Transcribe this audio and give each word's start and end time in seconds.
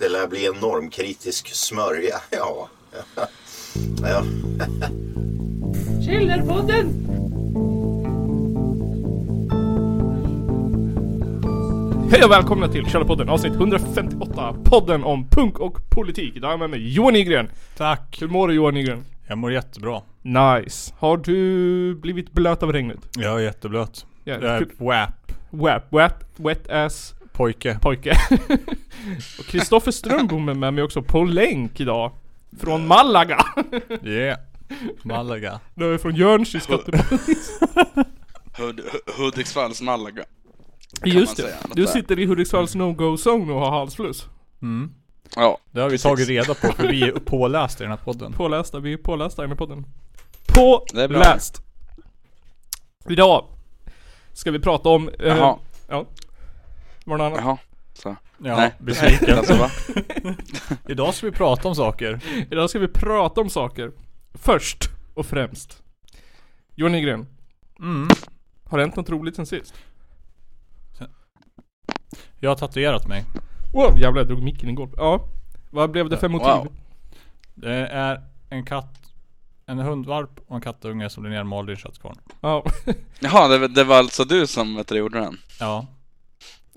Det 0.00 0.08
lär 0.08 0.26
bli 0.26 0.46
en 0.46 0.54
normkritisk 0.54 1.48
smörja, 1.54 2.14
ja. 2.30 2.68
ja. 4.02 4.22
Källarpodden! 6.06 6.86
Hej 12.10 12.24
och 12.24 12.30
välkomna 12.30 12.68
till 12.68 12.86
Källarpodden 12.86 13.28
avsnitt 13.28 13.52
158 13.52 14.56
Podden 14.64 15.04
om 15.04 15.28
punk 15.28 15.58
och 15.58 15.90
politik. 15.90 16.36
Idag 16.36 16.48
är 16.48 16.52
jag 16.52 16.60
med 16.60 16.70
mig 16.70 16.94
Johan 16.94 17.12
Nygren. 17.12 17.50
Tack. 17.76 18.18
Hur 18.20 18.28
mår 18.28 18.48
du 18.48 18.54
Johan 18.54 18.74
Nygren? 18.74 19.04
Jag 19.26 19.38
mår 19.38 19.52
jättebra. 19.52 20.02
Nice. 20.22 20.94
Har 20.98 21.16
du 21.16 21.94
blivit 21.94 22.32
blöt 22.32 22.62
av 22.62 22.72
regnet? 22.72 22.98
Jag 23.16 23.34
är 23.34 23.38
jätteblöt. 23.44 24.06
Ja, 24.24 24.34
Jag 24.34 24.44
är. 24.44 24.66
WAP. 24.78 25.32
Wet, 25.50 25.84
wet, 25.90 26.24
wet 26.36 26.70
ass 26.70 27.14
Pojke. 27.38 27.78
pojke. 27.82 28.12
och 29.38 29.44
Kristoffer 29.44 29.90
Strömbom 29.90 30.48
är 30.48 30.54
med 30.54 30.74
mig 30.74 30.84
också 30.84 31.02
på 31.02 31.24
länk 31.24 31.80
idag. 31.80 32.12
Från 32.60 32.86
Malaga. 32.86 33.44
Yeah. 34.04 34.38
Malaga. 35.02 35.60
Du 35.74 35.94
är 35.94 35.98
från 35.98 36.14
Jörns 36.16 36.54
i 36.54 36.60
Skatteparadis. 36.60 37.60
Hud, 38.56 38.80
Hu- 38.80 39.12
Hudiksvalls 39.24 39.82
Malaga. 39.82 40.24
Just 41.04 41.36
det. 41.36 41.56
Du 41.74 41.86
sitter 41.86 42.18
i 42.18 42.24
Hudiksvalls 42.26 42.74
no-go 42.74 43.16
zone 43.16 43.52
och 43.52 43.60
har 43.60 43.70
halsfluss. 43.70 44.26
Mm. 44.62 44.92
Ja, 45.36 45.58
Det 45.70 45.80
har 45.80 45.88
vi 45.88 45.92
Precis. 45.94 46.02
tagit 46.02 46.28
reda 46.28 46.54
på 46.54 46.72
för 46.72 46.88
vi 46.88 47.02
är 47.02 47.12
pålästa 47.24 47.84
i 47.84 47.86
den 47.86 47.98
här 47.98 48.04
podden. 48.04 48.32
Pålästa, 48.32 48.80
vi 48.80 48.92
är 48.92 48.96
pålästa 48.96 49.42
i 49.42 49.44
den 49.44 49.50
här 49.50 49.56
podden. 49.56 49.86
Det. 50.46 50.52
Påläst! 51.08 51.62
Idag 53.08 53.44
ska 54.32 54.50
vi 54.50 54.58
prata 54.58 54.88
om... 54.88 55.08
eh, 55.08 55.14
jaha, 55.26 55.58
Ja. 55.88 56.06
Var 57.08 57.18
det 57.18 57.26
annat? 57.26 57.38
jaha. 57.42 57.58
Så. 57.94 58.16
Ja, 58.38 58.56
Nej. 58.56 58.74
besviken. 58.78 59.38
Alltså? 59.38 59.70
Idag 60.88 61.14
ska 61.14 61.26
vi 61.26 61.32
prata 61.32 61.68
om 61.68 61.74
saker. 61.74 62.20
Idag 62.50 62.70
ska 62.70 62.78
vi 62.78 62.88
prata 62.88 63.40
om 63.40 63.50
saker. 63.50 63.92
Först 64.34 64.88
och 65.14 65.26
främst. 65.26 65.82
Johan 66.74 66.92
Nygren, 66.92 67.26
Mm. 67.78 68.08
har 68.68 68.78
det 68.78 68.84
hänt 68.84 68.96
något 68.96 69.10
roligt 69.10 69.36
sen 69.36 69.46
sist? 69.46 69.74
Jag 72.40 72.50
har 72.50 72.56
tatuerat 72.56 73.08
mig. 73.08 73.24
Wow, 73.72 73.98
jävlar 73.98 74.20
jag 74.20 74.28
drog 74.28 74.42
micken 74.42 74.68
i 74.68 74.72
golvet. 74.72 74.94
Ja. 74.98 75.24
Vad 75.70 75.90
blev 75.90 76.08
det 76.08 76.16
för 76.16 76.28
motiv? 76.28 76.46
Wow. 76.48 76.72
Det 77.54 77.74
är 77.86 78.22
en 78.50 78.64
katt, 78.66 79.12
en 79.66 79.78
hundvalp 79.78 80.40
och 80.46 80.54
en 80.56 80.60
kattunge 80.62 81.10
som 81.10 81.22
blir 81.22 81.32
nermald 81.32 81.68
i 81.70 81.72
en 81.72 81.76
köttkvarn. 81.78 82.16
Ja. 82.40 82.64
Jaha, 83.20 83.48
det, 83.48 83.68
det 83.68 83.84
var 83.84 83.96
alltså 83.98 84.24
du 84.24 84.46
som 84.46 84.76
vet 84.76 84.88
du, 84.88 84.96
gjorde 84.96 85.20
den? 85.20 85.36
Ja. 85.60 85.86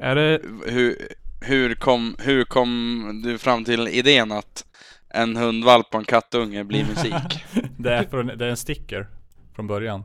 Är 0.02 0.16
det... 0.16 0.42
Hur, 0.66 1.08
hur, 1.42 1.76
kom, 1.76 2.16
hur 2.20 2.44
kom 2.44 3.22
du 3.26 3.38
fram 3.38 3.66
till 3.66 3.88
idén 3.88 4.32
att 4.32 4.66
en 5.10 5.36
hundvalp 5.38 5.88
och 5.94 6.00
en 6.00 6.06
kattunge 6.06 6.64
blir 6.64 6.86
musik? 6.86 7.14
Det 7.78 7.94
är, 7.94 8.04
från, 8.04 8.28
det 8.28 8.46
är 8.46 8.50
en 8.50 8.58
sticker 8.58 9.08
från 9.56 9.68
början. 9.68 10.04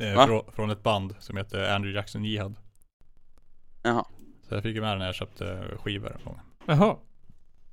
Eh, 0.00 0.26
från, 0.26 0.42
från 0.52 0.70
ett 0.70 0.82
band 0.82 1.14
som 1.18 1.36
heter 1.36 1.74
Andrew 1.74 1.96
Jackson 1.98 2.24
Jihad. 2.24 2.54
Jaha. 3.82 4.04
Så 4.48 4.54
jag 4.54 4.62
fick 4.62 4.74
ju 4.74 4.80
med 4.80 4.90
den 4.90 4.98
när 4.98 5.06
jag 5.06 5.14
köpte 5.14 5.64
skivor. 5.82 6.16
en 6.18 6.24
gång. 6.24 6.40
Jaha. 6.66 6.96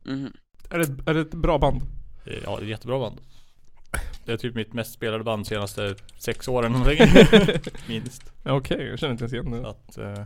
Mhm. 0.03 0.33
Är 0.69 0.79
det, 0.79 1.09
är 1.09 1.13
det 1.13 1.21
ett 1.21 1.33
bra 1.33 1.57
band? 1.57 1.81
Eh, 2.25 2.33
Ja, 2.43 2.55
det 2.55 2.61
är 2.61 2.63
ett 2.63 2.69
jättebra 2.69 2.99
band. 2.99 3.21
Det 4.25 4.31
är 4.33 4.37
typ 4.37 4.55
mitt 4.55 4.73
mest 4.73 4.93
spelade 4.93 5.23
band 5.23 5.47
senaste 5.47 5.95
sex 6.17 6.47
åren 6.47 6.71
någonting. 6.71 6.99
Minst. 7.87 8.33
Ja, 8.43 8.53
Okej, 8.53 8.87
jag 8.87 8.99
känner 8.99 9.11
inte 9.11 9.23
ens 9.23 9.33
igen 9.33 9.45
Så 9.51 9.61
det. 9.61 9.69
att, 9.69 10.17
eh. 10.19 10.25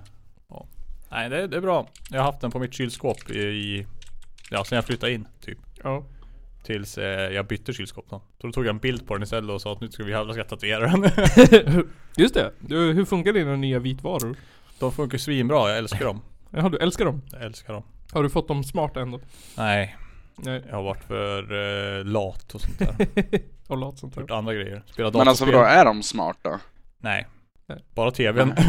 Nej 1.16 1.30
det, 1.30 1.48
det 1.48 1.58
är 1.58 1.62
bra. 1.62 1.88
Jag 2.10 2.20
har 2.20 2.26
haft 2.26 2.42
den 2.42 2.52
på 2.52 2.60
mitt 2.60 2.74
kylskåp 2.74 3.30
i, 3.30 3.40
i 3.40 3.88
ja 4.50 4.64
sen 4.64 4.76
jag 4.76 4.86
flyttade 4.86 5.14
in 5.14 5.28
typ. 5.42 5.58
Ja. 5.84 6.04
Tills 6.64 6.98
eh, 6.98 7.34
jag 7.34 7.48
bytte 7.48 7.74
kylskåp 7.74 8.06
då. 8.10 8.22
Så 8.42 8.48
då 8.48 8.54
tog 8.54 8.66
jag 8.66 8.70
en 8.70 8.78
bild 8.80 9.08
på 9.08 9.14
den 9.14 9.24
istället 9.24 9.52
och 9.52 9.62
sa 9.62 9.72
att 9.72 9.82
nu 9.82 9.92
ska 9.92 10.04
vi 10.04 10.12
jävla 10.12 10.34
ska 10.34 10.44
tatuera 10.44 10.88
den. 10.88 11.10
Just 12.18 12.34
det. 12.34 12.52
Du, 12.60 12.94
hur 12.94 13.06
funkar 13.06 13.34
dina 13.34 13.56
nya 13.56 13.80
vitvaror? 13.80 14.36
De 14.80 14.92
funkar 14.92 15.18
svinbra, 15.18 15.70
jag 15.70 15.78
älskar 15.78 16.06
dem. 16.06 16.22
Jaha, 16.50 16.70
du 16.70 16.78
älskar 16.78 17.06
dem? 17.06 17.22
Jag 17.32 17.42
älskar 17.42 17.74
dem. 17.74 17.84
Har 18.12 18.24
du 18.24 18.30
fått 18.30 18.48
dem 18.48 18.64
smarta 18.64 19.02
ändå? 19.02 19.20
Nej, 19.58 19.96
Nej. 20.36 20.64
jag 20.70 20.76
har 20.76 20.84
varit 20.84 21.04
för 21.04 21.42
eh, 22.00 22.06
lat 22.06 22.56
och 22.56 22.62
sånt 22.62 22.80
där. 22.80 22.96
Och 23.68 23.78
lat 23.78 24.00
sånt 24.00 24.18
Gjort 24.18 24.28
där. 24.28 24.36
andra 24.36 24.54
grejer. 24.54 24.84
Spelat 24.86 25.14
Men 25.14 25.28
alltså 25.28 25.46
vadå, 25.46 25.60
är 25.60 25.86
de 25.86 26.04
smarta? 26.04 26.60
Nej. 27.00 27.28
Nej. 27.68 27.84
Bara 27.96 28.12
tvn. 28.12 28.54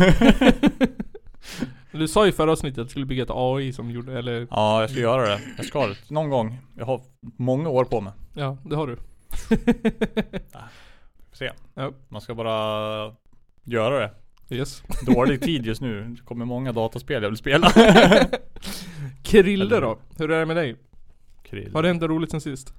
Du 1.98 2.08
sa 2.08 2.26
i 2.26 2.32
förra 2.32 2.52
avsnittet 2.52 2.78
att 2.78 2.86
du 2.86 2.90
skulle 2.90 3.06
bygga 3.06 3.22
ett 3.22 3.30
AI 3.32 3.72
som 3.72 3.90
gjorde, 3.90 4.18
eller 4.18 4.46
ja, 4.50 4.80
jag 4.80 4.90
ska 4.90 5.00
göra 5.00 5.22
det. 5.28 5.40
Jag 5.56 5.66
ska 5.66 5.86
det. 5.86 5.96
Någon 6.10 6.30
gång. 6.30 6.58
Jag 6.76 6.86
har 6.86 7.00
många 7.20 7.68
år 7.68 7.84
på 7.84 8.00
mig. 8.00 8.12
ja, 8.34 8.58
det 8.64 8.76
har 8.76 8.86
du. 8.86 8.96
Får 11.28 11.36
se. 11.36 11.50
Ja. 11.74 11.92
Man 12.08 12.20
ska 12.20 12.34
bara 12.34 13.14
göra 13.64 13.98
det. 13.98 14.10
Yes. 14.56 14.82
Dålig 15.06 15.40
tid 15.40 15.66
just 15.66 15.80
nu. 15.80 16.02
Det 16.04 16.22
kommer 16.22 16.44
många 16.44 16.72
dataspel 16.72 17.22
jag 17.22 17.30
vill 17.30 17.38
spela. 17.38 17.70
Krille 19.22 19.80
då? 19.80 19.98
Hur 20.18 20.30
är 20.30 20.38
det 20.40 20.46
med 20.46 20.56
dig? 20.56 20.76
Krill. 21.42 21.74
Har 21.74 21.82
det 21.82 21.88
hänt 21.88 22.00
något 22.00 22.10
roligt 22.10 22.30
sen 22.30 22.40
sist? 22.40 22.72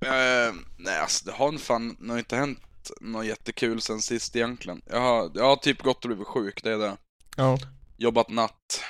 Eh, 0.00 0.54
nej 0.76 1.00
alltså 1.00 1.26
det 1.26 1.32
har 1.32 1.58
fan 1.58 1.96
nog 2.00 2.18
inte 2.18 2.36
hänt 2.36 2.58
något 3.00 3.26
jättekul 3.26 3.80
sen 3.80 4.00
sist 4.00 4.36
egentligen. 4.36 4.82
Jag 4.90 5.00
har, 5.00 5.30
jag 5.34 5.44
har 5.44 5.56
typ 5.56 5.82
gått 5.82 6.04
och 6.04 6.08
blivit 6.08 6.26
sjuk, 6.26 6.60
det 6.64 6.70
är 6.72 6.78
det. 6.78 6.96
Ja. 7.36 7.58
Jobbat 7.96 8.30
natt, 8.30 8.80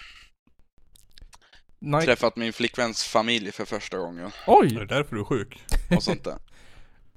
Nej. 1.78 2.04
träffat 2.04 2.36
min 2.36 2.52
flickväns 2.52 3.04
familj 3.04 3.52
för 3.52 3.64
första 3.64 3.98
gången 3.98 4.24
Är 4.24 4.32
Oj! 4.46 4.68
det 4.68 4.86
därför 4.86 5.16
du 5.16 5.20
är 5.20 5.24
sjuk? 5.24 5.64
och 5.96 6.02
sånt 6.02 6.24
där. 6.24 6.38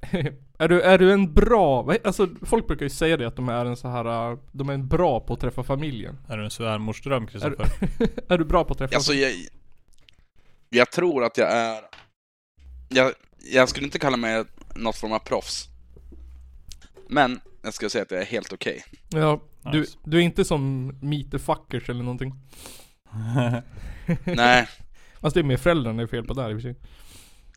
är, 0.58 0.68
du, 0.68 0.82
är 0.82 0.98
du 0.98 1.14
en 1.14 1.34
bra, 1.34 1.96
alltså 2.04 2.30
folk 2.46 2.68
brukar 2.68 2.86
ju 2.86 2.90
säga 2.90 3.18
det 3.18 3.28
att 3.28 3.36
de 3.36 3.50
är 3.50 3.66
en 3.66 3.78
så 3.78 3.88
här, 3.88 4.32
uh, 4.32 4.40
de 4.52 4.70
är 4.70 4.74
en 4.74 4.88
bra 4.88 5.20
på 5.20 5.34
att 5.34 5.40
träffa 5.40 5.64
familjen. 5.64 6.18
Är 6.28 6.38
du 6.38 6.44
en 6.44 6.52
svärmorsdröm 6.52 7.28
Kristoffer? 7.28 7.68
Är 8.30 8.38
du 8.38 8.46
bra 8.46 8.64
på 8.64 8.72
att 8.72 8.78
träffa 8.78 8.96
Alltså 8.96 9.14
jag, 9.14 9.32
jag 10.70 10.92
tror 10.92 11.24
att 11.24 11.38
jag 11.38 11.52
är, 11.52 11.82
jag, 12.90 13.14
jag 13.52 13.70
skulle 13.70 13.86
inte 13.86 14.00
kalla 14.00 14.18
mig 14.18 14.44
något 14.76 14.98
form 14.98 15.12
av 15.12 15.20
proffs. 15.20 15.68
Men 17.08 17.42
jag 17.62 17.74
ska 17.74 17.90
säga 17.90 18.02
att 18.02 18.12
jag 18.12 18.22
är 18.22 18.26
helt 18.26 18.54
okej. 18.54 18.84
Ja, 19.10 19.42
du, 19.42 19.49
Nice. 19.66 19.98
du 20.04 20.18
är 20.18 20.22
inte 20.22 20.46
som 20.46 20.88
meet 21.02 21.32
the 21.32 21.40
fuckers 21.40 21.90
eller 21.90 22.04
någonting. 22.04 22.34
Nej, 24.26 24.68
Fast 25.22 25.34
det 25.34 25.40
är 25.40 25.44
mer 25.44 25.58
föräldrarna 25.58 25.98
det 25.98 26.04
är 26.04 26.08
fel 26.08 26.24
på 26.24 26.34
där 26.34 26.50
i 26.50 26.54
och 26.54 26.58
för 26.58 26.62
sig. 26.62 26.76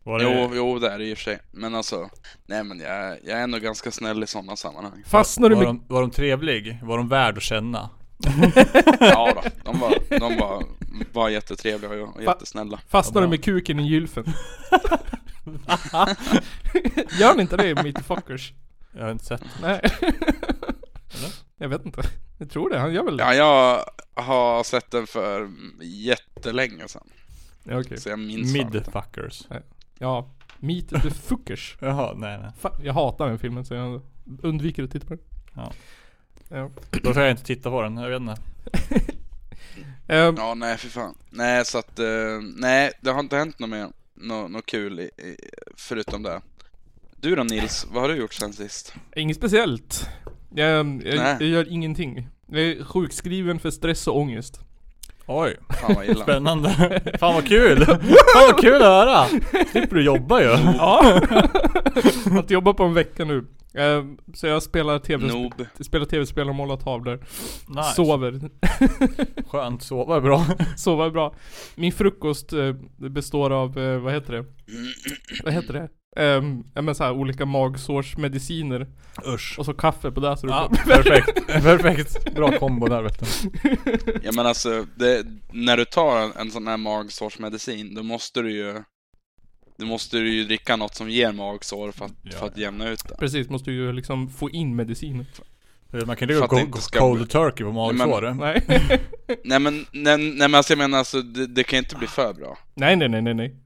Var 0.04 0.18
det, 0.18 0.24
jo, 0.24 0.50
jo 0.54 0.78
det 0.78 0.90
är 0.90 0.98
det 0.98 1.04
i 1.04 1.14
och 1.14 1.18
för 1.18 1.24
sig. 1.24 1.38
Men 1.50 1.74
alltså, 1.74 2.10
nej 2.46 2.64
men 2.64 2.80
jag, 2.80 3.18
jag 3.24 3.40
är 3.40 3.46
nog 3.46 3.60
ganska 3.60 3.90
snäll 3.90 4.22
i 4.22 4.26
sådana 4.26 4.56
sammanhang. 4.56 5.02
Fastnar 5.06 5.48
du 5.48 5.54
var, 5.54 5.62
med, 5.62 5.68
de, 5.68 5.84
var 5.88 6.00
de 6.00 6.10
trevlig? 6.10 6.78
Var 6.82 6.96
de 6.98 7.08
värd 7.08 7.36
att 7.36 7.42
känna? 7.42 7.90
Ja 9.00 9.32
då, 9.34 9.42
de 9.64 9.80
var, 9.80 10.18
de 10.18 10.38
var, 10.38 10.64
var 11.12 11.28
jättetrevliga 11.28 11.90
och 11.90 12.22
jättesnälla. 12.22 12.80
fastnar 12.88 13.22
du 13.22 13.28
med 13.28 13.44
kuken 13.44 13.80
i 13.80 13.88
gylfen? 13.88 14.24
Gör 17.20 17.34
ni 17.34 17.42
inte 17.42 17.56
det 17.56 17.82
meet 17.82 17.96
the 17.96 18.02
fuckers? 18.02 18.52
Jag 18.92 19.02
har 19.04 19.10
inte 19.12 19.24
sett. 19.24 19.42
Nej. 19.62 19.80
Jag 21.62 21.68
vet 21.68 21.86
inte. 21.86 22.02
Jag 22.38 22.50
tror 22.50 22.70
det, 22.70 22.78
han 22.78 22.94
gör 22.94 23.02
väl 23.04 23.16
det? 23.16 23.22
Ja, 23.22 23.34
jag 23.34 23.84
har 24.22 24.64
sett 24.64 24.90
den 24.90 25.06
för 25.06 25.50
jättelänge 25.80 26.88
sedan. 26.88 27.10
Ja, 27.64 27.80
okej. 27.80 28.00
Så 28.00 28.08
jag 28.08 28.18
minns 28.18 28.52
fan 28.52 28.60
inte. 28.60 28.78
Midfuckers. 28.78 29.46
Ja, 29.98 30.30
meet 30.58 30.88
the 30.88 31.10
fuckers. 31.10 31.76
Jaha, 31.80 32.14
nej 32.16 32.38
nej. 32.38 32.50
Fan, 32.60 32.72
jag 32.84 32.92
hatar 32.92 33.28
den 33.28 33.38
filmen 33.38 33.64
så 33.64 33.74
jag 33.74 34.00
undviker 34.42 34.82
att 34.82 34.90
titta 34.90 35.06
på 35.06 35.14
den. 35.14 35.24
Ja. 35.54 35.72
Ja. 36.48 36.70
Då 37.02 37.12
får 37.14 37.22
jag 37.22 37.30
inte 37.30 37.44
titta 37.44 37.70
på 37.70 37.82
den, 37.82 37.96
jag 37.96 38.10
vet 38.10 38.20
inte. 38.20 38.36
Ehm, 40.08 40.34
Ja, 40.38 40.54
nej 40.54 40.76
för 40.76 40.88
fan. 40.88 41.14
Nej, 41.30 41.64
så 41.64 41.78
att, 41.78 41.98
eh, 41.98 42.40
nej, 42.56 42.92
det 43.00 43.10
har 43.10 43.20
inte 43.20 43.36
hänt 43.36 43.58
något 43.58 43.70
mer, 43.70 43.88
något, 44.14 44.50
något 44.50 44.66
kul 44.66 45.00
i, 45.00 45.02
i, 45.02 45.36
förutom 45.76 46.22
det. 46.22 46.40
Du 47.16 47.34
då 47.36 47.42
Nils, 47.42 47.86
vad 47.90 48.02
har 48.02 48.08
du 48.08 48.16
gjort 48.16 48.32
sen 48.32 48.52
sist? 48.52 48.94
Inget 49.16 49.36
speciellt. 49.36 50.08
Jag, 50.54 51.02
jag, 51.06 51.16
jag 51.16 51.42
gör 51.42 51.72
ingenting. 51.72 52.28
Jag 52.46 52.60
är 52.62 52.84
sjukskriven 52.84 53.58
för 53.58 53.70
stress 53.70 54.06
och 54.06 54.16
ångest. 54.16 54.60
Oj, 55.26 55.56
Fan 55.80 55.94
vad 55.94 56.04
illa. 56.08 56.22
spännande. 56.22 56.70
Fan 57.20 57.34
vad 57.34 57.46
kul! 57.46 57.84
Fan 57.84 58.00
vad 58.52 58.60
kul 58.60 58.74
att 58.74 58.80
höra! 58.82 59.26
Slipper 59.70 59.96
du 59.96 60.02
jobba 60.04 60.40
ju. 60.40 60.46
Ja. 60.76 61.20
att 62.38 62.50
jobba 62.50 62.74
på 62.74 62.84
en 62.84 62.94
vecka 62.94 63.24
nu. 63.24 63.44
Ehm, 63.74 64.18
så 64.34 64.46
jag 64.46 64.62
spelar 64.62 64.98
tv 64.98 65.26
Noob. 65.26 65.66
spelar 65.80 66.06
tv-spel 66.06 66.48
och 66.48 66.54
målar 66.54 66.76
tavlor. 66.76 67.24
Nice. 67.68 67.94
Sover. 67.94 68.40
Skönt, 69.50 69.82
sova 69.82 70.16
är 70.16 70.20
bra. 70.20 70.44
Sova 70.76 71.06
är 71.06 71.10
bra. 71.10 71.34
Min 71.74 71.92
frukost 71.92 72.52
eh, 72.52 72.72
består 72.96 73.50
av, 73.50 73.78
eh, 73.78 73.98
vad 73.98 74.12
heter 74.12 74.32
det? 74.32 74.44
Vad 75.44 75.52
heter 75.54 75.72
det? 75.72 75.88
Um, 76.16 76.64
ja 76.74 76.82
men 76.82 76.94
så 76.94 77.04
här, 77.04 77.12
olika 77.12 77.46
magsårsmediciner 77.46 78.86
Usch. 79.34 79.58
och 79.58 79.64
så 79.66 79.74
kaffe 79.74 80.10
på 80.10 80.20
det 80.20 80.36
så 80.36 80.46
du 80.46 80.52
Ja, 80.52 80.68
får 80.68 80.92
perfekt. 80.92 81.46
perfekt. 81.46 82.34
Bra 82.34 82.58
kombo 82.58 82.86
där 82.86 83.02
vet 83.02 83.18
du. 83.20 83.26
Ja 84.22 84.32
men 84.32 84.46
alltså, 84.46 84.86
det, 84.96 85.26
när 85.52 85.76
du 85.76 85.84
tar 85.84 86.20
en, 86.20 86.32
en 86.36 86.50
sån 86.50 86.66
här 86.66 86.76
magsårsmedicin, 86.76 87.94
då 87.94 88.02
måste 88.02 88.42
du 88.42 88.52
ju 88.52 88.82
då 89.78 89.86
måste 89.86 90.16
du 90.18 90.30
ju 90.34 90.44
dricka 90.44 90.76
något 90.76 90.94
som 90.94 91.10
ger 91.10 91.32
magsår 91.32 91.92
för 91.92 92.04
att, 92.04 92.12
Ja. 92.22 92.30
för 92.38 92.46
att 92.46 92.56
jämna 92.58 92.88
ut 92.88 93.08
det. 93.08 93.14
Precis, 93.18 93.48
måste 93.48 93.72
ju 93.72 93.92
liksom 93.92 94.30
få 94.30 94.50
in 94.50 94.76
medicinen. 94.76 95.26
Man 96.06 96.16
kan 96.16 96.42
att 96.42 96.48
gå 96.50 96.78
ska 96.78 96.98
cold 96.98 97.18
bli- 97.18 97.28
turkey 97.28 97.64
på 97.64 97.72
magsår. 97.72 98.34
Nej. 98.40 98.62
Nej 99.44 99.58
men, 99.60 99.86
nej, 99.92 100.18
nej 100.18 100.32
men 100.38 100.54
alltså 100.54 100.72
jag 100.72 100.78
menar 100.78 100.98
alltså, 100.98 101.22
det, 101.22 101.46
det 101.46 101.64
kan 101.64 101.78
inte 101.78 101.96
bli 101.96 102.06
för 102.06 102.32
bra. 102.32 102.58
nej, 102.74 102.96
nej, 102.96 103.08
nej, 103.08 103.22
nej, 103.22 103.34
nej. 103.34 103.56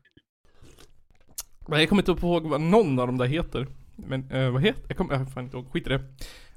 Men 1.68 1.80
jag 1.80 1.88
kommer 1.88 2.10
inte 2.10 2.26
ihåg 2.26 2.42
vad 2.46 2.60
någon 2.60 2.98
av 2.98 3.06
dem 3.06 3.18
där 3.18 3.26
heter. 3.26 3.66
Men 3.96 4.30
eh, 4.30 4.50
vad 4.50 4.62
heter, 4.62 4.82
jag 4.88 4.96
kommer, 4.96 5.14
jag 5.14 5.32
fan 5.32 5.44
inte 5.44 5.56
ihåg, 5.56 5.70
skit 5.72 5.86
i 5.86 5.90
det. 5.90 6.00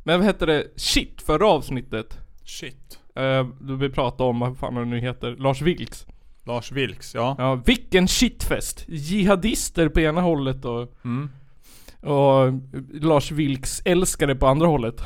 Men 0.04 0.20
vad 0.20 0.26
hette 0.26 0.46
det, 0.46 0.68
shit, 0.76 1.22
förra 1.22 1.48
avsnittet. 1.48 2.18
Shit. 2.46 3.00
Eh, 3.16 3.48
då 3.60 3.76
vi 3.76 3.90
pratade 3.90 4.30
om, 4.30 4.40
vad 4.40 4.58
fan 4.58 4.76
han 4.76 4.90
nu 4.90 5.00
heter, 5.00 5.36
Lars 5.40 5.62
Vilks. 5.62 6.06
Lars 6.46 6.72
Vilks, 6.72 7.16
ja. 7.16 7.36
Ja, 7.38 7.56
vilken 7.56 8.08
shitfest! 8.08 8.86
Jihadister 8.88 9.90
på 9.90 10.00
ena 10.00 10.22
hållet 10.22 10.66
och, 10.66 10.94
Mm. 11.04 11.30
och 12.02 12.54
Lars 13.02 13.32
Vilks 13.32 13.82
älskare 13.86 14.36
på 14.36 14.48
andra 14.48 14.68
hållet. 14.68 15.02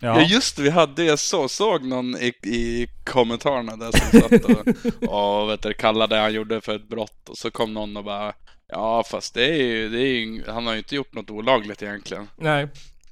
Ja, 0.00 0.20
just 0.20 0.56
det, 0.56 0.62
vi 0.62 0.70
hade, 0.70 1.04
jag 1.04 1.18
så, 1.18 1.48
såg 1.48 1.84
någon 1.84 2.16
i, 2.16 2.32
i 2.42 2.86
kommentarerna 3.04 3.76
där 3.76 3.90
som 3.92 4.20
satt 4.20 4.44
och, 4.44 5.08
och 5.42 5.50
vet 5.50 5.62
du, 5.62 5.72
kallade 5.74 6.14
det 6.16 6.20
han 6.20 6.34
gjorde 6.34 6.60
för 6.60 6.76
ett 6.76 6.88
brott 6.88 7.28
och 7.28 7.38
så 7.38 7.50
kom 7.50 7.74
någon 7.74 7.96
och 7.96 8.04
bara 8.04 8.32
Ja 8.68 9.04
fast 9.10 9.34
det 9.34 9.44
är 9.44 9.62
ju, 9.62 9.88
det 9.88 10.00
är 10.00 10.18
ju 10.18 10.44
han 10.48 10.66
har 10.66 10.72
ju 10.72 10.78
inte 10.78 10.94
gjort 10.94 11.14
något 11.14 11.30
olagligt 11.30 11.82
egentligen. 11.82 12.28
Nej. 12.36 12.64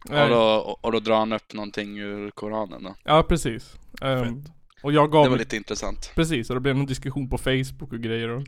Och 0.04 0.10
Nej. 0.10 0.28
då, 0.28 0.40
och, 0.42 0.84
och 0.84 0.92
då 0.92 1.00
drar 1.00 1.16
han 1.16 1.32
upp 1.32 1.52
någonting 1.52 1.98
ur 1.98 2.30
Koranen 2.30 2.82
då. 2.82 2.94
Ja, 3.04 3.22
precis. 3.22 3.76
Fett. 4.00 4.52
och 4.82 4.92
jag 4.92 5.08
Det 5.08 5.12
gav 5.12 5.28
var 5.28 5.38
lite 5.38 5.56
intressant. 5.56 6.12
Precis, 6.14 6.50
och 6.50 6.56
det 6.56 6.60
blev 6.60 6.76
någon 6.76 6.86
diskussion 6.86 7.30
på 7.30 7.38
Facebook 7.38 7.92
och 7.92 8.00
grejer 8.00 8.28
och... 8.28 8.42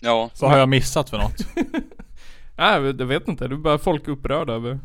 Ja, 0.00 0.30
Vad 0.40 0.50
har 0.50 0.58
jag 0.58 0.68
missat 0.68 1.10
för 1.10 1.18
något? 1.18 1.46
Nej, 2.56 2.82
jag 2.82 3.06
vet 3.06 3.28
inte. 3.28 3.48
Det 3.48 3.54
är 3.54 3.56
bara 3.56 3.78
folk 3.78 4.08
upprörda 4.08 4.52
över... 4.52 4.78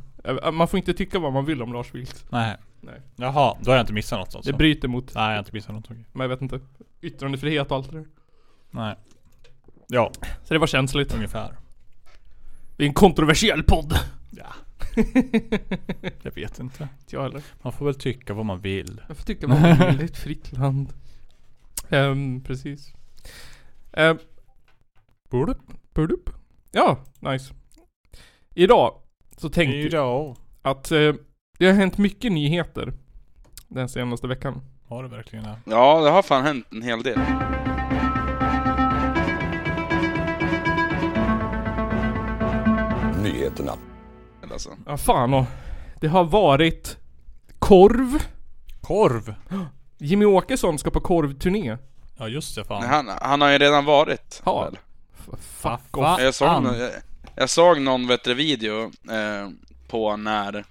Man 0.52 0.68
får 0.68 0.78
inte 0.78 0.94
tycka 0.94 1.20
vad 1.20 1.34
man 1.34 1.46
vill 1.46 1.62
om 1.62 1.74
Lars 1.74 1.94
Vilks. 1.94 2.26
Nej. 2.30 2.58
Nej. 2.82 3.02
Jaha, 3.16 3.58
då 3.62 3.72
har 3.72 3.76
jag 3.76 3.84
inte 3.84 3.94
missat 3.94 4.20
något 4.20 4.36
alltså. 4.36 4.52
Det 4.52 4.58
bryter 4.58 4.88
mot, 4.88 5.16
Nej, 5.16 5.24
jag 5.24 5.32
har 5.32 5.40
inte 5.40 5.54
missat 5.54 5.76
något. 5.76 5.90
men 5.90 6.22
jag 6.22 6.30
vet 6.30 6.42
inte, 6.42 6.60
yttrandefrihet 7.02 7.72
och 7.72 7.78
allt 7.78 7.92
det 7.92 7.98
där. 7.98 8.06
Nej. 8.72 8.96
Ja, 9.94 10.12
Så 10.44 10.54
det 10.54 10.60
var 10.60 10.68
känsligt. 10.68 11.14
ungefär. 11.14 11.58
Det 12.78 12.84
är 12.84 12.88
en 12.88 12.94
kontroversiell 12.94 13.64
podd. 13.64 13.94
Ja. 14.32 14.46
Jag 16.24 16.32
vet 16.36 16.60
inte. 16.60 16.90
Inte 17.00 17.16
jag 17.16 17.22
heller. 17.24 17.42
Man 17.62 17.74
får 17.74 17.86
väl 17.86 17.96
tycka 17.96 18.34
vad 18.34 18.46
man 18.46 18.60
vill. 18.60 19.02
Jag 19.08 19.18
får 19.18 19.24
tycka 19.24 19.48
vad 19.48 19.62
man 19.62 19.70
vill, 19.78 19.98
det 19.98 20.04
är 20.04 20.06
ett 20.06 20.18
fritt 20.18 20.52
land. 20.52 20.94
Ehm, 21.90 22.44
precis. 22.44 22.94
Ehm. 23.94 24.18
Burdup, 25.30 25.58
burdup. 25.94 26.30
Ja, 26.72 27.00
nice. 27.20 27.54
Idag 28.56 28.94
så 29.38 29.50
tänkte 29.50 29.78
jag 29.78 29.92
Ja. 29.92 30.36
att 30.62 30.92
eh, 30.92 31.14
det 31.58 31.66
har 31.68 31.74
hänt 31.74 31.98
mycket 31.98 32.32
nyheter 32.32 32.94
den 33.68 33.90
senaste 33.90 34.28
veckan. 34.28 34.62
Har 34.88 35.04
det 35.04 35.10
verkligen 35.10 35.46
det? 35.46 35.60
ja 35.66 36.02
det 36.02 36.10
har 36.10 36.22
fan 36.24 36.44
hänt 36.44 36.66
en 36.72 36.82
hel 36.82 37.04
del. 37.04 37.20
Nyheterna. 43.24 43.72
Alltså. 44.52 44.70
Ja 44.86 44.98
fan 44.98 45.34
och 45.34 45.46
det 46.02 46.08
har 46.08 46.24
varit 46.24 46.98
korv. 47.60 48.24
Korv! 48.82 49.36
Jimmy 49.98 50.26
Åkesson 50.26 50.80
ska 50.80 50.92
på 50.92 51.00
korvturné. 51.00 51.78
Ja 52.18 52.28
just 52.28 52.56
det 52.56 52.64
fan. 52.64 52.82
Nej, 52.82 52.90
Han, 52.90 53.10
han 53.22 53.42
har 53.42 53.50
ju 53.50 53.58
redan 53.58 53.86
varit. 53.86 54.42
Ja. 54.46 54.64
väl? 54.64 54.78
Fuck 55.40 55.98
off. 55.98 56.22
Jag 56.22 56.34
såg, 56.34 56.48
Fan. 56.48 56.64
någon, 56.64 56.80
jag, 56.80 56.92
jag 57.36 57.50
såg 57.50 57.82
någon 57.82 58.08
vet 58.08 58.24
du, 58.24 58.34
video 58.34 58.84
eh, 59.12 59.50
på 59.88 60.18
när 60.18 60.66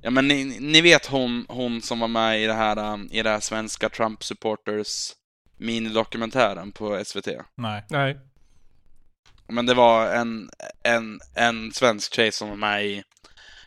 Ja 0.00 0.10
men 0.10 0.28
ni, 0.28 0.56
ni 0.60 0.80
vet 0.80 1.06
hon, 1.06 1.46
hon 1.48 1.82
som 1.82 2.00
var 2.00 2.08
med 2.08 2.42
i 2.42 2.46
det 2.46 2.52
här, 2.52 2.92
um, 2.92 3.08
i 3.12 3.22
det 3.22 3.30
här 3.30 3.40
svenska 3.40 3.88
Trump 3.88 4.24
supporters 4.24 5.12
minidokumentären 5.56 6.72
på 6.72 7.02
SVT. 7.04 7.28
Nej. 7.54 7.84
Nej. 7.88 8.18
Men 9.50 9.66
det 9.66 9.74
var 9.74 10.06
en, 10.06 10.50
en, 10.82 11.20
en 11.34 11.72
svensk 11.72 12.14
tjej 12.14 12.32
som 12.32 12.48
var 12.48 12.56
med 12.56 12.86
i, 12.86 13.02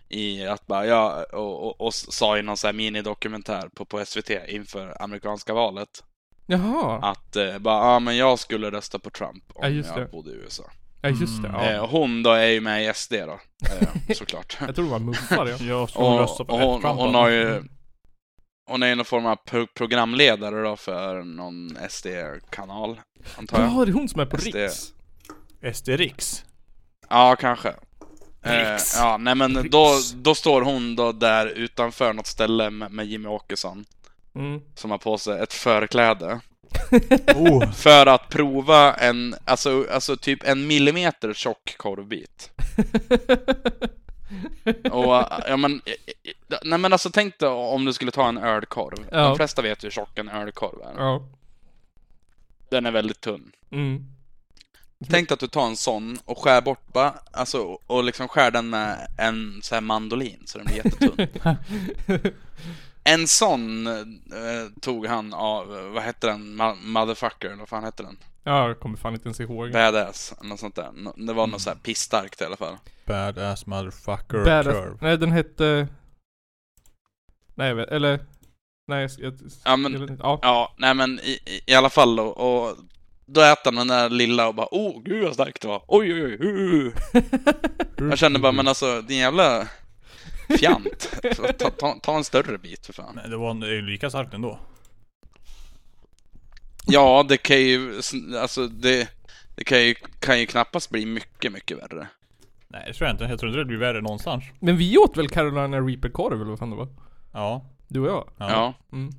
i 0.10 0.48
att 0.48 0.68
bara, 0.68 0.86
ja, 0.86 1.24
och, 1.34 1.64
och, 1.68 1.82
och 1.82 1.94
sa 1.94 2.38
i 2.38 2.42
någon 2.42 2.58
sån 2.58 2.68
här 2.68 2.74
minidokumentär 2.74 3.70
på, 3.76 3.86
på 3.86 4.06
SVT 4.06 4.30
inför 4.48 5.02
amerikanska 5.04 5.54
valet. 5.54 6.04
Jaha. 6.46 7.00
Att 7.12 7.36
eh, 7.36 7.58
bara, 7.58 7.94
ja 7.94 8.00
men 8.00 8.18
jag 8.18 8.40
skulle 8.40 8.72
rösta 8.72 9.00
på 9.00 9.10
Trump 9.10 9.44
om 9.54 9.62
Ja, 9.64 9.70
just 9.70 9.90
jag 9.90 10.00
det. 10.00 10.06
bodde 10.12 10.32
i 10.32 10.34
USA. 10.34 10.64
Ja 11.02 11.10
just 11.10 11.42
det. 11.42 11.48
Mm. 11.48 11.62
Ja. 11.62 11.72
Eh, 11.72 11.88
hon 11.90 12.24
då 12.24 12.32
är 12.32 12.46
ju 12.48 12.62
med 12.62 12.84
i 12.90 12.94
SD 12.94 13.14
då, 13.14 13.40
eh, 13.72 13.88
såklart. 14.16 14.58
Jag 14.60 14.76
tror 14.76 14.86
det 14.86 14.92
var 14.92 15.00
muffar 15.00 15.48
ja. 15.48 15.58
Jag 15.66 15.90
Och, 15.96 16.20
rösta 16.20 16.46
på 16.46 16.58
hon, 16.58 16.82
Trump. 16.82 17.00
hon 17.00 17.16
har 17.16 17.30
ju 17.30 17.64
Hon 18.66 18.84
är 18.84 18.88
ju 18.88 18.96
någon 18.96 19.06
form 19.06 19.26
av 19.26 19.36
pro 19.36 19.68
programledare 19.68 20.62
då 20.64 20.76
för 20.76 21.24
någon 21.24 21.78
SD-kanal, 21.90 23.00
antar 23.38 23.60
jag. 23.62 23.72
Ja, 23.72 23.86
det 23.86 23.92
är 23.92 23.94
hon 23.94 24.10
som 24.10 24.20
är 24.22 24.26
på 24.26 24.38
SD. 24.38 24.56
Riks. 24.56 24.94
SD 25.74 25.90
Riks. 25.90 26.46
Ja, 27.10 27.36
kanske. 27.36 27.74
Eh, 28.46 28.78
ja, 28.96 29.18
nej 29.18 29.36
men 29.36 29.70
då, 29.70 30.00
då 30.16 30.36
står 30.36 30.62
hon 30.62 30.96
då 30.96 31.12
där 31.12 31.48
utanför 31.48 32.14
något 32.14 32.28
ställe 32.28 32.70
med, 32.70 32.92
med 32.92 33.06
Jimmy 33.06 33.28
Åkesson. 33.28 33.86
Mm. 34.36 34.62
Som 34.76 34.92
har 34.92 34.98
på 34.98 35.18
sig 35.18 35.40
ett 35.40 35.54
förkläde. 35.54 36.40
Oh. 37.36 37.72
För 37.72 38.06
att 38.06 38.30
prova 38.30 38.94
en, 38.94 39.36
alltså, 39.46 39.86
alltså 39.92 40.18
typ 40.18 40.44
en 40.44 40.68
millimeter 40.68 41.34
tjock 41.34 41.78
korvbit. 41.78 42.52
Och, 44.92 45.26
ja 45.48 45.58
men, 45.58 45.82
nej 46.64 46.80
men 46.80 46.94
alltså 46.94 47.10
tänk 47.10 47.40
dig 47.40 47.50
om 47.50 47.86
du 47.86 47.94
skulle 47.94 48.12
ta 48.12 48.28
en 48.28 48.38
ölkorv. 48.38 49.06
Ja. 49.12 49.18
De 49.18 49.36
flesta 49.36 49.62
vet 49.62 49.84
ju 49.84 49.86
hur 49.86 49.92
tjock 49.92 50.20
en 50.20 50.30
ölkorv 50.30 50.82
är. 50.82 50.94
Ja. 50.98 51.28
Den 52.70 52.86
är 52.86 52.92
väldigt 52.92 53.22
tunn. 53.22 53.52
Mm. 53.72 54.06
Tänk 55.10 55.32
att 55.32 55.40
du 55.40 55.48
tar 55.48 55.66
en 55.66 55.78
sån 55.78 56.18
och 56.26 56.38
skär 56.38 56.62
bort 56.62 56.94
bara, 56.94 57.14
alltså, 57.32 57.60
och 57.88 58.04
liksom 58.04 58.28
skär 58.28 58.52
den 58.52 58.70
med 58.70 59.08
en 59.18 59.60
så 59.64 59.76
här 59.76 59.82
mandolin 59.82 60.44
så 60.46 60.58
den 60.58 60.68
blir 60.68 60.76
jättetunn. 60.86 61.28
en 63.04 63.28
sån 63.28 63.88
eh, 63.88 64.82
tog 64.82 65.06
han 65.08 65.34
av, 65.34 65.68
vad 65.94 66.04
hette 66.04 66.28
den, 66.28 66.62
Ma- 66.62 66.76
motherfucker, 66.84 67.48
eller 67.48 67.60
vad 67.60 67.70
fan 67.70 67.84
hette 67.84 68.04
den? 68.04 68.18
Ja, 68.44 68.68
jag 68.68 68.80
kommer 68.80 68.98
fan 68.98 69.14
inte 69.14 69.26
ens 69.28 69.40
ihåg. 69.40 69.72
Badass, 69.72 70.34
något 70.42 70.60
sånt 70.60 70.76
där. 70.76 70.92
Det 71.28 71.34
var 71.34 71.48
något 71.48 71.62
så 71.62 71.70
här 71.70 71.78
pissstarkt 71.78 72.42
i 72.42 72.46
alla 72.46 72.58
fall. 72.58 72.78
Badass 73.06 73.66
motherfucker 73.66 74.46
Badass. 74.46 74.66
curve. 74.74 74.98
Nej, 75.02 75.18
den 75.18 75.32
hette... 75.32 75.88
Nej, 77.56 77.68
jag 77.68 77.76
vet, 77.76 77.90
eller... 77.90 78.20
Nej, 78.88 79.02
jag, 79.02 79.12
jag, 79.26 79.40
Ja, 79.66 79.76
men- 79.76 80.18
ja. 80.22 80.40
Ja, 80.42 80.74
nej 80.78 80.94
men 80.94 81.20
i, 81.20 81.40
i, 81.46 81.62
i 81.72 81.76
alla 81.76 81.90
fall 81.90 82.16
då, 82.16 82.24
och 82.28 82.78
då 83.26 83.42
äter 83.42 83.62
han 83.66 83.76
den 83.76 83.88
där 83.88 84.10
lilla 84.10 84.48
och 84.48 84.56
bara 84.56 84.68
åh 84.74 85.02
gud 85.04 85.24
vad 85.24 85.34
starkt 85.34 85.62
det 85.62 85.68
var, 85.68 85.84
oj 85.88 86.14
oj 86.14 86.38
oj, 86.40 86.48
uh. 86.48 86.94
Jag 88.10 88.18
kände 88.18 88.40
bara 88.40 88.52
men 88.52 88.68
alltså 88.68 89.02
din 89.02 89.18
jävla 89.18 89.68
fjant, 90.60 91.10
ta, 91.60 91.70
ta, 91.70 92.00
ta 92.02 92.18
en 92.18 92.24
större 92.24 92.58
bit 92.58 92.86
för 92.86 92.94
fan. 92.94 93.14
Nej, 93.16 93.30
det 93.30 93.38
var 93.38 93.66
ju 93.66 93.82
lika 93.82 94.10
starkt 94.10 94.34
ändå. 94.34 94.60
Ja, 96.86 97.26
det 97.30 97.38
kan 97.38 97.62
ju, 97.62 98.02
alltså 98.42 98.68
det, 98.68 99.10
det 99.56 99.64
kan 99.64 99.84
ju, 99.84 99.96
kan 100.20 100.40
ju 100.40 100.46
knappast 100.46 100.90
bli 100.90 101.06
mycket, 101.06 101.52
mycket 101.52 101.78
värre. 101.78 102.08
Nej 102.68 102.84
det 102.88 102.94
tror 102.94 103.08
jag 103.08 103.14
inte. 103.14 103.24
Jag 103.24 103.40
tror 103.40 103.50
inte 103.50 103.60
det 103.60 103.66
blir 103.66 103.78
värre 103.78 104.02
någonstans. 104.02 104.44
Men 104.60 104.78
vi 104.78 104.98
åt 104.98 105.18
väl 105.18 105.30
Carolina 105.30 105.80
Reaper-korv 105.82 106.34
eller 106.42 106.50
vad 106.50 106.60
fan 106.60 106.70
det 106.70 106.76
var? 106.76 106.88
Ja. 107.34 107.66
Du 107.88 108.00
och 108.00 108.08
jag? 108.08 108.30
Ja. 108.38 108.50
Ja, 108.52 108.74
Mm. 108.92 109.14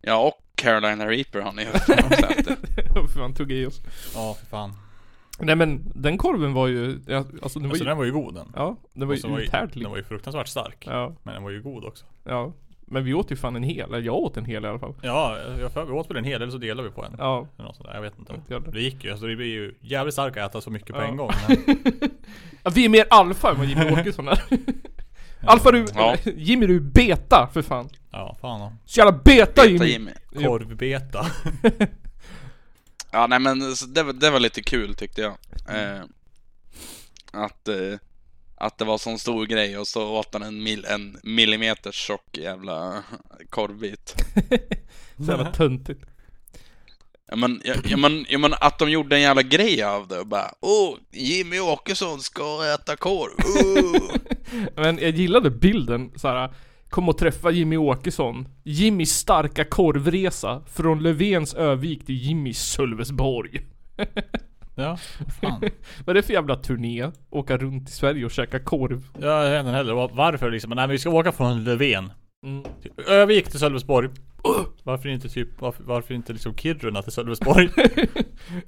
ja 0.00 0.16
och 0.16 0.43
Carolina 0.56 1.06
Reaper 1.06 1.40
har 1.40 1.52
ni. 1.52 1.64
För 2.94 3.18
fan 3.20 3.34
tog 3.34 3.52
i 3.52 3.66
oss. 3.66 3.82
Ja, 4.14 4.36
för 4.40 4.46
fan. 4.46 4.72
Nej 5.38 5.56
men 5.56 5.92
den 5.94 6.18
korven 6.18 6.52
var 6.52 6.66
ju, 6.68 6.98
ja, 7.06 7.16
alltså 7.42 7.58
den 7.58 7.68
var 7.68 7.74
Alltså 7.74 7.84
ju, 7.84 7.88
den 7.88 7.98
var 7.98 8.04
ju 8.04 8.12
god 8.12 8.34
den. 8.34 8.52
ja, 8.56 8.76
den 8.92 9.08
var 9.08 9.14
ju 9.14 9.42
uthärdlig. 9.42 9.84
Den 9.84 9.90
var 9.90 9.98
ju 9.98 10.04
fruktansvärt 10.04 10.48
stark. 10.48 10.84
Ja, 10.86 11.14
Men 11.22 11.34
den 11.34 11.42
var 11.42 11.50
ju 11.50 11.62
god 11.62 11.84
också. 11.84 12.04
ja. 12.24 12.52
Men 12.86 13.04
vi 13.04 13.14
åt 13.14 13.32
ju 13.32 13.36
fan 13.36 13.56
en 13.56 13.62
hel, 13.62 13.88
eller 13.94 14.00
jag 14.06 14.14
åt 14.14 14.36
en 14.36 14.44
hel 14.44 14.64
i 14.64 14.68
alla 14.68 14.78
fall. 14.78 14.94
Ja, 15.02 15.38
jag 15.60 15.72
för, 15.72 15.84
vi 15.84 15.92
åt 15.92 16.10
väl 16.10 16.16
en 16.16 16.24
hel 16.24 16.42
eller 16.42 16.52
så 16.52 16.58
delade 16.58 16.88
vi 16.88 16.94
på 16.94 17.04
en. 17.04 17.14
Ja. 17.18 17.46
Eller 17.56 17.66
något 17.66 17.76
sånt 17.76 17.88
där. 17.88 17.94
Jag 17.94 18.02
vet 18.02 18.18
inte. 18.18 18.32
jag 18.48 18.62
det. 18.64 18.70
Det 18.70 18.80
gick 18.80 19.04
ju. 19.04 19.10
Alltså 19.10 19.26
det 19.26 19.36
blir 19.36 19.46
ju 19.46 19.74
jävligt 19.80 20.14
starkt 20.14 20.36
att 20.36 20.50
äta 20.50 20.60
så 20.60 20.70
mycket 20.70 20.96
på 20.96 21.02
Ja. 21.02 21.06
en 21.06 21.16
gång. 21.16 21.30
Men, 21.48 21.56
ja 22.62 22.70
vi 22.74 22.84
är 22.84 22.88
mer 22.88 23.04
alfa 23.10 23.50
än 23.50 23.56
vad 23.58 23.66
Jimmy 23.66 23.90
Åkesson 24.00 24.28
är. 24.28 24.42
Alfa 25.46 25.70
du, 25.72 25.84
Ja. 25.94 26.16
Jimmy 26.36 26.66
du 26.66 26.76
är 26.76 26.80
beta 26.80 27.48
för 27.52 27.62
fan. 27.62 27.88
ja, 28.10 28.36
fan 28.40 28.60
då. 28.60 28.72
Så 28.86 29.00
jävla 29.00 29.12
beta 29.24 29.62
Beta 29.62 29.66
Jimmy. 29.86 30.10
Jimmy. 30.32 30.46
Korvbeta. 30.48 31.26
Ja, 33.10 33.26
nej 33.26 33.38
men 33.40 33.60
det, 33.94 34.02
var- 34.02 34.12
det 34.12 34.30
var 34.30 34.40
lite 34.40 34.62
kul 34.62 34.94
tyckte 34.94 35.20
jag. 35.20 35.32
Eh, 35.68 36.02
att, 37.32 37.68
eh, 37.68 37.98
att 38.56 38.78
det 38.78 38.84
var 38.84 38.98
sån 38.98 39.18
stor 39.18 39.46
grej 39.46 39.78
och 39.78 39.86
så 39.88 40.08
åt 40.18 40.28
han 40.32 40.42
en, 40.42 40.62
mil, 40.62 40.84
en 40.84 41.16
millimeter 41.22 41.92
tjock 41.92 42.36
jävla 42.38 43.02
korvbit. 43.50 44.14
Så 45.16 45.22
jävla 45.30 45.52
töntigt. 45.52 46.02
Ja 47.30 47.36
men, 47.36 47.60
ja, 47.64 47.74
ja, 47.84 47.96
men, 47.96 48.26
ja 48.28 48.38
men 48.38 48.54
att 48.60 48.78
de 48.78 48.90
gjorde 48.90 49.16
en 49.16 49.22
jävla 49.22 49.42
grej 49.42 49.82
av 49.82 50.08
det 50.08 50.18
och 50.18 50.26
bara 50.26 50.50
Åh, 50.60 50.94
Jimmy 51.12 51.60
Åkesson 51.60 52.20
ska 52.20 52.42
äta 52.74 52.96
korv! 52.96 53.32
Oh. 53.38 54.16
Men 54.76 54.98
jag 54.98 55.10
gillade 55.10 55.50
bilden 55.50 56.10
så 56.16 56.28
här. 56.28 56.52
Kom 56.88 57.08
och 57.08 57.18
träffa 57.18 57.50
Jimmy 57.50 57.76
Åkesson. 57.76 58.48
Jimmys 58.64 59.12
starka 59.12 59.64
korvresa 59.64 60.62
från 60.74 61.02
Löfvens 61.02 61.54
Övik 61.54 62.06
till 62.06 62.14
Jimmys 62.14 62.58
Sölvesborg. 62.72 63.60
Ja, 64.76 64.98
fan. 65.40 65.60
Vad 66.04 66.08
är 66.08 66.14
det 66.14 66.22
för 66.22 66.32
jävla 66.32 66.56
turné? 66.56 67.10
Åka 67.30 67.56
runt 67.56 67.88
i 67.88 67.92
Sverige 67.92 68.24
och 68.24 68.30
käka 68.30 68.58
korv. 68.60 69.08
Jag 69.20 69.50
vet 69.50 69.60
inte 69.60 69.72
heller 69.72 69.92
var- 69.94 70.10
varför 70.14 70.50
liksom. 70.50 70.68
Men 70.68 70.76
nej, 70.76 70.88
vi 70.88 70.98
ska 70.98 71.10
åka 71.10 71.32
från 71.32 71.64
Löfven. 71.64 72.12
Mm. 72.44 72.64
Övik 73.06 73.50
till 73.50 73.58
Sölvesborg. 73.58 74.08
Varför 74.82 75.08
inte 75.08 75.28
typ, 75.28 75.48
varför, 75.58 75.84
varför 75.84 76.14
inte 76.14 76.32
liksom 76.32 76.54
Kiruna 76.56 77.02
till 77.02 77.12
Sölvesborg? 77.12 77.70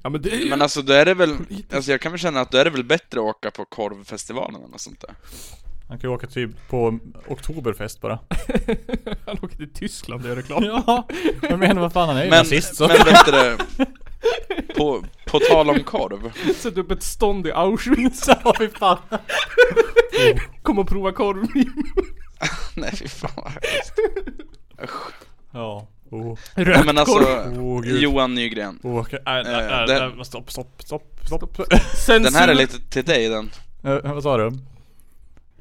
Ja 0.01 0.09
men 0.09 0.21
det 0.21 0.29
är 0.31 0.39
ju... 0.39 0.49
Men 0.49 0.61
alltså 0.61 0.81
då 0.81 0.93
är 0.93 1.05
det 1.05 1.13
väl, 1.13 1.37
alltså 1.73 1.91
jag 1.91 2.01
kan 2.01 2.11
väl 2.11 2.19
känna 2.19 2.41
att 2.41 2.51
då 2.51 2.57
är 2.57 2.63
det 2.63 2.69
väl 2.69 2.83
bättre 2.83 3.19
att 3.19 3.25
åka 3.25 3.51
på 3.51 3.65
korvfestivalen 3.65 4.55
eller 4.55 4.67
något 4.67 4.81
sånt 4.81 5.01
där. 5.01 5.15
Han 5.87 5.99
kan 5.99 6.09
ju 6.09 6.15
åka 6.15 6.27
typ 6.27 6.67
på 6.69 6.99
Oktoberfest 7.27 8.01
bara. 8.01 8.19
Han 9.25 9.37
åker 9.41 9.57
till 9.57 9.73
Tyskland 9.73 10.21
och 10.23 10.29
gör 10.29 10.35
reklam. 10.35 10.63
Ja, 10.63 11.07
jag 11.41 11.59
menar 11.59 11.81
vad 11.81 11.93
fan 11.93 12.07
han 12.07 12.17
är 12.17 12.23
ju 12.23 12.29
Men, 12.29 12.37
nazist 12.37 12.75
så. 12.75 12.87
men 12.87 12.97
vet 12.97 13.25
du 13.25 13.31
det, 13.31 13.57
på, 14.75 15.03
på 15.25 15.39
tal 15.39 15.69
om 15.69 15.83
korv. 15.83 16.31
Sätt 16.55 16.77
upp 16.77 16.91
ett 16.91 17.03
stånd 17.03 17.47
i 17.47 17.51
Auschwitz. 17.51 18.27
Ja, 18.27 18.53
fy 18.57 18.69
fan. 18.69 18.97
Kom 20.63 20.79
och 20.79 20.87
prova 20.87 21.11
korv. 21.11 21.45
Nej 22.75 22.95
fy 22.95 23.07
fan 23.07 23.31
vad 23.35 23.51
hemskt. 23.51 23.93
Usch. 24.83 25.13
Ja. 25.51 25.87
Oh. 26.11 26.37
Nej 26.55 26.83
men 26.85 26.97
alltså, 26.97 27.19
gud. 27.83 28.01
Johan 28.01 28.35
Nygren. 28.35 28.79
Oh. 28.83 29.07
Nej, 29.11 29.21
nej, 29.25 29.61
Eh, 29.63 29.67
nej, 29.69 29.87
den- 29.87 30.25
stopp, 30.25 30.51
stopp, 30.51 30.81
stopp, 30.83 31.19
stopp. 31.25 31.57
Den 32.07 32.35
här 32.35 32.47
är 32.47 32.53
lite 32.55 32.79
till 32.79 33.03
dig 33.05 33.29
den. 33.29 33.49
Eh, 33.83 34.13
vad 34.13 34.23
sa 34.23 34.37
du? 34.37 34.51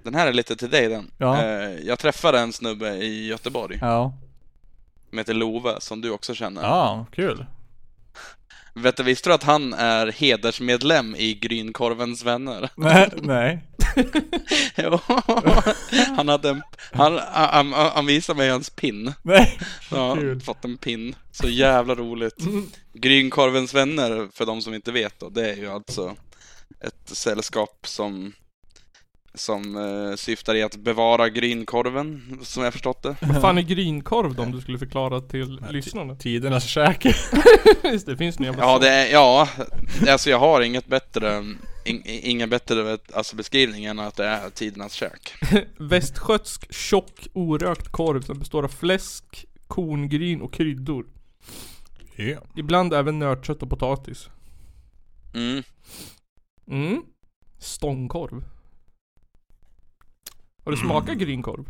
Den 0.02 0.14
här 0.14 0.26
är 0.26 0.32
lite 0.32 0.56
till 0.56 0.70
dig 0.70 0.88
den. 0.88 1.10
Ja. 1.18 1.42
Eh, 1.42 1.70
Jag 1.70 1.98
träffade 1.98 2.38
en 2.38 2.52
snubbe 2.52 2.88
i 2.96 3.26
Göteborg, 3.26 3.78
Ja. 3.80 4.12
som 5.08 5.18
heter 5.18 5.34
Love, 5.34 5.74
som 5.80 6.00
du 6.00 6.10
också 6.10 6.34
känner. 6.34 6.62
Ja, 6.62 7.06
kul. 7.12 7.46
Vet 8.78 8.96
du, 8.96 9.02
visste 9.02 9.28
du 9.30 9.34
att 9.34 9.42
han 9.42 9.72
är 9.72 10.06
hedersmedlem 10.06 11.16
i 11.16 11.34
Grynkorvens 11.34 12.24
vänner? 12.24 12.70
Nej, 12.76 13.10
nej. 13.22 13.64
Jo. 14.76 14.98
han 16.16 16.28
hade 16.28 16.50
en, 16.50 16.62
han, 16.92 17.18
han, 17.32 17.72
han 17.72 18.06
visade 18.06 18.36
mig 18.36 18.50
hans 18.50 18.70
pin. 18.70 19.12
Nej. 19.22 19.58
Har 19.90 20.40
fått 20.40 20.64
en 20.64 20.78
pin. 20.78 21.16
Så 21.32 21.48
jävla 21.48 21.94
roligt. 21.94 22.36
Grynkorvens 22.92 23.74
vänner, 23.74 24.28
för 24.32 24.46
de 24.46 24.62
som 24.62 24.74
inte 24.74 24.92
vet 24.92 25.20
då, 25.20 25.28
det 25.28 25.50
är 25.50 25.56
ju 25.56 25.70
alltså 25.70 26.16
ett 26.80 27.08
sällskap 27.16 27.78
som 27.86 28.32
som 29.36 29.76
eh, 29.76 30.16
syftar 30.16 30.54
i 30.54 30.62
att 30.62 30.76
bevara 30.76 31.28
grynkorven, 31.28 32.38
som 32.42 32.64
jag 32.64 32.72
förstått 32.72 33.02
det. 33.02 33.16
Vad 33.20 33.40
fan 33.40 33.58
är 33.58 33.62
grynkorv 33.74 34.34
då 34.34 34.42
om 34.42 34.52
du 34.52 34.60
skulle 34.60 34.78
förklara 34.78 35.20
till 35.20 35.60
lyssnarna? 35.70 36.16
Tidernas 36.16 36.64
käke. 36.64 37.14
Just 37.92 38.06
det, 38.06 38.16
finns 38.16 38.40
jävla 38.40 38.62
Ja, 38.62 38.78
det 38.78 38.88
är, 38.88 39.12
ja, 39.12 39.48
alltså 40.08 40.30
jag 40.30 40.38
har 40.38 40.60
inget 40.60 40.86
bättre, 40.86 41.44
in, 41.84 42.02
ingen 42.04 42.50
bättre 42.50 42.98
alltså 43.12 43.36
beskrivning 43.36 43.84
än 43.84 43.98
att 43.98 44.16
det 44.16 44.26
är 44.26 44.50
tidernas 44.50 44.92
käk. 44.92 45.34
Västgötsk 45.78 46.74
tjock 46.74 47.26
orökt 47.32 47.88
korv 47.88 48.20
som 48.20 48.38
består 48.38 48.62
av 48.62 48.68
fläsk, 48.68 49.46
korngryn 49.66 50.40
och 50.40 50.52
kryddor. 50.52 51.06
Ja. 52.16 52.38
Ibland 52.56 52.94
även 52.94 53.18
nötkött 53.18 53.62
och 53.62 53.70
potatis. 53.70 54.28
Mm. 55.34 55.62
Mm. 56.70 57.02
Stångkorv. 57.58 58.44
Har 60.66 60.72
du 60.72 60.78
smakat 60.78 61.18
grynkorv? 61.18 61.64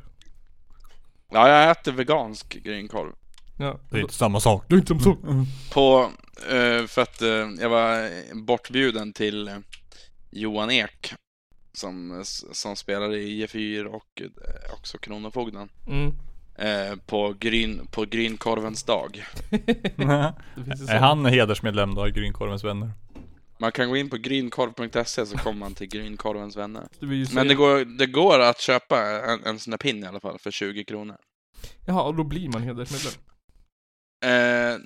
Ja, 1.31 1.49
jag 1.49 1.71
äter 1.71 1.93
vegansk 1.93 2.63
grynkorv. 2.63 3.13
Ja. 3.59 3.79
Det 3.91 3.97
är 3.97 4.01
inte 4.01 4.15
samma 4.15 4.41
sak. 4.41 4.65
Det 4.69 4.75
är 4.75 4.79
inte 4.79 4.89
som 4.89 5.01
så. 5.01 5.17
På, 5.73 6.11
eh, 6.51 6.87
för 6.87 7.03
att 7.03 7.23
eh, 7.23 7.29
jag 7.61 7.69
var 7.69 8.11
bortbjuden 8.35 9.13
till 9.13 9.49
eh, 9.49 9.55
Johan 10.31 10.71
Ek 10.71 11.15
som, 11.73 12.23
som 12.53 12.77
spelar 12.77 13.15
i 13.15 13.47
G4 13.47 13.85
och 13.85 14.23
eh, 14.23 14.75
också 14.75 14.99
Kronofogden. 14.99 15.69
Mm. 15.87 16.15
Eh, 16.55 16.97
på, 17.07 17.35
gryn, 17.39 17.87
på 17.91 18.05
Grynkorvens 18.05 18.83
dag. 18.83 19.25
Det 19.51 20.65
finns 20.65 20.81
en 20.81 20.89
Är 20.89 20.99
han 20.99 21.27
hedersmedlem 21.27 21.95
då 21.95 22.09
i 22.09 22.11
Grynkorvens 22.11 22.65
vänner? 22.65 22.91
Man 23.59 23.73
kan 23.73 23.89
gå 23.89 23.97
in 23.97 24.11
på 24.11 24.17
grynkorv.se 24.17 25.27
så 25.27 25.39
kommer 25.39 25.59
man 25.59 25.75
till 25.75 25.87
Grynkorvens 25.87 26.57
vänner. 26.57 26.89
Det 27.01 27.07
vill 27.07 27.19
ju 27.19 27.35
Men 27.35 27.49
det 27.49 27.55
går, 27.55 27.85
det 27.85 28.07
går 28.07 28.41
att 28.41 28.61
köpa 28.61 29.01
en, 29.01 29.45
en 29.45 29.59
sån 29.59 29.73
här 29.73 29.79
pin 29.79 30.05
i 30.05 30.07
alla 30.07 30.21
fall 30.21 30.39
för 30.39 30.51
20 30.51 30.85
kronor. 30.85 31.17
Jaha, 31.85 32.03
och 32.03 32.15
då 32.15 32.25
blir 32.25 32.49
man 32.49 32.63
hedersmedlem. 32.63 33.13
Eh, 34.25 34.79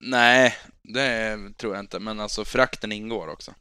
nej, 0.00 0.54
det 0.82 1.38
tror 1.56 1.74
jag 1.74 1.82
inte. 1.82 1.98
Men 2.00 2.20
alltså 2.20 2.44
frakten 2.44 2.92
ingår 2.92 3.28
också. 3.28 3.52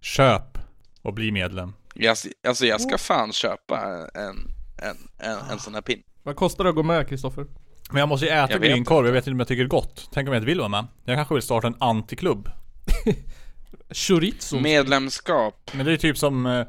Köp 0.00 0.58
och 1.02 1.14
bli 1.14 1.32
medlem. 1.32 1.72
Jag, 1.94 2.16
alltså 2.48 2.66
jag 2.66 2.80
ska 2.80 2.98
fan 2.98 3.32
köpa 3.32 4.08
en, 4.14 4.36
en, 4.78 4.96
en, 5.18 5.38
en 5.50 5.58
sån 5.58 5.74
här 5.74 5.82
pin. 5.82 6.02
Vad 6.22 6.36
kostar 6.36 6.64
det 6.64 6.70
att 6.70 6.76
gå 6.76 6.82
med 6.82 7.08
Kristoffer? 7.08 7.46
Men 7.90 8.00
jag 8.00 8.08
måste 8.08 8.26
ju 8.26 8.32
äta 8.32 8.52
Jag 8.52 8.62
grynkorv, 8.62 9.06
jag 9.06 9.12
vet 9.12 9.26
inte 9.26 9.30
om 9.30 9.38
jag 9.38 9.48
tycker 9.48 9.62
det 9.62 9.66
är 9.66 9.68
gott. 9.68 10.08
Tänk 10.12 10.28
om 10.28 10.34
jag 10.34 10.40
inte 10.40 10.46
vill 10.46 10.58
vara 10.58 10.68
med. 10.68 10.86
Jag 11.04 11.16
kanske 11.16 11.34
vill 11.34 11.42
starta 11.42 11.66
en 11.66 11.76
antiklubb. 11.80 12.50
Chorizo. 13.94 14.60
Medlemskap. 14.60 15.70
Men 15.72 15.86
det 15.86 15.92
är 15.92 15.96
typ 15.96 16.18
som... 16.18 16.46
Eh, 16.46 16.66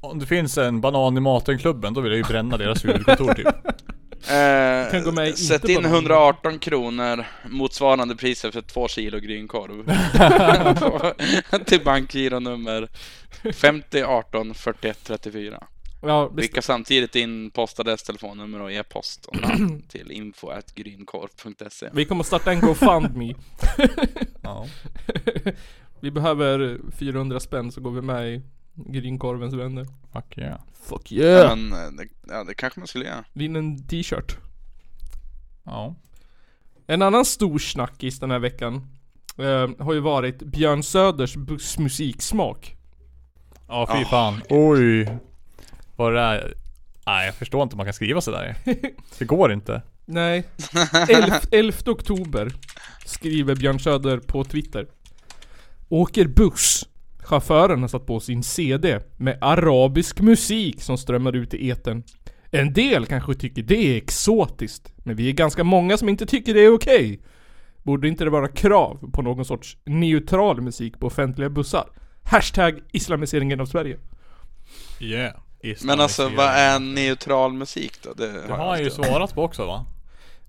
om 0.00 0.18
det 0.18 0.26
finns 0.26 0.58
en 0.58 0.80
banan 0.80 1.16
i 1.16 1.20
maten-klubben, 1.20 1.94
då 1.94 2.00
vill 2.00 2.12
jag 2.12 2.16
ju 2.16 2.24
bränna 2.24 2.56
deras 2.56 2.84
huvudkontor 2.84 3.34
typ. 3.34 3.46
Eh, 4.18 4.90
Kan 4.90 5.04
gå 5.04 5.12
med 5.12 5.38
sätt 5.38 5.68
in 5.68 5.82
någon. 5.82 5.92
118 5.92 6.58
kronor, 6.58 7.24
motsvarande 7.48 8.16
priset 8.16 8.52
för 8.52 8.60
två 8.60 8.88
kilo 8.88 9.18
grynkorv. 9.18 9.92
Till 11.64 11.84
bankgironummer 11.84 12.88
50 13.52 14.02
18 14.02 14.54
41 14.54 14.98
34. 15.04 15.66
Ja, 16.00 16.30
Skicka 16.36 16.62
samtidigt 16.62 17.16
in 17.16 17.50
postadress, 17.50 18.02
telefonnummer 18.02 18.62
och 18.62 18.72
e-post 18.72 19.26
och 19.26 19.40
namn 19.40 19.82
till 19.88 20.10
info.grynkorv.se. 20.10 21.88
vi 21.92 22.04
kommer 22.04 22.24
starta 22.24 22.52
en 22.52 22.60
GoFundMe. 22.60 23.34
Ja. 24.42 24.66
vi 26.00 26.10
behöver 26.10 26.80
400 26.98 27.40
spänn 27.40 27.72
så 27.72 27.80
går 27.80 27.90
vi 27.90 28.02
med 28.02 28.34
i 28.34 28.42
Grynkorvens 28.74 29.54
vänner. 29.54 29.86
Fuck 30.12 30.38
yeah. 30.38 30.60
Fuck 30.82 31.12
yeah! 31.12 31.56
Men 31.56 31.72
eh, 31.72 31.90
det, 31.90 32.08
ja, 32.28 32.44
det 32.44 32.54
kanske 32.54 32.80
man 32.80 32.86
skulle 32.86 33.04
göra. 33.04 33.24
Vinn 33.32 33.56
en 33.56 33.86
t-shirt. 33.86 34.36
Ja. 35.64 35.94
En 36.86 37.02
annan 37.02 37.24
stor 37.24 37.58
snackis 37.58 38.20
den 38.20 38.30
här 38.30 38.38
veckan 38.38 38.74
eh, 39.38 39.68
har 39.78 39.92
ju 39.92 40.00
varit 40.00 40.38
Björn 40.38 40.82
Söders 40.82 41.36
bussmusiksmak. 41.36 42.76
Ja 43.68 43.88
fy 43.92 44.04
fan. 44.04 44.40
Oj. 44.48 45.08
Är. 45.98 46.54
Nej 47.06 47.26
jag 47.26 47.34
förstår 47.34 47.62
inte 47.62 47.74
hur 47.74 47.76
man 47.76 47.86
kan 47.86 47.94
skriva 47.94 48.20
sådär. 48.20 48.56
Det 49.18 49.24
går 49.24 49.52
inte. 49.52 49.82
Nej. 50.04 50.44
11, 51.08 51.40
11 51.50 51.78
oktober 51.86 52.52
skriver 53.06 53.54
Björn 53.54 53.80
Söder 53.80 54.18
på 54.18 54.44
Twitter. 54.44 54.86
Åker 55.88 56.26
buss. 56.26 56.88
Chauffören 57.18 57.80
har 57.80 57.88
satt 57.88 58.06
på 58.06 58.20
sin 58.20 58.42
CD 58.42 59.00
med 59.16 59.38
arabisk 59.40 60.20
musik 60.20 60.82
som 60.82 60.98
strömmar 60.98 61.36
ut 61.36 61.54
i 61.54 61.70
etern. 61.70 62.02
En 62.50 62.72
del 62.72 63.06
kanske 63.06 63.34
tycker 63.34 63.62
det 63.62 63.76
är 63.76 63.96
exotiskt, 63.96 64.92
men 64.96 65.16
vi 65.16 65.28
är 65.28 65.32
ganska 65.32 65.64
många 65.64 65.96
som 65.96 66.08
inte 66.08 66.26
tycker 66.26 66.54
det 66.54 66.60
är 66.60 66.74
okej. 66.74 67.20
Borde 67.82 68.08
inte 68.08 68.24
det 68.24 68.30
vara 68.30 68.48
krav 68.48 69.10
på 69.12 69.22
någon 69.22 69.44
sorts 69.44 69.76
neutral 69.84 70.60
musik 70.60 71.00
på 71.00 71.06
offentliga 71.06 71.50
bussar? 71.50 71.88
Hashtag 72.22 72.80
islamiseringen 72.92 73.60
av 73.60 73.66
Sverige. 73.66 73.98
Yeah. 75.00 75.34
Men 75.84 76.00
alltså 76.00 76.28
vad 76.28 76.46
är 76.48 76.80
neutral 76.80 77.52
musik 77.52 78.02
då? 78.02 78.12
Det, 78.12 78.32
Det 78.32 78.48
jag 78.48 78.56
har 78.56 78.68
han 78.68 78.82
ju 78.84 78.90
svarat 78.90 79.34
på 79.34 79.42
också 79.42 79.66
va? 79.66 79.86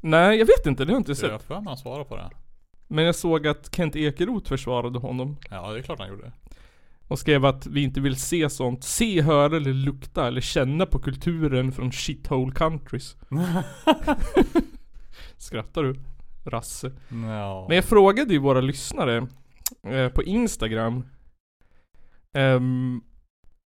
Nej, 0.02 0.38
jag 0.40 0.46
vet 0.46 0.66
inte, 0.66 0.86
det 0.86 0.92
har 0.92 0.96
jag 0.96 1.00
inte 1.00 1.12
Jag 1.12 1.18
sett. 1.18 1.32
har 1.32 1.40
för 1.40 1.56
mig 1.56 1.64
han 1.68 1.78
svarade 1.78 2.06
på 2.06 2.16
det. 2.16 2.30
Men 2.88 3.06
jag 3.06 3.16
såg 3.16 3.48
att 3.48 3.76
Kent 3.76 3.96
Ekeroth 3.96 4.50
försvarade 4.50 5.00
honom. 5.00 5.38
Ja 5.50 5.72
det 5.72 5.80
är 5.80 5.84
klart 5.84 6.00
han 6.00 6.10
gjorde. 6.10 6.32
Och 7.08 7.20
skrev 7.20 7.46
att 7.46 7.68
vi 7.68 7.84
inte 7.84 8.02
vill 8.02 8.16
se 8.16 8.50
sånt. 8.50 8.84
Se, 8.84 9.22
höra 9.22 9.56
eller 9.58 9.74
lukta 9.74 10.28
eller 10.28 10.42
känna 10.42 10.86
på 10.86 11.00
kulturen 11.00 11.72
från 11.72 11.92
shithole 11.92 12.52
countries. 12.52 13.16
Skrattar 15.38 15.84
du? 15.84 15.96
Rasse. 16.46 16.92
Ja. 17.10 17.66
Men 17.68 17.76
jag 17.76 17.86
frågade 17.86 18.34
ju 18.34 18.40
våra 18.40 18.62
lyssnare 18.62 19.28
eh, 19.84 20.10
på 20.10 20.24
Instagram. 20.24 21.06
Ehm, 22.34 23.02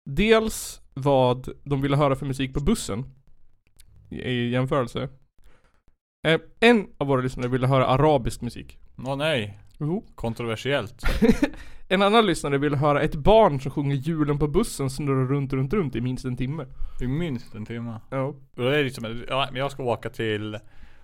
dels 0.05 0.81
vad 0.93 1.49
de 1.63 1.81
ville 1.81 1.97
höra 1.97 2.15
för 2.15 2.25
musik 2.25 2.53
på 2.53 2.59
bussen. 2.59 3.05
I, 4.09 4.15
i 4.15 4.49
jämförelse. 4.49 5.09
Eh, 6.27 6.39
en 6.59 6.87
av 6.97 7.07
våra 7.07 7.21
lyssnare 7.21 7.47
ville 7.47 7.67
höra 7.67 7.87
arabisk 7.87 8.41
musik. 8.41 8.77
Åh 9.05 9.15
nej. 9.15 9.59
Jo. 9.79 10.05
Kontroversiellt. 10.15 11.03
En 11.87 12.01
annan 12.01 12.25
lyssnare 12.25 12.57
ville 12.57 12.77
höra 12.77 13.01
ett 13.01 13.15
barn 13.15 13.61
som 13.61 13.71
sjunger 13.71 13.95
julen 13.95 14.39
på 14.39 14.47
bussen 14.47 14.89
snurrar 14.89 15.25
runt, 15.25 15.53
runt, 15.53 15.73
runt 15.73 15.95
i 15.95 16.01
minst 16.01 16.25
en 16.25 16.37
timme. 16.37 16.65
I 17.01 17.07
minst 17.07 17.55
en 17.55 17.65
timme. 17.65 17.99
Ja. 18.09 18.35
Det 18.55 18.79
är 18.79 18.83
liksom, 18.83 19.23
ja 19.27 19.47
men 19.51 19.59
jag 19.59 19.71
ska 19.71 19.83
åka 19.83 20.09
till 20.09 20.57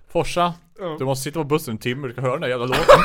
Forsa. 0.07 0.53
Du 0.99 1.05
måste 1.05 1.23
sitta 1.23 1.39
på 1.39 1.43
bussen 1.43 1.71
en 1.71 1.77
timme, 1.77 2.07
du 2.07 2.13
ska 2.13 2.21
höra 2.21 2.31
den 2.31 2.41
där 2.41 2.47
jävla 2.49 2.65
låten. 2.75 2.99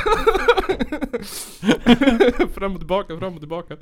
fram 2.54 2.72
och 2.72 2.78
tillbaka, 2.78 3.18
fram 3.18 3.34
och 3.34 3.40
tillbaka. 3.40 3.76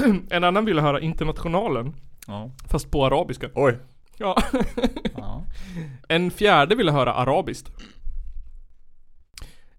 En 0.30 0.44
annan 0.44 0.64
ville 0.64 0.80
höra 0.82 1.00
Internationalen. 1.00 1.94
Ja. 2.26 2.50
Fast 2.68 2.90
på 2.90 3.06
arabiska. 3.06 3.50
Oj. 3.54 3.78
Ja. 4.18 4.42
Ja. 5.16 5.46
En 6.08 6.30
fjärde 6.30 6.74
ville 6.74 6.92
höra 6.92 7.14
arabiskt. 7.14 7.70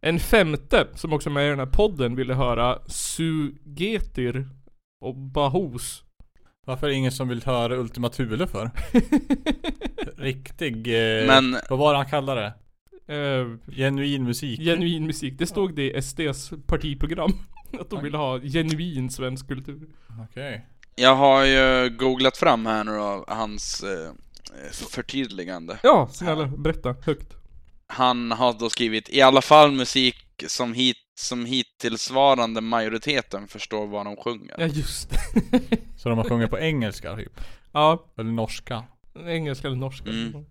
En 0.01 0.19
femte, 0.19 0.87
som 0.95 1.13
också 1.13 1.29
är 1.29 1.33
med 1.33 1.45
i 1.45 1.49
den 1.49 1.59
här 1.59 1.65
podden, 1.65 2.15
ville 2.15 2.33
höra 2.33 2.79
Sugetir 2.87 4.49
och 5.01 5.15
Bahus. 5.15 6.03
Varför 6.65 6.87
är 6.87 6.91
det 6.91 6.95
ingen 6.97 7.11
som 7.11 7.27
vill 7.27 7.43
höra 7.45 7.75
Ultima 7.75 8.09
Thule 8.09 8.47
för? 8.47 8.71
Riktig, 10.21 10.87
eh, 10.87 11.27
Men- 11.27 11.57
vad 11.69 11.79
var 11.79 11.91
det 11.93 11.97
han 11.97 12.09
kallade 12.09 12.41
det? 12.41 12.53
Eh, 13.15 13.73
Genuin 13.75 14.23
musik. 14.23 14.59
genuin 14.59 15.05
musik. 15.05 15.33
Det 15.37 15.45
stod 15.47 15.75
det 15.75 15.91
i 15.97 16.01
SDs 16.01 16.53
partiprogram. 16.67 17.31
Att 17.81 17.89
de 17.89 17.97
Oj. 17.97 18.03
ville 18.03 18.17
ha 18.17 18.39
genuin 18.39 19.09
svensk 19.09 19.47
kultur. 19.47 19.87
Okej. 20.29 20.65
Jag 20.95 21.15
har 21.15 21.45
ju 21.45 21.89
googlat 21.89 22.37
fram 22.37 22.65
här 22.65 22.83
nu 22.83 22.91
då, 22.91 23.25
hans 23.27 23.83
eh, 23.83 24.11
förtydligande. 24.71 25.79
Ja, 25.83 26.07
snälla 26.11 26.47
berätta 26.47 26.95
högt. 27.05 27.33
Han 27.87 28.31
har 28.31 28.53
då 28.53 28.69
skrivit 28.69 29.09
i 29.09 29.21
alla 29.21 29.41
fall 29.41 29.71
musik 29.71 30.43
som, 30.47 30.73
hit, 30.73 30.97
som 31.15 31.45
hittillsvarande 31.45 32.61
majoriteten 32.61 33.47
förstår 33.47 33.87
vad 33.87 34.05
de 34.05 34.15
sjunger. 34.15 34.55
Ja 34.57 34.65
just 34.65 35.09
det. 35.09 35.59
Så 35.97 36.09
de 36.09 36.17
har 36.17 36.25
sjungit 36.29 36.49
på 36.49 36.59
engelska 36.59 37.15
typ? 37.15 37.41
ja, 37.71 38.13
Eller 38.17 38.31
norska? 38.31 38.83
engelska 39.27 39.67
eller 39.67 39.77
norska. 39.77 40.09
Mm. 40.09 40.45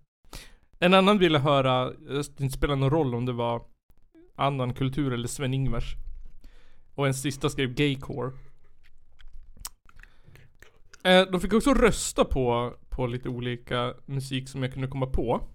En 0.78 0.94
annan 0.94 1.18
ville 1.18 1.38
höra, 1.38 1.90
det 1.90 2.40
inte 2.40 2.56
spelar 2.58 2.76
någon 2.76 2.90
roll 2.90 3.14
om 3.14 3.26
det 3.26 3.32
var 3.32 3.62
annan 4.36 4.74
kultur 4.74 5.12
eller 5.12 5.28
Sven-Ingvars. 5.28 5.94
Och 6.94 7.06
en 7.06 7.14
sista 7.14 7.50
skrev 7.50 7.74
gaycore. 7.74 8.32
Eh, 11.04 11.22
de 11.32 11.40
fick 11.40 11.52
också 11.52 11.74
rösta 11.74 12.24
på, 12.24 12.74
på 12.88 13.06
lite 13.06 13.28
olika 13.28 13.94
musik 14.06 14.48
som 14.48 14.62
jag 14.62 14.72
kunde 14.72 14.88
komma 14.88 15.06
på. 15.06 15.48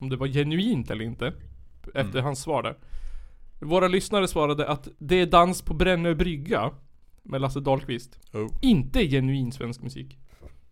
Om 0.00 0.08
det 0.08 0.16
var 0.16 0.26
genuint 0.26 0.90
eller 0.90 1.04
inte. 1.04 1.32
Efter 1.94 2.20
hans 2.20 2.42
svar 2.42 2.62
där. 2.62 2.76
Våra 3.60 3.88
lyssnare 3.88 4.28
svarade 4.28 4.68
att 4.68 4.88
det 4.98 5.16
är 5.16 5.26
dans 5.26 5.62
på 5.62 5.74
Brännö 5.74 6.14
brygga. 6.14 6.70
Med 7.22 7.40
Lasse 7.40 7.60
Dahlqvist. 7.60 8.18
Oh. 8.32 8.48
Inte 8.62 9.08
genuin 9.08 9.52
svensk 9.52 9.82
musik. 9.82 10.18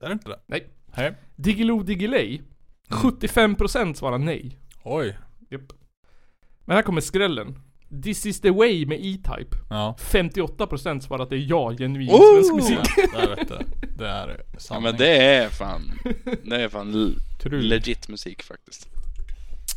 Är 0.01 0.07
det 0.07 0.13
inte 0.13 0.29
det? 0.29 0.41
Nej. 0.47 0.67
Nej. 0.97 1.15
Diggiloo 1.37 1.83
Diggiley. 1.83 2.41
75% 2.89 3.95
svarar 3.95 4.19
nej. 4.19 4.59
Oj. 4.85 5.19
Japp. 5.51 5.73
Men 6.65 6.77
här 6.77 6.83
kommer 6.83 7.01
skrällen. 7.01 7.59
This 8.03 8.27
is 8.27 8.41
the 8.41 8.51
way 8.51 8.87
med 8.87 8.99
E-Type. 9.01 9.57
Ja. 9.71 9.97
58% 9.99 11.01
svarar 11.01 11.23
att 11.23 11.31
det 11.31 11.37
är 11.37 11.47
ja, 11.51 11.73
genuin 11.79 12.11
Oh! 12.11 12.33
svensk 12.35 12.55
musik. 12.55 12.79
Ja, 13.13 13.19
där 13.21 13.37
vet 13.37 13.49
du. 13.49 13.59
Det 13.97 14.09
är 14.09 14.45
Ja 14.53 14.59
sanning. 14.59 14.83
men 14.83 14.97
det 14.97 15.17
är 15.17 15.49
fan, 15.49 15.93
det 16.45 16.63
är 16.63 16.69
fan 16.69 17.17
legit 17.51 18.09
musik 18.09 18.43
faktiskt. 18.43 18.89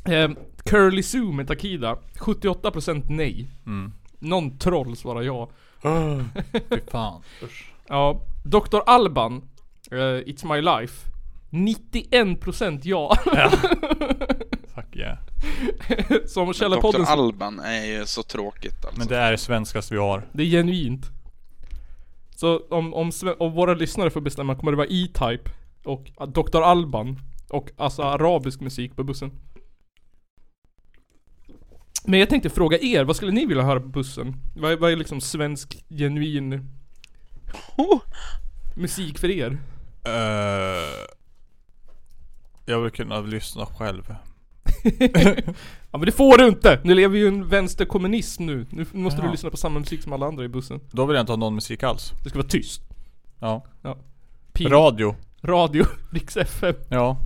Eh, 0.06 0.30
Curly 0.66 1.04
Sue 1.04 1.34
med 1.34 1.48
Takida. 1.48 1.98
78% 2.20 3.04
nej. 3.10 3.48
Mm. 3.66 3.94
Någon 4.20 4.58
troll 4.58 4.96
svarar 4.96 5.22
ja. 5.22 5.50
Fy 6.70 6.80
fan. 6.92 7.22
Usch. 7.44 7.72
Ja. 7.88 8.22
Dr. 8.44 8.78
Alban. 8.86 9.42
eh, 9.92 9.98
It's 9.98 10.56
My 10.56 10.62
Life. 10.62 11.10
91% 11.52 12.80
ja. 12.84 13.18
Fuck 14.82 14.96
yeah. 14.96 15.18
Som 16.28 16.48
Dr. 16.48 16.54
Källarpodden 16.54 17.06
Alban 17.06 17.60
är 17.60 17.86
ju 17.86 18.06
så 18.06 18.24
tråkigt 18.24 18.86
alltså. 18.86 19.00
Men 19.00 19.08
det 19.08 19.18
är 19.18 19.32
det 19.32 19.38
svenskaste 19.38 19.94
vi 19.94 20.00
har. 20.00 20.28
Det 20.34 20.44
är 20.44 20.48
genuint. 20.48 21.06
Så 22.36 22.60
om, 22.70 22.94
om, 22.94 23.12
om 23.40 23.52
våra 23.52 23.74
lyssnare 23.74 24.10
får 24.10 24.22
bestämma 24.22 24.56
kommer 24.56 24.72
det 24.72 24.78
vara 24.78 24.88
E-Type 24.88 25.52
och 25.84 26.12
Dr. 26.28 26.62
Alban 26.62 27.20
och 27.50 27.70
alltså 27.78 28.02
arabisk 28.02 28.60
musik 28.60 28.96
på 28.96 29.04
bussen. 29.04 29.32
Men 32.06 32.20
jag 32.20 32.30
tänkte 32.30 32.50
fråga 32.50 32.80
er, 32.80 33.04
vad 33.04 33.16
skulle 33.16 33.32
ni 33.32 33.46
vilja 33.46 33.64
höra 33.64 33.80
på 33.80 33.88
bussen? 33.88 34.36
Vad 34.56 34.72
är, 34.72 34.78
vad 34.78 34.92
är 34.92 34.96
liksom 34.96 35.22
svensk 35.22 35.86
genuin 35.90 36.70
Oh! 37.78 38.02
musik 38.76 39.20
för 39.20 39.30
er? 39.30 39.52
Uh, 40.08 41.06
jag 42.66 42.82
vill 42.82 42.92
kunna 42.92 43.22
lyssna 43.22 43.66
själv. 43.66 44.16
Ja 45.92 45.98
men 45.98 46.06
det 46.06 46.12
får 46.12 46.38
du 46.38 46.48
inte! 46.48 46.80
Nu 46.84 46.96
lever 46.96 47.18
ju 47.18 47.28
en 47.28 47.48
vänsterkommunism 47.48 48.46
nu. 48.46 48.66
Nu 48.70 48.86
måste 48.92 49.20
du 49.22 49.24
Jaha. 49.26 49.32
lyssna 49.32 49.50
på 49.50 49.58
samma 49.58 49.80
musik 49.80 50.04
som 50.04 50.14
alla 50.14 50.26
andra 50.26 50.44
i 50.46 50.48
bussen. 50.48 50.80
Då 50.92 51.06
vill 51.06 51.16
jag 51.16 51.22
inte 51.24 51.32
ha 51.32 51.38
någon 51.38 51.56
musik 51.56 51.84
alls. 51.84 52.14
Det 52.24 52.30
ska 52.30 52.40
vara 52.40 52.48
tyst. 52.48 52.82
Ja. 53.40 53.66
Pin, 54.54 54.70
Radio. 54.70 55.16
radio, 55.42 55.86
Rix 56.12 56.38
FM. 56.38 56.76
Ja. 56.90 57.18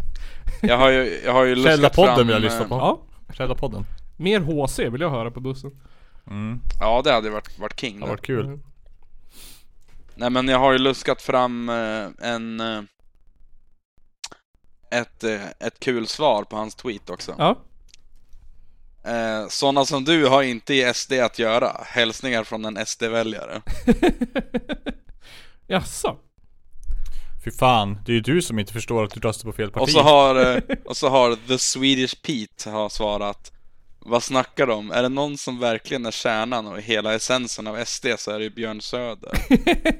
Jag 0.62 0.78
har 0.78 0.90
ju, 0.90 1.22
jag 1.26 1.34
har 1.34 1.44
ju 1.44 1.56
luskat 1.56 1.74
Källarpodden 1.76 2.16
fram... 2.16 2.28
vill 2.28 2.34
jag 2.34 2.42
lyssna 2.42 2.62
eh, 2.62 2.68
på. 2.68 2.76
Ja. 2.76 3.00
Källarpodden. 3.34 3.86
Mer 4.18 4.40
HC 4.40 4.80
vill 4.80 5.02
jag 5.02 5.10
höra 5.10 5.32
på 5.32 5.40
bussen. 5.40 5.72
Mm. 6.28 6.60
Ja 6.80 7.02
det 7.04 7.12
hade 7.12 7.30
varit, 7.30 7.60
varit 7.60 7.80
king 7.80 7.94
Det 7.94 8.00
det. 8.00 8.06
har 8.06 8.10
varit 8.10 8.26
kul. 8.26 8.46
Mm. 8.46 8.62
Nej 10.16 10.30
men 10.30 10.48
jag 10.48 10.60
har 10.60 10.72
ju 10.72 10.78
luskat 10.78 11.22
fram 11.22 11.70
eh, 11.70 12.06
en... 12.30 12.60
eh, 12.60 12.82
ett, 14.94 15.24
eh, 15.24 15.48
ett 15.60 15.80
kul 15.80 16.08
svar 16.08 16.44
på 16.44 16.56
hans 16.56 16.76
tweet 16.76 17.10
också. 17.10 17.36
Ja. 17.38 17.58
Eh, 19.06 19.48
sådana 19.50 19.86
som 19.86 20.04
du 20.04 20.26
har 20.26 20.44
inte 20.44 20.74
i 20.74 20.94
SD 20.94 21.14
att 21.14 21.40
göra. 21.40 21.78
Hälsningar 21.86 22.44
från 22.44 22.66
en 22.66 22.86
SD-väljare. 22.86 23.62
Jaså? 25.68 26.18
Fy 27.44 27.52
fan, 27.52 27.98
det 28.06 28.12
är 28.12 28.14
ju 28.14 28.22
du 28.22 28.42
som 28.42 28.60
inte 28.60 28.74
förstår 28.74 29.04
att 29.04 29.14
du 29.14 29.20
röstar 29.20 29.46
på 29.46 29.54
fel 29.54 29.72
parti. 29.72 29.84
Och 29.84 29.90
så 29.90 30.02
har, 30.02 30.56
eh, 30.56 30.62
och 30.86 30.98
så 30.98 31.10
har 31.10 31.36
The 31.48 31.58
Swedish 31.58 32.22
Pete 32.22 32.70
har 32.70 32.90
svarat 32.90 33.52
Vad 34.00 34.24
snackar 34.24 34.68
de? 34.68 34.92
Är 34.92 35.04
det 35.04 35.10
någon 35.10 35.38
som 35.38 35.60
verkligen 35.60 36.06
är 36.06 36.12
kärnan 36.12 36.68
och 36.68 36.82
hela 36.82 37.14
essensen 37.14 37.68
av 37.68 37.86
SD 37.86 38.06
så 38.18 38.32
är 38.32 38.40
det 38.40 38.44
ju 38.44 38.50
Björn 38.50 38.82
Söder. 38.82 39.32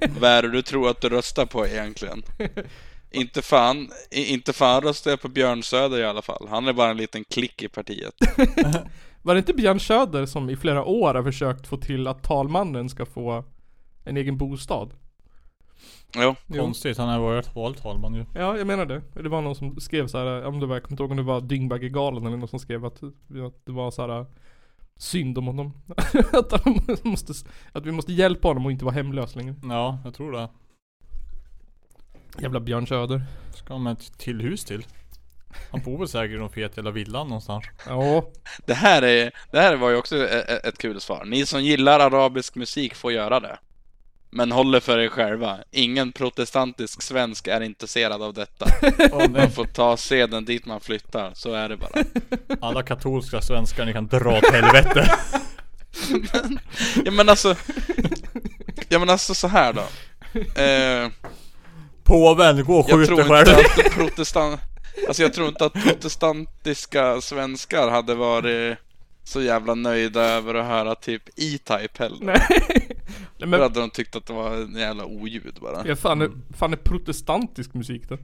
Vad 0.20 0.32
är 0.32 0.42
det 0.42 0.52
du 0.52 0.62
tror 0.62 0.90
att 0.90 1.02
du 1.02 1.10
röstar 1.10 1.46
på 1.46 1.68
egentligen? 1.68 2.24
Inte 3.14 3.42
fan, 3.42 3.90
inte 4.12 4.54
fan 4.54 4.82
röstar 4.82 5.12
jag 5.12 5.22
på 5.22 5.28
Björn 5.28 5.64
Söder 5.64 6.00
i 6.00 6.06
alla 6.06 6.22
fall. 6.22 6.48
Han 6.50 6.68
är 6.68 6.74
bara 6.74 6.92
en 6.92 6.98
liten 6.98 7.24
klick 7.24 7.64
i 7.64 7.68
partiet. 7.68 8.14
Var 9.22 9.34
det 9.34 9.40
inte 9.40 9.54
Björn 9.54 9.80
Söder 9.80 10.26
som 10.26 10.50
i 10.50 10.56
flera 10.56 10.86
år 10.86 11.14
har 11.14 11.24
försökt 11.24 11.68
få 11.68 11.78
till 11.78 12.08
att 12.08 12.24
talmannen 12.24 12.90
ska 12.90 13.06
få 13.06 13.44
en 14.04 14.18
egen 14.18 14.38
bostad? 14.38 14.94
Jo. 16.16 16.36
Konstigt, 16.48 16.98
han 16.98 17.10
har 17.10 17.20
varit 17.20 17.56
vald 17.56 17.78
talman 17.78 18.14
ju. 18.14 18.26
Ja, 18.36 18.58
jag 18.58 18.68
menar 18.68 18.86
det. 18.86 19.02
Det 19.14 19.30
var 19.30 19.42
någon 19.42 19.56
som 19.56 19.80
skrev 19.80 20.08
så 20.08 20.18
här, 20.18 20.46
om 20.46 20.60
det 20.60 20.66
var, 20.66 20.76
jag 20.76 20.84
kommer 20.84 20.94
inte 20.94 21.04
ihåg 21.04 21.12
om 21.12 21.18
det 21.18 21.24
var 21.24 21.42
Dyngbaggegalan 21.42 22.26
eller 22.28 22.38
någon 22.38 22.48
som 22.48 22.60
skrev 22.60 22.86
att, 22.86 23.04
att 23.04 23.66
det 23.66 23.72
var 23.72 23.92
så 23.92 24.08
här 24.08 24.26
synd 24.98 25.38
om 25.38 25.48
honom. 25.48 25.74
att, 26.34 26.64
han 26.64 26.82
måste, 27.04 27.34
att 27.72 27.86
vi 27.86 27.92
måste 27.92 28.14
hjälpa 28.14 28.48
honom 28.48 28.66
och 28.66 28.72
inte 28.72 28.86
vara 28.86 28.96
hemlös 28.96 29.36
längre. 29.36 29.56
Ja, 29.64 30.00
jag 30.04 30.14
tror 30.14 30.32
det. 30.32 30.50
Jävla 32.40 32.60
Björn 32.60 32.88
Söder. 32.88 33.24
Ska 33.56 33.78
man 33.78 33.94
ett 33.94 34.18
till 34.18 34.42
hus 34.42 34.64
till? 34.66 34.86
Han 35.72 35.82
bor 35.82 36.00
väl 36.00 36.08
säkert 36.08 36.36
i 36.36 36.40
någon 36.40 36.50
fet 36.50 36.78
jävla 36.78 36.92
villan 36.92 37.28
någonstans. 37.28 37.66
Ja. 37.88 38.24
det 38.66 38.74
här, 38.74 39.02
är, 39.02 39.32
det 39.52 39.60
här 39.60 39.76
var 39.76 39.90
ju 39.90 39.96
också 39.96 40.18
e- 40.18 40.46
e- 40.48 40.60
ett 40.68 40.78
kul 40.78 41.02
svar. 41.02 41.26
Ni 41.26 41.46
som 41.46 41.64
gillar 41.64 42.00
arabisk 42.00 42.56
musik 42.56 42.96
får 42.96 43.12
göra 43.12 43.40
det. 43.40 43.58
Men 44.30 44.52
håller 44.52 44.80
för 44.80 45.00
er 45.00 45.10
själva. 45.10 45.58
Ingen 45.72 46.12
protestantisk 46.12 47.02
svensk 47.02 47.48
är 47.48 47.62
intresserad 47.62 48.22
av 48.22 48.34
detta. 48.34 48.66
Åh, 49.12 49.30
Man 49.30 49.52
får 49.52 49.66
ta 49.66 49.98
seden 49.98 50.46
dit 50.46 50.66
man 50.66 50.80
flyttar, 50.80 51.32
så 51.34 51.54
är 51.54 51.70
det 51.70 51.78
bara. 51.78 52.04
Alla 52.62 52.84
katolska 52.84 53.42
svenskar, 53.42 53.86
ni 53.86 53.94
kan 53.94 54.08
dra 54.08 54.38
åt 54.38 54.52
helvete. 54.52 55.12
Ja 57.06 57.12
men 57.12 57.30
alltså, 57.30 57.56
ja 58.90 59.00
men 59.00 59.10
alltså 59.10 59.34
så 59.34 59.48
här 59.48 59.74
då. 59.74 59.84
Eh, 60.62 61.10
Påven, 62.04 62.64
gå 62.66 62.76
och 62.80 62.90
jag 62.90 62.98
skjut 63.00 63.08
tror 63.08 63.18
dig 63.18 63.40
inte 63.40 63.52
själv. 63.52 63.66
att 63.88 63.92
protestant, 63.94 64.60
alltså 65.08 65.24
jag 65.24 65.34
tror 65.34 65.48
inte 65.48 65.66
att 65.66 65.74
protestantiska 65.74 67.22
svenskar 67.22 67.90
hade 67.90 68.16
varit 68.16 68.78
så 69.24 69.42
jävla 69.42 69.76
nöjda 69.76 70.22
över 70.22 70.54
att 70.56 70.66
höra 70.66 70.96
typ 70.96 71.30
E-Type 71.30 72.04
heller. 72.04 72.18
Nej. 72.26 72.42
Nej, 72.50 72.98
Då 73.38 73.46
men, 73.48 73.62
hade 73.62 73.80
de 73.80 73.90
tyckt 73.90 74.16
att 74.16 74.26
det 74.26 74.34
var 74.34 74.52
en 74.56 74.74
jävla 74.76 75.06
oljud 75.06 75.58
bara. 75.62 75.88
ja, 75.88 75.96
fan, 75.96 76.22
är, 76.22 76.32
fan 76.58 76.74
är 76.74 76.78
protestantisk 76.78 77.74
musik 77.74 78.10
då? 78.10 78.18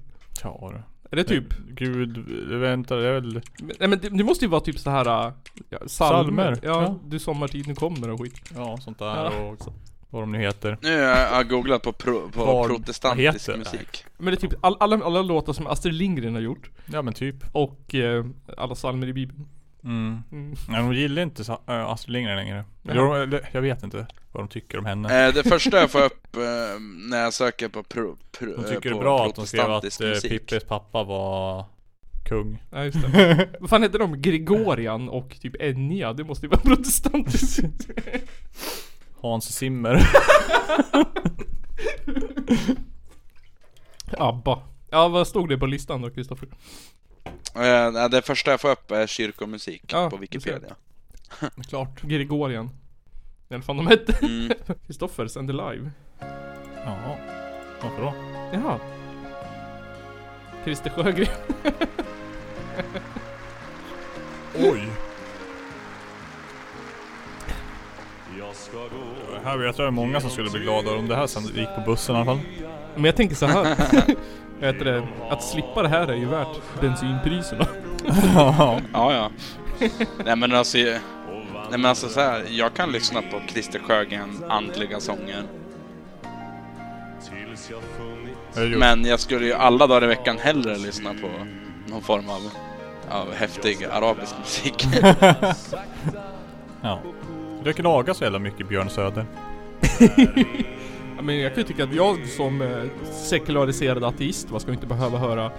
Ja 0.43 0.69
du. 0.73 0.81
Är 1.11 1.15
det 1.15 1.23
typ? 1.23 1.53
Gud, 1.69 2.17
vänta 2.49 2.95
det 2.95 3.07
är 3.07 3.13
väl... 3.13 3.41
Nej 3.79 3.87
men 3.89 3.99
det, 3.99 4.09
det 4.09 4.23
måste 4.23 4.45
ju 4.45 4.51
vara 4.51 4.61
typ 4.61 4.79
så 4.79 4.89
här 4.89 5.27
äh, 5.27 5.33
ja, 5.69 5.77
salmer. 5.87 6.23
Salmer, 6.23 6.59
Ja, 6.63 6.81
ja. 6.83 6.99
du 7.05 7.19
sommartid 7.19 7.67
nu 7.67 7.75
kommer 7.75 8.09
och 8.09 8.21
skit. 8.21 8.41
Ja 8.55 8.77
sånt 8.81 8.99
där 8.99 9.05
Ja. 9.05 9.29
och 9.29 9.59
vad 10.09 10.21
de 10.23 10.31
nu 10.31 10.39
heter. 10.39 10.77
Nu 10.81 11.01
har 11.01 11.07
jag, 11.07 11.49
googlat 11.49 11.81
på, 11.81 11.93
pro, 11.93 12.29
på 12.29 12.39
Var- 12.39 12.45
vad 12.45 12.67
protestantisk 12.67 13.47
musik. 13.57 14.05
Men 14.17 14.25
det 14.25 14.31
är 14.43 14.49
typ 14.49 14.53
all, 14.61 14.77
alla, 14.79 15.05
alla 15.05 15.21
låtar 15.21 15.53
som 15.53 15.67
Astrid 15.67 15.93
Lindgren 15.93 16.33
har 16.33 16.41
gjort. 16.41 16.69
Ja 16.85 17.01
men 17.01 17.13
typ. 17.13 17.35
Och 17.51 17.95
eh, 17.95 18.25
alla 18.57 18.75
salmer 18.75 19.07
i 19.07 19.13
bibeln. 19.13 19.47
Mm. 19.83 20.23
Mm. 20.31 20.55
Nej 20.69 20.81
de 20.81 20.93
gillar 20.93 21.21
inte 21.21 21.57
äh, 21.67 21.89
Astrid 21.89 22.13
Lindgren 22.13 22.37
längre. 22.37 22.65
Eller, 22.89 23.49
jag 23.51 23.61
vet 23.61 23.83
inte 23.83 24.07
vad 24.31 24.43
de 24.43 24.47
tycker 24.47 24.77
om 24.77 24.85
henne. 24.85 25.27
Eh, 25.27 25.33
det 25.33 25.43
första 25.43 25.77
jag 25.79 25.91
får 25.91 26.03
upp 26.03 26.35
eh, 26.35 26.41
när 27.09 27.21
jag 27.21 27.33
söker 27.33 27.69
på, 27.69 27.83
pro, 27.83 28.17
pro, 28.39 28.55
De 28.55 28.63
tycker 28.63 28.89
det 28.89 28.95
är 28.95 28.99
bra 28.99 29.25
att 29.25 29.35
de 29.35 29.47
skrev 29.47 29.71
att 29.71 30.01
eh. 30.01 30.29
Pippis 30.29 30.63
pappa 30.63 31.03
var 31.03 31.65
kung. 32.29 32.63
Ja 32.71 32.83
just 32.83 33.01
det. 33.01 33.49
Vad 33.59 33.69
fan 33.69 33.83
heter 33.83 33.99
de? 33.99 34.21
Gregorian 34.21 35.09
och 35.09 35.37
typ 35.41 35.61
Enya. 35.61 36.13
Det 36.13 36.23
måste 36.23 36.45
ju 36.45 36.49
vara 36.49 36.61
protestantiskt. 36.61 37.59
Hans 39.21 39.55
Zimmer. 39.55 40.09
Abba. 44.17 44.61
Ja 44.89 45.07
vad 45.07 45.27
stod 45.27 45.49
det 45.49 45.57
på 45.57 45.65
listan 45.65 46.01
då 46.01 46.09
Kristoffer? 46.09 46.47
Eh, 47.55 48.09
det 48.09 48.21
första 48.21 48.51
jag 48.51 48.61
får 48.61 48.71
upp 48.71 48.91
är 48.91 49.07
kyrkomusik 49.07 49.83
Ja, 49.87 50.09
på 50.09 50.15
du 50.15 50.21
Wikipedia. 50.21 50.75
Klart. 51.69 52.01
Gregorian. 52.01 52.69
I 53.49 53.53
alla 53.53 53.63
fall 53.63 53.77
de 53.77 53.87
hette. 53.87 54.25
Mm. 54.25 54.51
Kristoffer 54.85 55.27
Send 55.27 55.49
Alive. 55.49 55.91
Jaha. 56.85 57.15
Varför 57.81 58.01
då? 58.01 58.13
Jaha. 58.53 58.79
Christer 60.63 60.89
Sjögren. 60.89 61.27
Oj. 64.55 65.08
Här 69.43 69.57
vet 69.57 69.77
jag 69.77 69.87
är 69.87 69.91
många 69.91 70.21
som 70.21 70.29
skulle 70.29 70.49
bli 70.49 70.59
glada 70.59 70.91
om 70.91 71.07
det 71.07 71.15
här 71.15 71.27
sen 71.27 71.43
gick 71.43 71.75
på 71.75 71.81
bussen 71.85 72.15
i 72.15 72.17
alla 72.17 72.25
fall. 72.25 72.39
Men 72.95 73.05
jag 73.05 73.15
tänker 73.15 73.35
så 73.35 73.45
här. 73.45 73.65
Heter 74.61 74.85
det? 74.85 75.07
Att 75.29 75.43
slippa 75.43 75.81
det 75.83 75.89
här 75.89 76.07
är 76.07 76.15
ju 76.15 76.25
värt 76.25 76.81
bensinpriserna. 76.81 77.67
Ja. 78.35 78.79
Ja, 78.93 79.13
ja. 79.13 79.29
nej 80.25 80.35
men 80.35 80.55
alltså, 80.55 80.77
nej 80.77 80.99
men 81.69 81.85
alltså 81.85 82.09
så 82.09 82.19
här, 82.19 82.43
jag 82.49 82.73
kan 82.73 82.91
lyssna 82.91 83.21
på 83.21 83.41
Christer 83.47 83.79
Sjögren 83.79 84.43
andliga 84.49 84.99
sånger. 84.99 85.43
Men 88.77 89.05
jag 89.05 89.19
skulle 89.19 89.45
ju 89.45 89.53
alla 89.53 89.87
dagar 89.87 90.03
i 90.03 90.07
veckan 90.07 90.37
hellre 90.37 90.77
lyssna 90.77 91.13
på 91.13 91.29
någon 91.91 92.01
form 92.01 92.29
av, 92.29 92.41
av 93.09 93.33
häftig 93.33 93.83
arabisk 93.91 94.35
musik. 94.39 94.87
Ja. 96.81 97.01
Du 97.63 97.73
klagar 97.73 98.13
så 98.13 98.23
jävla 98.23 98.39
mycket 98.39 98.67
Björn 98.69 98.89
Söder. 98.89 99.25
Ja, 101.15 101.23
men 101.23 101.39
jag 101.39 101.53
kan 101.53 101.61
ju 101.63 101.67
tycka 101.67 101.83
att 101.83 101.93
jag 101.93 102.27
som 102.27 102.61
eh, 102.61 102.83
sekulariserad 103.11 104.03
ateist 104.03 104.49
va, 104.51 104.59
ska 104.59 104.71
inte 104.71 104.87
behöva 104.87 105.17
höra 105.17 105.51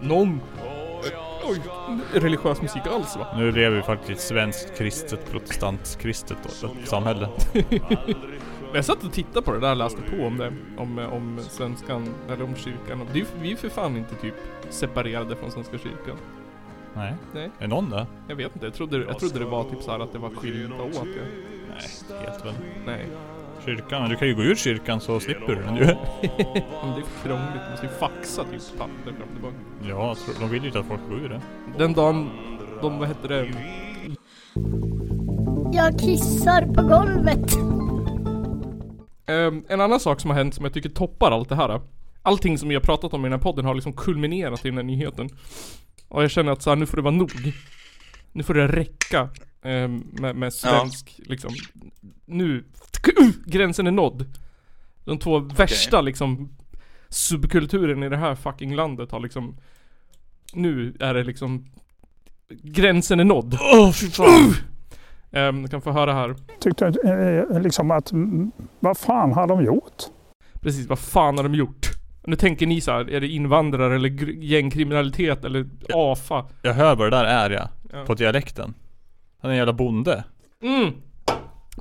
någon 0.00 0.40
eh, 0.56 1.50
oj, 1.50 1.60
religiös 2.12 2.62
musik 2.62 2.82
alls 2.86 3.16
va. 3.16 3.26
Nu 3.38 3.52
lever 3.52 3.76
vi 3.76 3.82
faktiskt 3.82 4.10
i 4.10 4.12
ett 4.12 4.20
svenskt 4.20 4.78
kristet, 4.78 5.30
protestantkristet 5.30 6.38
då, 6.62 6.68
samhälle. 6.84 7.28
Men 8.60 8.74
jag 8.74 8.84
satt 8.84 9.04
och 9.04 9.12
tittade 9.12 9.42
på 9.42 9.52
det 9.52 9.60
där 9.60 9.70
och 9.70 9.76
läste 9.76 10.02
på 10.02 10.24
om 10.26 10.36
det. 10.38 10.52
Om, 10.78 10.98
eh, 10.98 11.12
om 11.12 11.40
svenskan, 11.50 12.14
eller 12.30 12.44
om 12.44 12.56
kyrkan. 12.56 13.00
Det 13.12 13.18
är, 13.18 13.20
ju- 13.20 13.26
vi 13.40 13.52
är 13.52 13.56
för 13.56 13.68
fan 13.68 13.96
inte 13.96 14.14
typ 14.14 14.34
separerade 14.70 15.36
från 15.36 15.50
Svenska 15.50 15.78
kyrkan. 15.78 16.16
Nej. 16.96 17.14
Nej. 17.34 17.50
Är 17.58 17.66
någon 17.68 17.90
där? 17.90 18.06
Jag 18.28 18.36
vet 18.36 18.54
inte, 18.54 18.66
jag 18.66 18.74
trodde, 18.74 18.98
jag 19.04 19.18
trodde 19.18 19.38
det 19.38 19.44
var 19.44 19.64
typ 19.64 19.82
så 19.82 19.90
här 19.90 19.98
att 19.98 20.12
det 20.12 20.18
var 20.18 20.30
skilda 20.30 20.82
åt 20.82 20.94
ja. 20.94 21.02
Nej, 21.68 22.20
helt 22.26 22.44
väl. 22.46 22.54
Nej. 22.86 23.06
Kyrkan, 23.64 24.10
du 24.10 24.16
kan 24.16 24.28
ju 24.28 24.34
gå 24.34 24.42
ur 24.42 24.54
kyrkan 24.54 25.00
så 25.00 25.20
slipper 25.20 25.54
du 25.54 25.62
den 25.62 25.76
ju. 25.76 25.84
Men 25.84 25.94
det 26.94 27.00
är 27.00 27.22
krångligt, 27.22 27.62
man 27.62 27.70
måste 27.70 27.86
ju 27.86 27.92
faxa 27.92 28.44
typ 28.44 28.78
papper 28.78 29.02
fram 29.12 29.28
och 29.28 29.32
tillbaka. 29.34 29.54
Ja, 29.88 30.14
tror- 30.14 30.40
de 30.40 30.50
vill 30.50 30.62
ju 30.62 30.66
inte 30.66 30.78
att 30.78 30.86
folk 30.86 31.00
går 31.08 31.18
ur 31.18 31.28
det. 31.28 31.40
Den 31.78 31.92
dagen 31.92 32.30
de, 32.82 32.98
vad 32.98 33.08
heter 33.08 33.28
det? 33.28 33.52
Jag 35.72 35.98
kissar 35.98 36.66
på 36.66 36.82
golvet. 36.82 37.52
Ehm, 39.26 39.64
en 39.68 39.80
annan 39.80 40.00
sak 40.00 40.20
som 40.20 40.30
har 40.30 40.36
hänt 40.38 40.54
som 40.54 40.64
jag 40.64 40.74
tycker 40.74 40.88
toppar 40.88 41.30
allt 41.30 41.48
det 41.48 41.56
här. 41.56 41.80
Allting 42.22 42.58
som 42.58 42.68
vi 42.68 42.74
har 42.74 42.82
pratat 42.82 43.14
om 43.14 43.20
i 43.20 43.24
den 43.28 43.32
här 43.32 43.38
podden 43.42 43.64
har 43.64 43.74
liksom 43.74 43.92
kulminerat 43.92 44.64
i 44.64 44.68
den 44.68 44.76
här 44.76 44.84
nyheten. 44.84 45.28
Och 46.14 46.22
jag 46.22 46.30
känner 46.30 46.52
att 46.52 46.62
så 46.62 46.70
här, 46.70 46.76
nu 46.76 46.86
får 46.86 46.96
det 46.96 47.02
vara 47.02 47.14
nog. 47.14 47.52
Nu 48.32 48.42
får 48.42 48.54
det 48.54 48.68
räcka 48.68 49.28
ehm, 49.62 50.02
med, 50.12 50.36
med 50.36 50.52
svensk, 50.52 51.20
liksom. 51.24 51.50
Nu, 52.24 52.64
gränsen 53.46 53.86
är 53.86 53.90
nådd. 53.90 54.24
De 55.04 55.18
två 55.18 55.38
värsta 55.38 56.00
liksom 56.00 56.56
subkulturen 57.08 58.02
i 58.02 58.08
det 58.08 58.16
här 58.16 58.34
fucking 58.34 58.74
landet 58.74 59.10
har 59.10 59.20
liksom 59.20 59.56
Nu 60.52 60.96
är 61.00 61.14
det 61.14 61.24
liksom 61.24 61.66
Gränsen 62.48 63.20
är 63.20 63.24
nådd. 63.24 63.58
Åh 63.74 63.92
fy 63.92 64.10
fan! 64.10 65.62
Du 65.62 65.68
kan 65.68 65.82
få 65.82 65.92
höra 65.92 66.12
här. 66.12 66.36
tyckte 66.60 66.86
eh, 66.86 67.60
liksom 67.60 67.90
att 67.90 68.12
vad 68.80 68.98
fan 68.98 69.32
har 69.32 69.46
de 69.46 69.64
gjort? 69.64 70.02
Precis, 70.60 70.86
vad 70.86 70.98
fan 70.98 71.36
har 71.36 71.44
de 71.44 71.54
gjort? 71.54 71.93
Nu 72.26 72.36
tänker 72.36 72.66
ni 72.66 72.80
så 72.80 72.92
här, 72.92 73.10
är 73.10 73.20
det 73.20 73.28
invandrare 73.28 73.96
eller 73.96 74.08
gängkriminalitet 74.42 75.44
eller 75.44 75.66
AFA? 75.94 76.46
Jag 76.62 76.74
hör 76.74 76.96
vad 76.96 77.06
det 77.06 77.16
där 77.16 77.24
är 77.24 77.50
ja. 77.50 77.68
Ja. 77.92 78.04
På 78.04 78.14
dialekten. 78.14 78.74
Han 79.40 79.50
är 79.50 79.52
en 79.52 79.58
jävla 79.58 79.72
bonde. 79.72 80.24
Mm! 80.62 80.92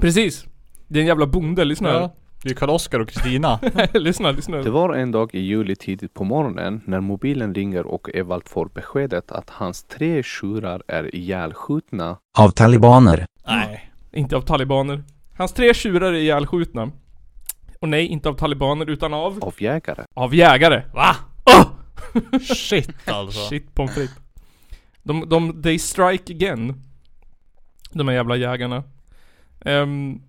Precis! 0.01 0.45
Det 0.87 0.99
är 0.99 1.01
en 1.01 1.07
jävla 1.07 1.25
bonde, 1.27 1.65
lyssna 1.65 1.89
här. 1.91 1.99
Ja. 1.99 2.15
Det 2.43 2.49
är 2.49 2.53
Karl-Oskar 2.53 2.99
och 2.99 3.09
Kristina. 3.09 3.59
lyssna, 3.93 4.31
lyssna. 4.31 4.57
Det 4.57 4.69
var 4.69 4.93
en 4.93 5.11
dag 5.11 5.35
i 5.35 5.39
juli 5.39 5.75
tidigt 5.75 6.13
på 6.13 6.23
morgonen 6.23 6.81
när 6.85 6.99
mobilen 6.99 7.55
ringer 7.55 7.85
och 7.85 8.09
Evald 8.15 8.47
får 8.47 8.65
beskedet 8.65 9.31
att 9.31 9.49
hans 9.49 9.83
tre 9.83 10.23
tjurar 10.23 10.83
är 10.87 11.15
ihjälskjutna 11.15 12.17
Av 12.37 12.49
talibaner. 12.49 13.25
Nej. 13.47 13.91
Inte 14.11 14.35
av 14.35 14.41
talibaner. 14.41 15.03
Hans 15.37 15.53
tre 15.53 15.73
tjurar 15.73 16.07
är 16.07 16.17
ihjälskjutna. 16.17 16.91
Och 17.83 17.89
nej, 17.89 18.07
inte 18.07 18.29
av 18.29 18.33
talibaner 18.33 18.89
utan 18.89 19.13
av... 19.13 19.43
av 19.43 19.55
jägare. 19.57 20.05
Av 20.13 20.35
jägare. 20.35 20.83
Va? 20.93 21.15
Oh! 21.45 22.39
Shit 22.39 23.09
alltså. 23.09 23.39
Shit 23.39 23.75
pommes 23.75 23.93
frites. 23.93 24.17
De, 25.03 25.29
de, 25.29 25.61
they 25.61 25.79
strike 25.79 26.33
again. 26.33 26.83
De 27.91 28.07
här 28.07 28.15
jävla 28.15 28.35
jägarna. 28.35 28.83
Um, 29.65 30.21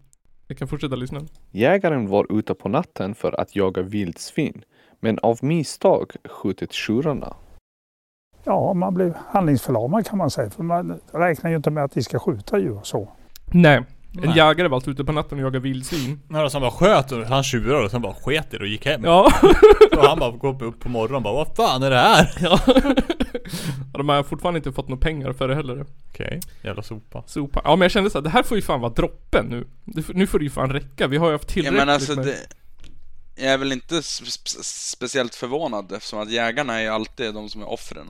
jag 0.47 0.59
kan 0.59 0.69
fortsätta 0.69 0.97
lyssna. 0.97 1.21
Jägaren 1.51 2.09
var 2.09 2.38
ute 2.38 2.55
på 2.55 2.69
natten 2.69 3.14
för 3.14 3.40
att 3.40 3.57
jaga 3.57 3.83
vildsvin, 3.83 4.62
men 5.01 5.19
av 5.19 5.38
misstag 5.43 6.12
skjutit 6.25 6.73
tjurarna. 6.73 7.37
Ja, 8.45 8.75
man 8.75 8.95
blir 8.95 9.14
handlingsförlamad 9.29 10.07
kan 10.07 10.19
man 10.19 10.31
säga. 10.31 10.51
För 10.51 10.62
man 10.62 11.01
räknar 11.12 11.51
ju 11.51 11.57
inte 11.57 11.71
med 11.71 11.85
att 11.85 11.93
de 11.93 12.03
ska 12.03 12.19
skjuta 12.19 12.59
djur 12.59 12.81
så. 12.83 13.09
Nej. 13.53 13.83
En 14.22 14.29
Nej. 14.29 14.37
jägare 14.37 14.68
var 14.68 14.77
alltså 14.77 14.90
ute 14.90 15.05
på 15.05 15.12
natten 15.12 15.38
och 15.38 15.44
jagade 15.44 15.59
vildsvin. 15.59 16.20
Ja, 16.29 16.50
så 16.50 16.59
han 16.59 16.62
bara 16.62 16.70
sköt 16.70 17.12
och 17.12 17.24
han 17.24 17.42
tjurade 17.42 17.85
och 17.85 17.90
sen 17.90 18.03
bara 18.03 18.14
sket 18.14 18.55
i 18.55 18.57
det 18.57 18.62
och 18.62 18.68
gick 18.68 18.87
hem. 18.87 19.05
Ja. 19.05 19.33
Och 19.96 20.05
han 20.05 20.18
bara 20.18 20.31
går 20.31 20.62
upp 20.64 20.81
på 20.81 20.88
morgonen 20.88 21.16
och 21.16 21.22
bara 21.22 21.35
vad 21.35 21.57
fan 21.57 21.83
är 21.83 21.90
det 21.90 21.98
här? 21.98 22.31
ja. 22.40 22.61
Och 23.92 23.98
de 23.98 24.09
har 24.09 24.22
fortfarande 24.22 24.59
inte 24.59 24.72
fått 24.72 24.88
några 24.88 25.00
pengar 25.00 25.33
för 25.33 25.48
det 25.48 25.55
heller. 25.55 25.87
Okej, 26.11 26.40
jävla 26.62 26.83
sopa. 26.83 27.22
Sopa. 27.27 27.61
Ja 27.64 27.77
men 27.77 27.83
jag 27.83 27.90
kände 27.90 28.11
så 28.11 28.18
här, 28.18 28.22
det 28.22 28.31
här 28.31 28.42
får 28.42 28.57
ju 28.57 28.62
fan 28.62 28.81
vara 28.81 28.92
droppen 28.92 29.46
nu. 29.46 29.66
Nu 30.14 30.27
får 30.27 30.38
det 30.38 30.44
ju 30.44 30.50
fan 30.50 30.70
räcka. 30.72 31.07
Vi 31.07 31.16
har 31.16 31.27
ju 31.27 31.33
haft 31.33 31.44
Ja 31.48 31.53
tillräckligt 31.53 31.79
men 31.79 31.88
alltså 31.88 32.14
med... 32.14 32.27
det, 32.27 32.37
jag 33.37 33.47
är 33.53 33.59
väl 33.59 33.73
inte 33.73 33.94
spe- 33.94 34.25
spe- 34.44 34.62
speciellt 34.62 35.35
förvånad 35.35 35.92
eftersom 35.92 36.18
att 36.18 36.31
jägarna 36.31 36.75
är 36.75 36.83
ju 36.83 36.88
alltid 36.88 37.35
de 37.35 37.49
som 37.49 37.62
är 37.62 37.68
offren 37.73 38.07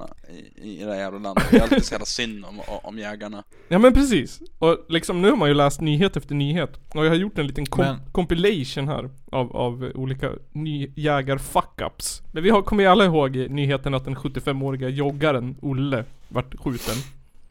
i, 0.63 0.71
i 0.73 0.85
det 0.85 0.93
här 0.93 1.01
jävla 1.01 1.19
landet. 1.19 1.45
Det 1.51 1.57
är 1.57 1.63
alltid 1.63 1.85
så 1.85 1.95
jävla 1.95 2.07
synd 2.07 2.45
om, 2.45 2.61
om 2.83 2.99
jägarna. 2.99 3.43
Ja 3.69 3.79
men 3.79 3.93
precis. 3.95 4.41
Och 4.59 4.79
liksom 4.89 5.23
nu 5.23 5.31
har 5.31 5.37
man 5.37 5.49
ju 5.49 5.55
läst 5.55 5.81
nyhet 5.81 6.17
efter 6.17 6.35
nyhet. 6.35 6.71
Och 6.95 7.05
jag 7.05 7.11
har 7.11 7.17
gjort 7.17 7.39
en 7.39 7.47
liten 7.47 7.67
kom- 7.67 7.85
Men- 7.85 8.01
compilation 8.13 8.89
här 8.89 9.11
av, 9.33 9.57
av 9.57 9.93
olika 9.95 10.31
ny 10.53 10.93
jägar 10.97 11.39
fuck-ups. 11.39 12.23
Men 12.33 12.43
vi 12.43 12.51
har, 12.51 12.63
kommer 12.63 12.83
ju 12.83 12.89
alla 12.89 13.05
ihåg 13.05 13.37
nyheten 13.37 13.95
att 13.95 14.05
den 14.05 14.17
75-åriga 14.17 14.89
joggaren 14.89 15.57
Olle 15.63 16.05
vart 16.29 16.55
skjuten. 16.59 16.95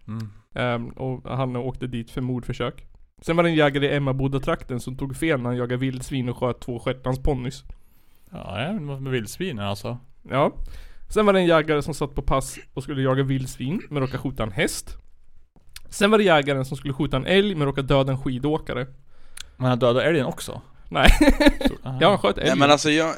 Mm. 0.07 0.29
Ehm, 0.55 0.89
och 0.89 1.37
han 1.37 1.55
åkte 1.55 1.87
dit 1.87 2.11
för 2.11 2.21
mordförsök. 2.21 2.85
Sen 3.25 3.35
var 3.35 3.43
det 3.43 3.49
en 3.49 3.55
jägare 3.55 3.85
i 3.85 3.95
Emmaboda-trakten 3.95 4.79
som 4.79 4.97
tog 4.97 5.15
fel 5.15 5.41
när 5.41 5.49
han 5.49 5.57
jagade 5.57 5.77
vildsvin 5.77 6.29
och 6.29 6.37
sköt 6.37 6.59
två 6.59 6.79
shetlandsponnys. 6.79 7.63
Ja, 8.31 8.61
ja, 8.61 8.73
men 8.73 9.03
med 9.03 9.11
vildsvinen 9.11 9.65
alltså. 9.65 9.97
Ja. 10.29 10.51
Sen 11.09 11.25
var 11.25 11.33
det 11.33 11.39
en 11.39 11.45
jägare 11.45 11.81
som 11.81 11.93
satt 11.93 12.15
på 12.15 12.21
pass 12.21 12.57
och 12.73 12.83
skulle 12.83 13.01
jaga 13.01 13.23
vildsvin 13.23 13.81
men 13.89 14.01
råkade 14.01 14.17
skjuta 14.17 14.43
en 14.43 14.51
häst. 14.51 14.97
Sen 15.89 16.11
var 16.11 16.17
det 16.17 16.23
jägaren 16.23 16.65
som 16.65 16.77
skulle 16.77 16.93
skjuta 16.93 17.17
en 17.17 17.25
älg 17.25 17.55
men 17.55 17.67
råkade 17.67 17.87
döda 17.87 18.11
en 18.11 18.21
skidåkare. 18.21 18.87
Men 19.57 19.69
han 19.69 19.79
dödade 19.79 20.05
älgen 20.05 20.25
också. 20.25 20.61
Nej. 20.89 21.09
ja, 21.83 22.09
han 22.09 22.17
sköt 22.17 22.35
Nej 22.35 22.45
älgen. 22.45 22.59
men 22.59 22.71
alltså 22.71 22.89
jag, 22.89 23.15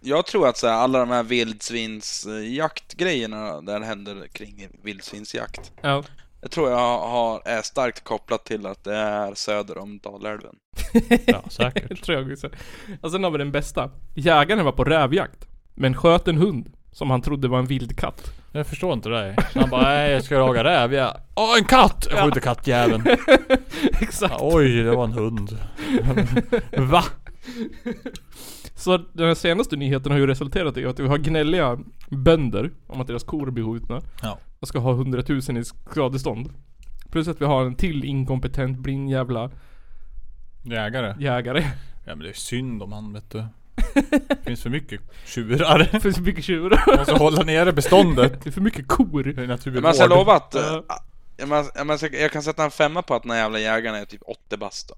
jag 0.00 0.26
tror 0.26 0.48
att 0.48 0.56
så 0.56 0.66
här, 0.66 0.74
alla 0.74 0.98
de 0.98 1.10
här 1.10 1.22
vildsvinsjaktgrejerna 1.22 3.60
där 3.60 3.80
det 3.80 3.86
händer 3.86 4.26
kring 4.32 4.68
vildsvinsjakt. 4.82 5.72
Ja. 5.80 6.04
Jag 6.46 6.50
tror 6.50 6.70
jag 6.70 6.98
har, 6.98 7.42
är 7.44 7.62
starkt 7.62 8.04
kopplat 8.04 8.44
till 8.44 8.66
att 8.66 8.84
det 8.84 8.94
är 8.94 9.34
söder 9.34 9.78
om 9.78 9.98
Dalälven. 9.98 10.54
Ja, 11.26 11.42
säkert. 11.48 11.88
Det 11.88 11.96
tror 11.96 12.18
jag 12.18 12.32
också. 12.32 12.48
Och 13.00 13.10
sen 13.10 13.24
har 13.24 13.30
vi 13.30 13.38
den 13.38 13.52
bästa. 13.52 13.90
Jägaren 14.14 14.64
var 14.64 14.72
på 14.72 14.84
rävjakt. 14.84 15.48
Men 15.74 15.94
sköt 15.94 16.28
en 16.28 16.36
hund. 16.36 16.72
Som 16.92 17.10
han 17.10 17.22
trodde 17.22 17.48
var 17.48 17.58
en 17.58 17.66
vild 17.66 17.98
katt. 17.98 18.32
Jag 18.52 18.66
förstår 18.66 18.92
inte 18.92 19.08
det. 19.08 19.36
Han 19.54 19.70
bara, 19.70 19.82
nej 19.82 20.12
jag 20.12 20.24
ska 20.24 20.34
jaga 20.34 20.64
räv. 20.64 20.94
Ja. 20.94 21.16
Åh 21.34 21.58
en 21.58 21.64
katt! 21.64 22.06
Jag 22.10 22.24
skjuter 22.24 22.40
kattjäveln. 22.40 23.06
Exakt. 24.00 24.34
Ja, 24.38 24.38
oj, 24.40 24.82
det 24.82 24.96
var 24.96 25.04
en 25.04 25.12
hund. 25.12 25.58
Va? 26.90 27.04
Så 28.74 28.96
den 29.12 29.26
här 29.26 29.34
senaste 29.34 29.76
nyheten 29.76 30.12
har 30.12 30.18
ju 30.18 30.26
resulterat 30.26 30.76
i 30.76 30.86
att 30.86 31.00
vi 31.00 31.06
har 31.08 31.18
gnälliga 31.18 31.78
bönder 32.08 32.70
om 32.86 33.00
att 33.00 33.06
deras 33.06 33.24
kor 33.24 33.50
blir 33.50 33.64
skjutna. 33.64 34.00
Ja. 34.22 34.38
Och 34.60 34.68
ska 34.68 34.78
ha 34.78 34.92
100 34.92 35.22
000 35.28 35.58
i 35.58 35.64
skadestånd. 35.64 36.52
Plus 37.10 37.28
att 37.28 37.40
vi 37.40 37.44
har 37.44 37.64
en 37.66 37.74
till 37.74 38.04
inkompetent 38.04 38.78
blind 38.78 39.10
jävla 39.10 39.50
Jägare. 40.62 41.14
jägare. 41.18 41.60
Ja 42.04 42.14
men 42.14 42.18
det 42.18 42.28
är 42.28 42.32
synd 42.32 42.82
om 42.82 42.92
han 42.92 43.12
vet 43.12 43.30
du. 43.30 43.44
Det 44.28 44.36
finns 44.44 44.62
för 44.62 44.70
mycket 44.70 45.00
tjurar. 45.26 45.88
Det 45.92 46.00
finns 46.00 46.16
för 46.16 46.22
mycket 46.22 46.44
tjurar. 46.44 46.96
Måste 46.98 47.14
hålla 47.14 47.42
nere 47.42 47.72
beståndet. 47.72 48.44
Det 48.44 48.50
är 48.50 48.52
för 48.52 48.60
mycket 48.60 48.88
kor. 48.88 49.22
Det 49.22 49.42
är 49.42 49.46
naturvård. 49.46 49.82
Men 49.82 49.88
alltså, 49.88 50.02
jag 50.02 50.10
lovar 50.10 50.36
att... 50.36 50.54
Ja. 50.54 50.84
Jag, 51.36 51.48
men, 51.48 51.64
jag, 51.74 51.86
men, 51.86 51.98
jag 52.12 52.32
kan 52.32 52.42
sätta 52.42 52.64
en 52.64 52.70
femma 52.70 53.02
på 53.02 53.14
att 53.14 53.22
den 53.22 53.30
här 53.30 53.38
jävla 53.38 53.58
jägaren 53.58 53.94
är 54.02 54.04
typ 54.04 54.22
80 54.26 54.56
bast. 54.56 54.92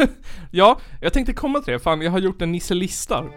Ja, 0.50 0.80
jag 1.00 1.12
tänkte 1.12 1.32
komma 1.32 1.60
till 1.60 1.72
det. 1.72 1.78
Fan, 1.78 2.02
jag 2.02 2.10
har 2.10 2.18
gjort 2.18 2.42
en 2.42 2.52
Nisse 2.52 2.74
listar. 2.74 3.30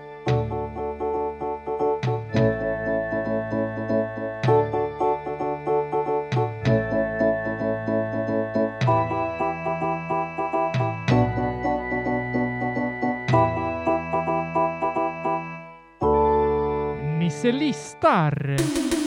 Nisse 17.19 17.51
listar. 17.51 19.02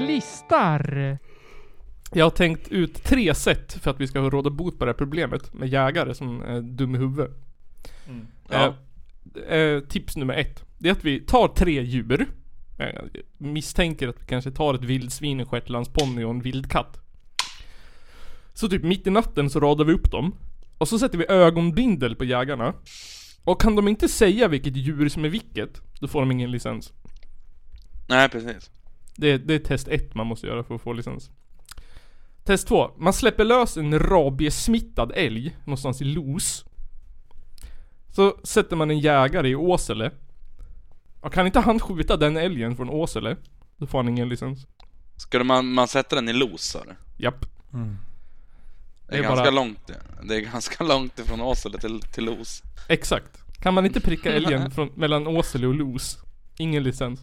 Listar. 0.00 1.18
Jag 2.12 2.24
har 2.24 2.30
tänkt 2.30 2.68
ut 2.68 3.04
tre 3.04 3.34
sätt 3.34 3.72
för 3.72 3.90
att 3.90 4.00
vi 4.00 4.06
ska 4.06 4.20
råda 4.20 4.50
bot 4.50 4.78
på 4.78 4.84
det 4.84 4.90
här 4.90 4.98
problemet 4.98 5.54
med 5.54 5.68
jägare 5.68 6.14
som 6.14 6.42
är 6.42 6.60
dum 6.60 6.94
i 6.94 6.98
huvudet. 6.98 7.30
Ja. 8.50 8.74
Eh, 9.48 9.58
eh, 9.58 9.80
tips 9.80 10.16
nummer 10.16 10.34
ett. 10.34 10.64
Det 10.78 10.88
är 10.88 10.92
att 10.92 11.04
vi 11.04 11.20
tar 11.20 11.48
tre 11.48 11.82
djur. 11.82 12.26
Jag 12.76 13.10
misstänker 13.38 14.08
att 14.08 14.22
vi 14.22 14.26
kanske 14.26 14.50
tar 14.50 14.74
ett 14.74 14.84
vildsvin, 14.84 15.40
en 15.40 15.46
shetlandsponny 15.46 16.24
och 16.24 16.30
en 16.30 16.42
vildkatt. 16.42 17.00
Så 18.54 18.68
typ 18.68 18.82
mitt 18.82 19.06
i 19.06 19.10
natten 19.10 19.50
så 19.50 19.60
radar 19.60 19.84
vi 19.84 19.92
upp 19.92 20.10
dem. 20.10 20.34
Och 20.78 20.88
så 20.88 20.98
sätter 20.98 21.18
vi 21.18 21.26
ögonbindel 21.28 22.16
på 22.16 22.24
jägarna. 22.24 22.74
Och 23.44 23.60
kan 23.60 23.76
de 23.76 23.88
inte 23.88 24.08
säga 24.08 24.48
vilket 24.48 24.76
djur 24.76 25.08
som 25.08 25.24
är 25.24 25.28
vilket, 25.28 25.80
då 26.00 26.08
får 26.08 26.20
de 26.20 26.30
ingen 26.32 26.50
licens. 26.50 26.92
Nej, 28.08 28.28
precis. 28.28 28.70
Det, 29.22 29.38
det 29.38 29.54
är 29.54 29.58
test 29.58 29.88
ett 29.88 30.14
man 30.14 30.26
måste 30.26 30.46
göra 30.46 30.62
för 30.64 30.74
att 30.74 30.80
få 30.82 30.92
licens. 30.92 31.30
Test 32.44 32.68
två. 32.68 32.90
Man 32.98 33.12
släpper 33.12 33.44
lös 33.44 33.76
en 33.76 33.98
rabiessmittad 33.98 35.12
älg 35.14 35.56
någonstans 35.64 36.00
i 36.02 36.04
Los. 36.04 36.64
Så 38.08 38.36
sätter 38.44 38.76
man 38.76 38.90
en 38.90 38.98
jägare 38.98 39.48
i 39.48 39.54
Åsele. 39.54 40.10
Och 41.20 41.32
kan 41.32 41.46
inte 41.46 41.60
han 41.60 41.80
skjuta 41.80 42.16
den 42.16 42.36
älgen 42.36 42.76
från 42.76 42.90
Åsele, 42.90 43.36
då 43.76 43.86
får 43.86 43.98
han 43.98 44.08
ingen 44.08 44.28
licens. 44.28 44.66
Skulle 45.16 45.44
man, 45.44 45.66
man 45.66 45.88
sätta 45.88 46.16
den 46.16 46.28
i 46.28 46.32
los 46.32 46.62
sa 46.62 46.84
du? 46.84 47.22
Japp. 47.24 47.40
Det 47.40 47.78
är, 47.78 47.86
Det 49.08 49.16
är 49.18 49.22
ganska 49.22 49.36
bara- 49.44 49.50
långt 49.50 49.92
det. 50.26 50.34
är 50.36 50.40
ganska 50.40 50.84
långt 50.94 51.18
ifrån 51.18 51.40
Åsele 51.40 51.78
till, 51.78 52.00
till 52.00 52.24
Los. 52.24 52.62
Exakt. 52.88 53.42
Kan 53.60 53.74
man 53.74 53.86
inte 53.86 54.00
pricka 54.00 54.32
älgen 54.32 54.70
från, 54.70 54.90
mellan 54.94 55.26
Åsele 55.26 55.66
och 55.66 55.74
Los, 55.74 56.18
ingen 56.58 56.82
licens. 56.82 57.20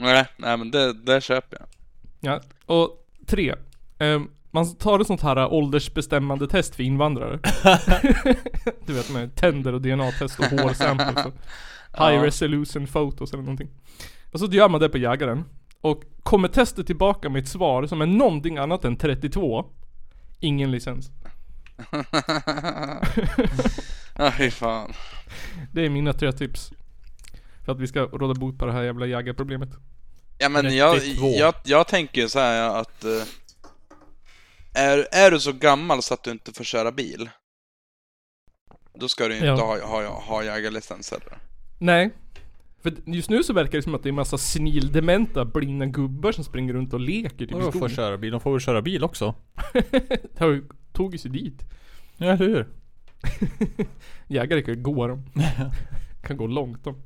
Nej, 0.00 0.26
nej 0.36 0.56
men 0.56 0.70
det, 0.70 0.92
det 0.92 1.20
köper 1.20 1.58
jag. 1.60 1.68
Ja. 2.20 2.40
Och 2.66 3.06
tre. 3.26 3.54
Ehm, 3.98 4.30
man 4.50 4.74
tar 4.74 5.00
ett 5.00 5.06
sånt 5.06 5.22
här 5.22 5.36
äh, 5.36 5.52
åldersbestämmande 5.52 6.48
test 6.48 6.74
för 6.74 6.82
invandrare. 6.82 7.38
du 8.86 8.92
vet 8.92 9.10
med 9.10 9.34
tänder 9.34 9.72
och 9.72 9.82
DNA-test 9.82 10.38
och 10.38 10.46
hårsample 10.46 11.22
så. 11.22 11.32
High 12.04 12.22
resolution 12.22 12.86
photos 12.86 13.32
eller 13.32 13.42
någonting. 13.42 13.70
Och 14.32 14.40
så 14.40 14.46
gör 14.46 14.68
man 14.68 14.80
det 14.80 14.88
på 14.88 14.98
jägaren. 14.98 15.44
Och 15.80 16.02
kommer 16.22 16.48
testet 16.48 16.86
tillbaka 16.86 17.28
med 17.28 17.42
ett 17.42 17.48
svar 17.48 17.86
som 17.86 18.00
är 18.00 18.06
någonting 18.06 18.58
annat 18.58 18.84
än 18.84 18.96
32. 18.96 19.66
Ingen 20.40 20.70
licens. 20.70 21.10
Ja, 24.18 24.30
fy 24.30 24.50
fan. 24.50 24.92
Det 25.72 25.86
är 25.86 25.90
mina 25.90 26.12
tre 26.12 26.32
tips. 26.32 26.72
För 27.66 27.72
att 27.72 27.80
vi 27.80 27.86
ska 27.86 28.00
råda 28.00 28.34
bot 28.34 28.58
på 28.58 28.66
det 28.66 28.72
här 28.72 28.82
jävla 28.82 29.06
jägarproblemet. 29.06 29.68
Ja 30.38 30.48
men 30.48 30.76
jag, 30.76 31.00
32. 31.00 31.26
jag, 31.26 31.54
jag 31.64 31.86
tänker 31.88 32.20
ju 32.20 32.28
så 32.28 32.38
här 32.38 32.80
att 32.80 33.04
eh, 33.04 33.22
är, 34.74 35.06
är 35.12 35.30
du 35.30 35.40
så 35.40 35.52
gammal 35.52 36.02
så 36.02 36.14
att 36.14 36.22
du 36.22 36.30
inte 36.30 36.52
får 36.52 36.64
köra 36.64 36.92
bil 36.92 37.30
Då 38.94 39.08
ska 39.08 39.28
du 39.28 39.34
inte 39.34 39.46
Ja. 39.46 39.54
ha, 39.54 39.86
ha, 39.86 40.20
ha 40.20 40.44
jägarlicens 40.44 41.10
heller 41.10 41.38
Nej. 41.78 42.10
För 42.82 42.94
just 43.06 43.30
nu 43.30 43.42
så 43.42 43.52
verkar 43.52 43.78
det 43.78 43.82
som 43.82 43.94
att 43.94 44.02
det 44.02 44.08
är 44.08 44.12
massa 44.12 44.38
senildementa 44.38 45.44
blinda 45.44 45.86
gubbar 45.86 46.32
som 46.32 46.44
springer 46.44 46.74
runt 46.74 46.92
och 46.94 47.00
leker 47.00 47.46
typ 47.46 47.50
i 47.50 47.54
får 47.72 47.88
köra 47.88 48.18
bil? 48.18 48.30
De 48.30 48.40
får 48.40 48.52
väl 48.52 48.60
köra 48.60 48.82
bil 48.82 49.04
också? 49.04 49.34
Det 50.32 50.38
har 50.38 50.48
ju 50.48 50.64
sig 51.18 51.30
dit. 51.30 51.62
Ja, 52.16 52.26
eller 52.26 52.36
hur? 52.36 52.66
Jägare 54.28 54.62
kan 54.62 54.74
ju 54.74 54.80
gå 54.80 55.06
de. 55.06 55.22
kan 56.22 56.36
gå 56.36 56.46
långt 56.46 56.84
de. 56.84 57.02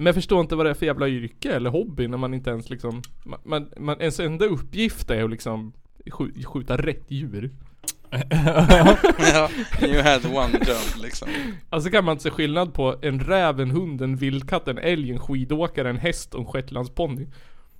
Men 0.00 0.06
jag 0.06 0.14
förstår 0.14 0.40
inte 0.40 0.56
vad 0.56 0.66
det 0.66 0.70
är 0.70 0.74
för 0.74 0.86
jävla 0.86 1.08
yrke 1.08 1.52
eller 1.52 1.70
hobby 1.70 2.08
när 2.08 2.18
man 2.18 2.34
inte 2.34 2.50
ens 2.50 2.70
liksom 2.70 3.02
man, 3.24 3.38
man, 3.44 3.70
man 3.76 4.00
ens 4.00 4.20
enda 4.20 4.44
uppgift 4.46 5.10
är 5.10 5.24
att 5.24 5.30
liksom 5.30 5.72
skj- 6.06 6.44
skjuta 6.44 6.76
rätt 6.76 7.04
djur. 7.08 7.50
Ja, 9.34 9.48
you 9.82 10.02
had 10.02 10.26
one 10.26 10.58
job 10.58 11.02
liksom 11.02 11.28
Alltså 11.70 11.90
kan 11.90 12.04
man 12.04 12.12
inte 12.12 12.22
se 12.22 12.30
skillnad 12.30 12.74
på 12.74 12.96
en 13.02 13.20
räv, 13.20 13.60
en 13.60 13.70
hund, 13.70 14.02
en 14.02 14.16
vildkatt, 14.16 14.68
en 14.68 14.78
älg, 14.78 15.10
en 15.12 15.18
skidåkare, 15.18 15.90
en 15.90 15.98
häst 15.98 16.34
och 16.34 16.40
en 16.40 16.46
shetlandsponny. 16.46 17.26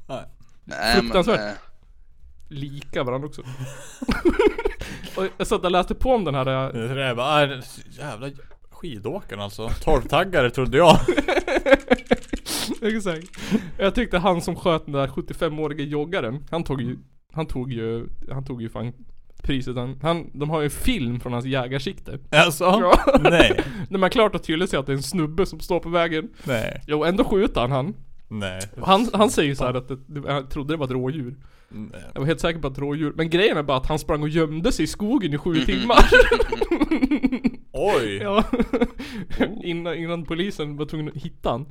Nej, 0.08 0.24
men, 0.64 1.00
Fruktansvärt. 1.00 1.40
eh, 1.40 1.52
Lika 2.48 3.02
varandra 3.04 3.28
också. 3.28 3.42
och 5.16 5.24
jag 5.36 5.46
satt 5.46 5.64
och 5.64 5.70
läste 5.70 5.94
på 5.94 6.14
om 6.14 6.24
den 6.24 6.34
här 6.34 7.14
bara, 7.14 7.42
äh, 7.54 7.60
jävla 7.98 8.28
skidåkaren 8.80 9.42
alltså. 9.42 9.68
Torvtaggare 9.68 10.50
trodde 10.50 10.78
jag. 10.78 10.98
Exakt. 12.82 13.26
Jag 13.78 13.94
tyckte 13.94 14.18
han 14.18 14.40
som 14.40 14.56
sköt 14.56 14.84
den 14.84 14.92
där 14.92 15.06
75-årige 15.06 15.82
joggaren, 15.82 16.44
han 16.50 16.64
tog 16.64 16.80
ju, 16.80 16.96
han 17.32 17.46
tog 17.46 17.72
ju, 17.72 18.06
han 18.30 18.44
tog 18.44 18.62
ju 18.62 18.68
fan 18.68 18.92
priset. 19.42 19.76
Han, 19.76 19.98
han, 20.02 20.30
de 20.32 20.50
har 20.50 20.60
ju 20.60 20.64
en 20.64 20.70
film 20.70 21.20
från 21.20 21.32
hans 21.32 21.44
jägarsikte. 21.44 22.18
Alltså? 22.30 22.64
Ja. 22.64 23.18
Nej. 23.20 23.60
Där 23.90 23.98
man 23.98 24.10
klart 24.10 24.34
och 24.34 24.42
tydligt 24.42 24.70
ser 24.70 24.78
att 24.78 24.86
det 24.86 24.92
är 24.92 24.96
en 24.96 25.02
snubbe 25.02 25.46
som 25.46 25.60
står 25.60 25.80
på 25.80 25.88
vägen. 25.88 26.28
Nej. 26.44 26.82
Jo, 26.86 27.04
ändå 27.04 27.24
skjuter 27.24 27.60
han 27.60 27.72
han. 27.72 27.94
Nej. 28.32 28.60
Han, 28.82 29.08
han 29.12 29.30
säger 29.30 29.54
så 29.54 29.64
här 29.64 29.74
att 29.74 29.88
det, 29.88 30.32
han 30.32 30.48
trodde 30.48 30.72
det 30.72 30.76
var 30.76 30.86
ett 30.86 30.92
rådjur. 30.92 31.36
Nej. 31.68 32.00
Jag 32.14 32.20
var 32.20 32.26
helt 32.26 32.40
säker 32.40 32.60
på 32.60 32.66
att 32.66 32.74
det 32.74 32.80
var 32.80 32.86
ett 32.86 32.90
rådjur. 32.90 33.12
Men 33.16 33.30
grejen 33.30 33.56
är 33.56 33.62
bara 33.62 33.76
att 33.76 33.86
han 33.86 33.98
sprang 33.98 34.22
och 34.22 34.28
gömde 34.28 34.72
sig 34.72 34.84
i 34.84 34.86
skogen 34.86 35.34
i 35.34 35.38
sju 35.38 35.54
timmar. 35.66 36.10
Oj! 37.72 38.16
ja. 38.22 38.44
innan, 39.64 39.94
innan 39.94 40.24
polisen 40.24 40.76
var 40.76 40.86
tvungen 40.86 41.08
att 41.08 41.22
hitta 41.22 41.50
han. 41.50 41.66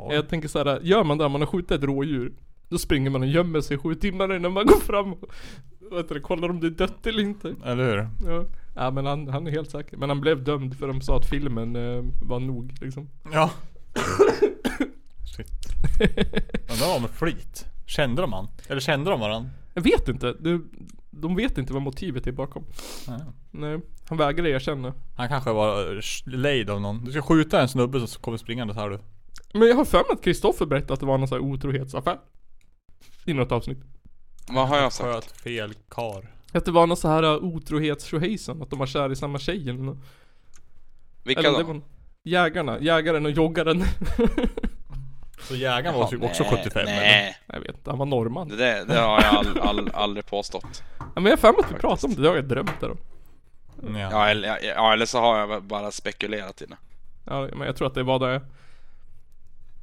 Oj. 0.00 0.14
Jag 0.14 0.28
tänker 0.28 0.48
så 0.48 0.58
här, 0.58 0.80
gör 0.82 1.04
man 1.04 1.18
det 1.18 1.28
man 1.28 1.40
har 1.40 1.46
skjutit 1.46 1.70
ett 1.70 1.84
rådjur 1.84 2.32
Då 2.68 2.78
springer 2.78 3.10
man 3.10 3.22
och 3.22 3.28
gömmer 3.28 3.60
sig 3.60 3.74
i 3.74 3.78
sju 3.78 3.94
timmar 3.94 4.36
innan 4.36 4.52
man 4.52 4.66
går 4.66 4.80
fram 4.80 5.12
och 5.12 5.32
vet 5.92 6.08
du, 6.08 6.20
kollar 6.20 6.48
om 6.48 6.60
det 6.60 6.66
är 6.66 6.70
dött 6.70 7.06
eller 7.06 7.22
inte 7.22 7.54
Eller 7.64 7.84
hur? 7.90 8.08
Ja, 8.32 8.44
ja 8.74 8.90
men 8.90 9.06
han, 9.06 9.28
han 9.28 9.46
är 9.46 9.50
helt 9.50 9.70
säker 9.70 9.96
Men 9.96 10.08
han 10.08 10.20
blev 10.20 10.44
dömd 10.44 10.78
för 10.78 10.88
de 10.88 11.00
sa 11.00 11.16
att 11.16 11.28
filmen 11.28 11.76
eh, 11.76 12.04
var 12.22 12.40
nog 12.40 12.74
liksom 12.80 13.08
Ja. 13.32 13.50
Men 16.68 16.76
det 16.78 16.86
var 16.86 17.00
med 17.00 17.10
flit. 17.10 17.66
Kände 17.86 18.22
de 18.22 18.32
han? 18.32 18.48
Eller 18.68 18.80
kände 18.80 19.10
de 19.10 19.20
varandra? 19.20 19.50
Jag 19.74 19.82
vet 19.82 20.08
inte, 20.08 20.32
det, 20.32 20.60
de 21.10 21.36
vet 21.36 21.58
inte 21.58 21.72
vad 21.72 21.82
motivet 21.82 22.26
är 22.26 22.32
bakom. 22.32 22.64
Nej. 23.08 23.20
Nej, 23.50 23.80
han 24.08 24.18
vägrar 24.18 24.46
erkänna. 24.46 24.94
Han 25.16 25.28
kanske 25.28 25.52
var 25.52 25.96
eh, 25.96 26.02
lejd 26.24 26.70
av 26.70 26.80
någon. 26.80 27.04
Du 27.04 27.12
ska 27.12 27.22
skjuta 27.22 27.60
en 27.60 27.68
snubbe 27.68 28.06
som 28.06 28.22
kommer 28.22 28.38
springande 28.38 28.74
här 28.74 28.90
du. 28.90 28.98
Men 29.52 29.68
jag 29.68 29.76
har 29.76 29.84
för 29.84 29.98
mig 29.98 30.06
att 30.10 30.24
Kristoffer 30.24 30.66
berättade 30.66 30.94
att 30.94 31.00
det 31.00 31.06
var 31.06 31.18
någon 31.18 31.28
sån 31.28 31.38
här 31.38 31.52
otrohetsaffär. 31.52 32.18
I 33.24 33.34
något 33.34 33.52
avsnitt. 33.52 33.78
Vad 34.48 34.68
har 34.68 34.76
jag 34.76 34.92
sagt? 34.92 35.08
Sköt 35.08 35.40
fel 35.40 35.74
kar. 35.88 36.30
Att 36.52 36.64
det 36.64 36.70
var 36.70 36.86
någon 36.86 36.96
så 36.96 37.08
här 37.08 37.24
uh, 37.24 37.44
otrohetstjohejsan, 37.44 38.62
att 38.62 38.70
de 38.70 38.78
var 38.78 38.86
kär 38.86 39.12
i 39.12 39.16
samma 39.16 39.38
tjej 39.38 39.62
eller 39.68 39.82
något. 39.82 39.98
Vilka 41.24 41.48
eller 41.48 41.64
då? 41.64 41.80
jägarna, 42.24 42.80
jägaren 42.80 43.26
och 43.26 43.32
joggaren. 43.32 43.84
Så 45.42 45.56
jägaren 45.56 45.98
var 45.98 46.06
typ 46.08 46.22
också 46.22 46.42
Nej, 46.42 46.52
75 46.64 46.82
eller? 46.82 46.92
Nej, 46.92 47.36
jag 47.46 47.60
vet 47.60 47.76
inte, 47.76 47.90
han 47.90 47.98
var 47.98 48.06
norrman. 48.06 48.48
det, 48.48 48.56
där- 48.56 48.84
det 48.86 48.98
har 49.00 49.22
jag 49.22 49.34
all, 49.34 49.58
all, 49.60 49.90
aldrig 49.94 50.26
påstått. 50.26 50.82
Ja, 50.98 51.04
men 51.14 51.24
jag 51.24 51.30
har 51.32 51.36
för 51.36 51.52
mig 51.52 51.60
att 51.64 51.70
vi 51.72 51.78
pratade 51.78 52.06
om 52.06 52.14
det, 52.16 52.22
det 52.22 52.28
har 52.28 52.36
jag 52.36 52.48
drömt 52.48 52.80
det 52.80 52.86
då. 52.88 52.96
Ja. 53.82 53.98
Ja 54.10 54.28
eller, 54.28 54.58
ja, 54.76 54.92
eller 54.92 55.06
så 55.06 55.20
har 55.20 55.38
jag 55.38 55.62
bara 55.62 55.90
spekulerat 55.90 56.62
i 56.62 56.66
det. 56.66 56.76
Ja, 57.24 57.48
men 57.56 57.66
jag 57.66 57.76
tror 57.76 57.86
att 57.88 57.94
det 57.94 58.02
var 58.02 58.18
det. 58.18 58.40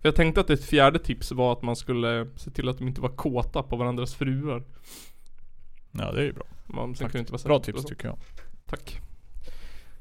För 0.01 0.07
jag 0.07 0.15
tänkte 0.15 0.41
att 0.41 0.49
ett 0.49 0.65
fjärde 0.65 0.99
tips 0.99 1.31
var 1.31 1.51
att 1.53 1.61
man 1.61 1.75
skulle 1.75 2.27
se 2.35 2.51
till 2.51 2.69
att 2.69 2.77
de 2.77 2.87
inte 2.87 3.01
var 3.01 3.09
kåta 3.09 3.63
på 3.63 3.75
varandras 3.75 4.15
fruar. 4.15 4.63
ja, 5.91 6.11
det 6.11 6.19
är 6.21 6.25
ju 6.25 6.33
bra. 6.33 6.43
Man, 6.65 6.95
sen 6.95 7.07
kunde 7.09 7.17
det 7.17 7.19
inte 7.19 7.31
vara 7.31 7.43
Bra 7.43 7.59
tips 7.59 7.85
tycker 7.85 8.07
jag. 8.07 8.17
Tack. 8.65 8.99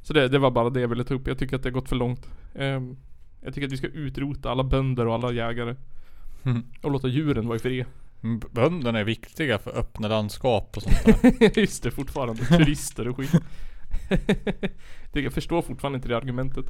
Så 0.02 0.12
det, 0.12 0.28
det 0.28 0.38
var 0.38 0.50
bara 0.50 0.70
det 0.70 0.80
jag 0.80 0.88
ville 0.88 1.04
ta 1.04 1.14
upp. 1.14 1.26
Jag 1.28 1.38
tycker 1.38 1.56
att 1.56 1.62
det 1.62 1.68
har 1.68 1.74
gått 1.74 1.88
för 1.88 1.96
långt. 1.96 2.26
Ehm, 2.54 2.96
jag 3.40 3.54
tycker 3.54 3.66
att 3.66 3.72
vi 3.72 3.76
ska 3.76 3.86
utrota 3.86 4.50
alla 4.50 4.64
bönder 4.64 5.06
och 5.06 5.14
alla 5.14 5.32
jägare. 5.32 5.74
Mm. 6.42 6.62
Och 6.82 6.90
låta 6.90 7.08
djuren 7.08 7.46
vara 7.46 7.56
i 7.56 7.58
fred. 7.60 7.84
Mm, 8.22 8.40
Bönderna 8.50 8.98
är 8.98 9.04
viktiga 9.04 9.58
för 9.58 9.78
öppna 9.78 10.08
landskap 10.08 10.76
och 10.76 10.82
sånt 10.82 11.04
där. 11.22 11.58
Just 11.60 11.82
det, 11.82 11.90
fortfarande. 11.90 12.44
Turister 12.44 13.08
och 13.08 13.16
skit. 13.16 13.32
Det- 15.12 15.20
jag 15.20 15.32
förstår 15.32 15.62
fortfarande 15.62 15.96
inte 15.96 16.08
det 16.08 16.16
argumentet. 16.16 16.66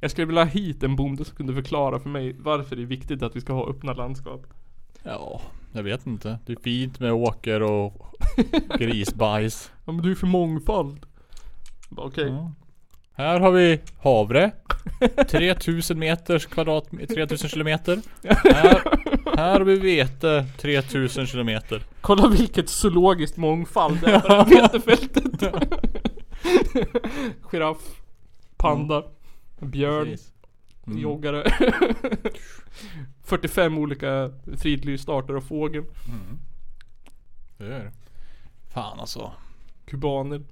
Jag 0.00 0.10
skulle 0.10 0.26
vilja 0.26 0.44
ha 0.44 0.50
hit 0.50 0.82
en 0.82 0.96
bonde 0.96 1.24
som 1.24 1.36
kunde 1.36 1.54
förklara 1.54 2.00
för 2.00 2.08
mig 2.08 2.36
varför 2.38 2.76
det 2.76 2.82
är 2.82 2.86
viktigt 2.86 3.22
att 3.22 3.36
vi 3.36 3.40
ska 3.40 3.52
ha 3.52 3.70
öppna 3.70 3.92
landskap. 3.92 4.46
ja, 5.02 5.40
jag 5.72 5.82
vet 5.82 6.06
inte. 6.06 6.38
Det 6.46 6.52
är 6.52 6.56
fint 6.62 7.00
med 7.00 7.12
åker 7.12 7.62
och 7.62 8.06
grisbajs. 8.78 9.70
Ja 9.84 9.92
men 9.92 10.02
du 10.02 10.10
är 10.10 10.14
för 10.14 10.26
mångfald. 10.26 11.06
Okej. 11.96 12.28
Ja. 12.28 12.52
Här 13.18 13.40
har 13.40 13.50
vi 13.50 13.80
havre. 14.02 14.50
3000 15.30 15.98
meters 15.98 16.46
kvadrat... 16.46 16.84
3000 17.14 17.48
kilometer. 17.48 18.00
Här, 18.24 18.82
här 19.36 19.52
har 19.52 19.60
vi 19.60 19.76
vete. 19.78 20.46
3000 20.58 21.26
kilometer. 21.26 21.82
Kolla 22.00 22.28
vilket 22.28 22.68
zoologiskt 22.68 23.36
mångfald 23.36 24.00
det 24.00 24.10
är 24.10 24.20
på 24.20 24.28
det 24.28 24.34
här 24.34 24.44
vetefältet. 24.62 25.54
Giraff. 27.50 27.78
Panda. 28.56 29.04
Björn. 29.60 30.04
Precis. 30.04 30.32
Mm. 30.86 30.98
Joggare. 30.98 31.44
45 33.24 33.78
olika 33.78 34.30
fridlystarter 34.58 35.34
av 35.34 35.40
fågel. 35.40 35.84
Mm. 36.08 36.38
Det 37.58 37.64
är 37.64 37.70
det. 37.70 37.92
Fan 38.74 39.00
alltså. 39.00 39.32
Kubaner. 39.86 40.42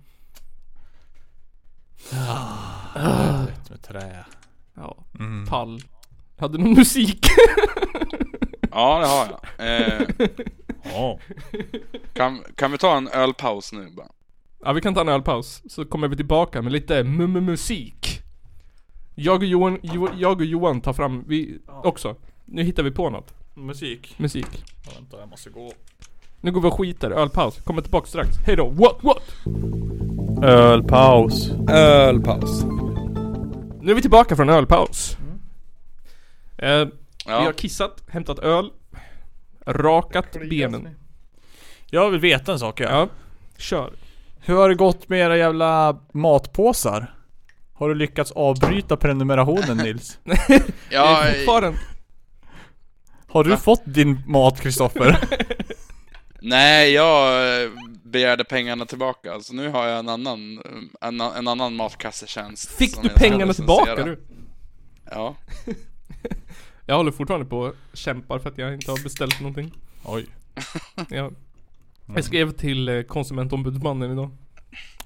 Rätt 3.47 3.71
med 3.71 3.83
trä. 3.83 4.25
Ja. 4.75 4.97
Mm. 5.19 5.47
Pall. 5.47 5.81
Hade 6.39 6.59
någon 6.59 6.73
musik. 6.75 7.27
Ja 8.71 8.99
det 8.99 9.07
har 9.07 9.27
jag. 9.59 9.77
Eh, 9.83 10.09
Ja. 10.95 11.19
kan, 12.15 12.43
kan 12.57 12.73
vi 12.73 12.79
ta 12.79 12.97
en 12.97 13.09
ölpaus 13.09 13.73
nu 13.73 13.91
bara? 13.97 14.09
Ja 14.65 14.73
vi 14.73 14.81
kan 14.81 14.95
ta 14.95 15.01
en 15.01 15.09
ölpaus. 15.09 15.63
Så 15.69 15.85
kommer 15.85 16.09
vi 16.09 16.17
tillbaka 16.17 16.63
med 16.63 16.73
lite 16.73 17.05
musik. 17.05 18.21
Jag 19.15 19.37
och 19.37 19.45
Johan, 19.45 19.79
jo, 19.83 20.09
jag 20.17 20.37
och 20.41 20.45
Johan 20.45 20.81
tar 20.81 20.93
fram, 20.93 21.25
vi 21.29 21.59
också. 21.67 22.17
Nu 22.45 22.63
hittar 22.63 22.83
vi 22.83 22.91
på 22.91 23.11
något. 23.11 23.35
Musik. 23.55 24.15
Musik. 24.19 24.47
Ja, 24.87 24.93
vänta, 24.95 25.19
jag 25.21 25.29
måste 25.29 25.51
gå. 25.51 25.73
Nu 26.41 26.53
går 26.53 26.61
vi 26.61 26.69
och 26.69 26.75
skiter. 26.79 27.11
Ölpaus. 27.11 27.61
Kommer 27.65 27.83
tillbaka 27.83 28.07
strax. 28.07 28.37
Hejdå. 28.47 28.69
What 28.71 28.97
what? 29.03 29.23
Ölpaus. 30.43 31.51
Ölpaus. 31.71 32.65
Nu 33.81 33.91
är 33.91 33.95
vi 33.95 34.01
tillbaka 34.01 34.37
från 34.37 34.49
ölpaus. 34.49 35.17
Eh, 36.59 36.69
Vi 37.27 37.33
har 37.33 37.45
Ja, 37.45 37.53
kissat, 37.57 38.03
hämtat 38.09 38.39
öl, 38.39 38.71
rakat 39.67 40.37
benen. 40.51 40.89
Jag 41.91 42.11
vill 42.11 42.21
veta 42.21 42.53
en 42.53 42.59
sak 42.59 42.81
ja. 42.81 42.89
Ja, 42.91 43.09
kör. 43.59 43.93
Hur 44.41 44.57
har 44.57 44.69
det 44.69 44.75
gått 44.75 45.09
med 45.09 45.19
era 45.21 45.37
jävla 45.37 45.99
matpåsar? 46.13 47.15
Har 47.75 47.89
du 47.89 47.95
lyckats 47.95 48.33
avbryta 48.33 48.97
prenumerationen 48.97 49.77
Nils? 49.77 50.19
ja, 50.25 51.27
Jag 51.27 51.37
fortfarande... 51.37 51.79
Har 53.29 53.45
du 53.45 53.57
fått 53.57 53.83
din 53.85 54.23
mat 54.27 54.61
Kristoffer? 54.61 55.19
nej 56.47 56.93
jag 56.93 57.63
eh, 57.63 57.71
begärde 58.03 58.45
pengarna 58.45 58.87
tillbaka. 58.87 59.41
Så 59.41 59.55
nu 59.55 59.69
har 59.69 59.87
jag 59.87 59.99
en 59.99 60.09
annan, 60.09 60.63
en, 61.01 61.21
en 61.21 61.49
annan 61.49 61.77
matkassetjänst. 61.77 62.71
Fick 62.71 63.03
du 63.03 63.09
pengarna 63.09 63.53
tillbaka 63.53 64.05
nu? 64.05 64.19
Ja. 65.11 65.37
Jag 66.89 66.97
håller 66.97 67.13
fortfarande 67.13 67.47
på 67.47 67.59
och 67.59 67.75
kämpar 67.93 68.39
för 68.39 68.51
att 68.51 68.59
jag 68.59 68.75
inte 68.75 68.91
har 68.91 69.03
beställt 69.03 69.41
någonting. 69.41 69.73
Oj. 70.05 70.27
Jag, 71.09 71.35
jag 72.15 72.25
skrev 72.25 72.51
till 72.51 72.89
eh, 72.89 73.03
konsumentombudsmannen 73.03 74.13
idag. 74.13 74.31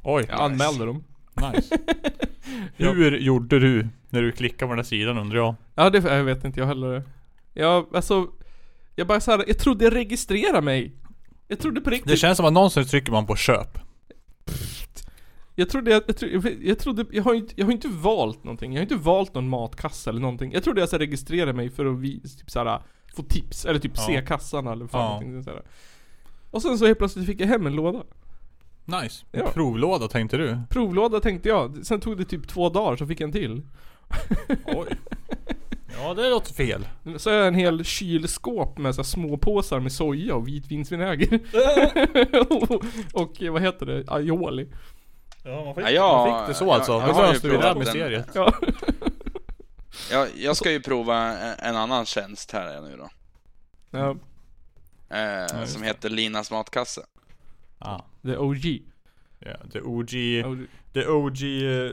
Oj. 0.03 0.25
Jag 0.29 0.41
anmälde 0.41 0.87
dem. 0.87 1.05
Nice. 1.35 1.79
Hur 2.77 3.17
gjorde 3.17 3.61
du 3.61 3.89
när 4.11 4.23
du 4.23 4.33
klickade 4.33 4.69
på 4.69 4.73
den 4.73 4.79
här 4.79 4.85
sidan 4.85 5.19
undrar 5.19 5.39
jag? 5.39 5.55
Ja 5.75 5.91
det 5.91 5.99
jag 5.99 6.25
vet 6.25 6.45
inte 6.45 6.61
jag 6.61 6.67
heller. 6.67 7.03
Jag, 7.55 7.97
alltså... 7.97 8.29
Jag 8.95 9.07
bara 9.07 9.21
såhär, 9.21 9.45
jag 9.47 9.59
trodde 9.59 9.85
jag 9.85 9.95
registrerade 9.95 10.61
mig. 10.61 10.93
Jag 11.51 11.59
trodde 11.59 11.81
på 11.81 11.91
riktigt. 11.91 12.09
Det 12.09 12.17
känns 12.17 12.37
som 12.37 12.47
att 12.47 12.53
någonsin 12.53 12.85
trycker 12.85 13.13
man 13.13 13.27
på 13.27 13.37
köp. 13.37 13.79
Jag 15.55 15.69
trodde 15.69 15.91
jag, 15.91 16.03
jag, 16.07 16.17
tro- 16.17 16.29
jag, 16.61 16.79
trodde, 16.79 17.05
jag 17.11 17.23
har 17.23 17.35
inte, 17.35 17.55
jag 17.57 17.65
har 17.67 17.73
inte 17.73 17.89
valt 17.89 18.45
någonting. 18.45 18.73
Jag 18.73 18.79
har 18.79 18.83
inte 18.83 18.95
valt 18.97 19.35
någon 19.35 19.49
matkasse 19.49 20.11
eller 20.11 20.21
någonting. 20.21 20.53
Jag 20.53 20.65
trodde 20.65 20.81
jag 20.81 20.89
så 20.89 20.99
registrerade 20.99 21.53
mig 21.53 21.71
för 21.71 21.87
att 21.87 21.99
vi, 21.99 22.21
typ 22.21 22.51
såhär, 22.51 22.83
få 23.17 23.23
tips. 23.23 23.65
Eller 23.65 23.79
typ 23.79 23.93
Ja. 23.95 24.03
se 24.03 24.23
kassan 24.27 24.67
eller 24.67 24.87
fan 24.87 25.01
Ja. 25.01 25.09
någonting 25.09 25.43
sådär. 25.45 25.63
Och 26.51 26.63
sen 26.63 26.79
så 26.79 26.87
helt 26.87 26.99
plötsligt 26.99 27.27
fick 27.27 27.41
jag 27.41 27.47
hem 27.47 27.67
en 27.67 27.73
låda. 27.77 28.03
Nice. 28.85 29.25
Ja. 29.33 29.51
Provlåda 29.55 30.09
tänkte 30.09 30.37
du? 30.37 30.59
Provlåda 30.71 31.21
tänkte 31.21 31.49
jag. 31.49 31.87
Sen 31.87 32.01
tog 32.01 32.17
det 32.19 32.25
typ 32.25 32.49
två 32.49 32.69
dagar 32.69 32.97
så 32.97 33.07
fick 33.07 33.21
jag 33.21 33.27
en 33.27 33.33
till. 33.33 33.63
Oj. 34.67 34.89
Ja 36.03 36.15
det 36.15 36.31
låter 36.31 36.55
fel. 36.55 36.87
Så 37.17 37.31
har 37.31 37.37
jag 37.37 37.49
en 37.49 37.55
hel 37.55 37.85
kylskåp 37.85 38.79
med 38.79 38.95
så 38.95 38.99
här 38.99 39.05
små 39.05 39.37
påsar 39.39 39.81
med 39.81 39.93
soja 39.93 40.35
och 40.35 40.49
vitvinsvinäger. 40.49 41.41
och, 42.51 42.73
och 43.23 43.43
vad 43.51 43.63
heter 43.63 43.87
det? 43.87 44.05
Aioli. 44.09 44.69
Ja 45.45 45.65
man 45.65 45.75
fick, 45.75 45.85
Ja, 45.85 45.91
jag- 45.91 46.29
man 46.29 46.41
fick 46.41 46.49
det 46.49 46.55
så 46.59 46.65
jag- 46.65 46.71
alltså. 46.75 46.93
jag 46.93 47.09
ju 47.27 47.33
löste 47.33 47.49
vi 47.49 47.57
det 47.57 47.63
den. 47.63 47.79
mysteriet. 47.79 48.29
Ja. 48.35 48.55
Jag, 50.11 50.29
jag 50.37 50.57
ska 50.57 50.71
ju 50.71 50.81
prova 50.81 51.17
en, 51.19 51.55
en 51.59 51.77
annan 51.77 52.07
tjänst 52.07 52.53
här 52.53 52.81
nu 52.81 52.97
då. 52.97 53.09
ja. 53.91 54.17
Eh, 55.17 55.61
just 55.61 55.73
som 55.73 55.83
heter 55.83 56.09
Linas 56.11 56.51
matkasse. 56.51 57.01
Ah. 57.79 58.01
The 58.23 58.37
OG. 58.37 58.65
Ja, 59.39 59.51
the 59.73 59.81
OG, 59.81 60.11
OG. 60.47 60.67
the 60.93 61.07
OG 61.07 61.43
eh, 61.43 61.93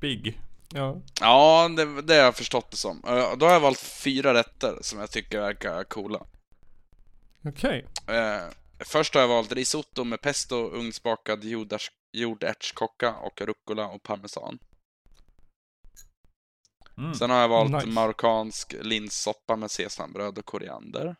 Big. 0.00 0.38
Ja. 0.74 1.00
Ja, 1.20 1.68
det, 1.76 2.02
det 2.02 2.14
har 2.14 2.20
jag 2.22 2.36
förstått 2.36 2.70
det 2.70 2.76
som. 2.76 3.00
Då 3.38 3.46
har 3.46 3.52
jag 3.52 3.60
valt 3.60 3.78
fyra 3.80 4.34
rätter 4.34 4.78
som 4.80 4.98
jag 4.98 5.10
tycker 5.10 5.40
verkar 5.40 5.84
coola. 5.84 6.26
Okej. 7.44 7.86
Eh, 8.08 8.42
först 8.78 9.14
har 9.14 9.20
jag 9.20 9.28
valt 9.28 9.52
risotto 9.52 10.04
med 10.04 10.20
pesto, 10.20 10.56
ugnsbakad 10.56 11.44
jordärs- 11.44 11.90
jordärtskocka 12.16 13.14
och 13.16 13.40
rucola 13.40 13.86
och 13.88 14.02
parmesan. 14.02 14.58
Mm. 16.98 17.14
Sen 17.14 17.30
har 17.30 17.38
jag 17.40 17.48
valt 17.48 17.72
Nice. 17.72 17.86
marockansk 17.86 18.74
linssoppa 18.80 19.56
med 19.56 19.70
sesambröd 19.70 20.38
och 20.38 20.44
koriander. 20.44 21.16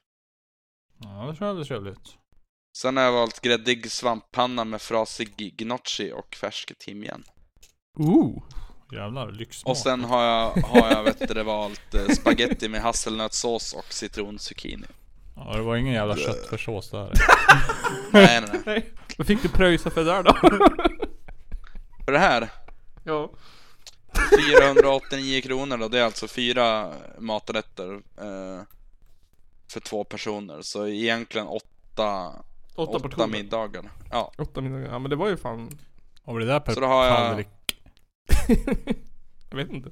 Ja 0.98 1.26
det 1.30 1.36
tror 1.36 1.46
jag 1.48 1.56
blir 1.56 1.64
trevligt. 1.66 2.16
Sen 2.78 2.96
har 2.96 3.04
jag 3.04 3.12
valt 3.12 3.40
gräddig 3.40 3.90
svamppanna 3.90 4.64
med 4.64 4.82
frasig 4.82 5.56
gnocchi 5.56 6.12
och 6.12 6.34
färsk 6.34 6.78
timjan. 6.78 7.24
Ooh. 7.98 8.42
Jävlar, 8.92 9.30
lyxmat. 9.30 9.70
Och 9.70 9.76
sen 9.76 10.04
har 10.04 10.22
jag, 10.24 10.50
har 10.62 10.90
jag 10.90 11.02
vet 11.02 11.18
du, 11.28 11.34
det, 11.34 11.42
valt 11.42 11.94
eh, 11.94 12.06
spaghetti 12.08 12.68
med 12.68 12.80
hasselnötssås 12.82 13.72
och 13.72 13.92
citronzucchini. 13.92 14.86
Ja 15.36 15.52
det 15.56 15.62
var 15.62 15.76
ingen 15.76 15.94
jävla 15.94 16.16
köttfärssås 16.16 16.90
där. 16.90 17.12
Nej, 18.12 18.40
nej, 18.40 18.60
nej. 18.66 18.90
Vad 19.18 19.26
fick 19.26 19.42
du 19.42 19.48
pröjsa 19.48 19.90
för 19.90 20.04
där 20.04 20.22
då? 20.22 20.34
För 22.04 22.12
det 22.12 22.18
här, 22.18 22.48
ja. 23.04 23.30
489 24.50 25.40
kronor 25.40 25.76
då, 25.76 25.88
det 25.88 25.98
är 25.98 26.04
alltså 26.04 26.28
fyra 26.28 26.92
maträtter 27.18 27.92
eh, 27.94 28.62
för 29.68 29.80
två 29.80 30.04
personer. 30.04 30.62
Så 30.62 30.86
egentligen 30.86 31.46
åtta 31.46 32.32
Åtta 32.74 33.06
åtta 33.08 33.26
middagar. 33.26 33.90
Ja, 34.10 34.32
Åtta 34.38 34.60
middagar. 34.60 34.86
Ja 34.92 34.98
men 34.98 35.10
det 35.10 35.16
var 35.16 35.28
ju 35.28 35.36
fan... 35.36 35.78
Och 36.24 36.38
det 36.38 36.44
där 36.46 36.60
per 36.60 36.72
Så 36.74 36.80
då 36.80 36.86
har 36.86 37.04
jag- 37.06 37.16
tallrik. 37.16 37.48
jag 39.50 39.56
vet 39.56 39.70
inte. 39.70 39.90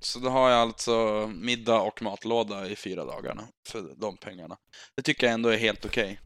så 0.00 0.18
då 0.18 0.28
har 0.28 0.50
jag 0.50 0.58
alltså 0.60 1.26
middag 1.34 1.80
och 1.80 2.02
matlåda 2.02 2.66
i 2.68 2.76
fyra 2.76 3.04
dagarna 3.04 3.42
för 3.68 3.94
de 3.96 4.16
pengarna. 4.16 4.56
Det 4.96 5.02
tycker 5.02 5.26
jag 5.26 5.34
ändå 5.34 5.48
är 5.48 5.56
helt 5.56 5.84
okej. 5.84 6.20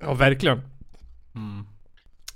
Ja 0.00 0.14
verkligen. 0.14 0.58
Mm. 1.34 1.66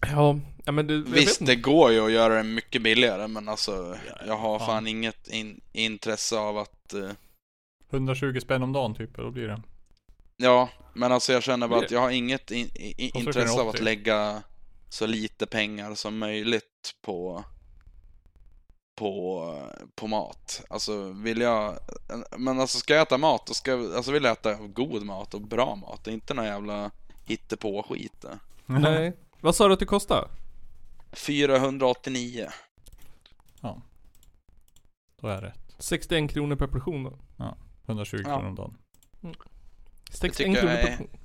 Ja, 0.01 0.39
ja 0.65 0.73
men 0.73 0.87
det... 0.87 0.95
jag 0.95 1.03
vet 1.03 1.13
Visst, 1.13 1.41
inte. 1.41 1.53
det 1.53 1.57
går 1.61 1.93
ju 1.93 2.01
att 2.07 2.13
göra 2.13 2.35
det 2.35 2.43
mycket 2.43 2.83
billigare, 2.83 3.29
men 3.29 3.49
alltså 3.49 3.97
jag 4.27 4.37
har 4.37 4.59
fan. 4.59 4.67
fan 4.69 4.87
inget 4.87 5.29
in, 5.29 5.61
intresse 5.73 6.39
av 6.39 6.59
att... 6.59 6.95
eh, 6.95 7.11
120 7.93 8.41
spänn 8.41 8.63
om 8.63 8.73
dagen 8.73 8.95
typ, 8.95 9.17
då 9.17 9.31
blir 9.31 9.49
det. 9.49 9.63
ja, 10.37 10.69
men 10.95 11.13
alltså 11.13 11.33
jag 11.33 11.43
känner 11.43 11.69
bara 11.69 11.85
att 11.85 11.91
jag 11.91 12.01
har 12.01 12.11
inget 12.11 12.51
in, 12.51 12.67
i, 12.67 13.11
Kostar 13.11 13.21
intresse 13.21 13.61
av 13.61 13.69
att 13.69 13.77
380. 13.77 13.85
lägga 13.85 14.43
så 14.89 15.07
lite 15.07 15.47
pengar 15.47 15.95
som 15.95 16.19
möjligt 16.19 16.95
på 17.03 17.45
på, 19.01 19.57
på 19.95 20.07
mat. 20.07 20.65
Alltså 20.71 21.13
vill 21.13 21.41
jag, 21.41 21.79
men 22.39 22.61
alltså 22.61 22.79
ska 22.79 22.95
jag 22.95 23.03
äta 23.03 23.19
mat, 23.19 23.47
då 23.47 23.55
ska 23.55 23.71
jag, 23.71 23.95
alltså 23.95 24.13
vill 24.13 24.25
jag 24.25 24.33
äta 24.33 24.55
god 24.55 25.03
mat 25.07 25.35
och 25.35 25.41
bra 25.41 25.77
mat. 25.77 26.05
Det 26.05 26.11
är 26.11 26.13
inte 26.13 26.35
någon 26.35 26.45
jävla 26.45 26.91
hittepå-skit 27.25 28.21
det. 28.21 28.39
Nej. 28.67 29.17
Vad 29.41 29.55
sa 29.57 29.67
du 29.69 29.73
att 29.75 29.81
det 29.81 29.87
kostade? 29.87 30.29
489. 31.13 32.49
Då 35.21 35.29
är 35.29 35.43
det 35.43 35.53
61 35.79 36.31
kronor 36.31 36.57
per 36.57 36.67
portion 36.67 37.05
då. 37.05 37.19
120 37.87 38.17
Ja. 38.17 38.23
kronor 38.25 38.49
om 38.49 38.55
dagen. 38.55 38.77
61 40.11 40.37
tycker 40.37 40.55
kronor 40.61 40.71
jag 40.75 40.81
per 40.83 40.89
är- 40.93 40.97
portion. 40.97 41.17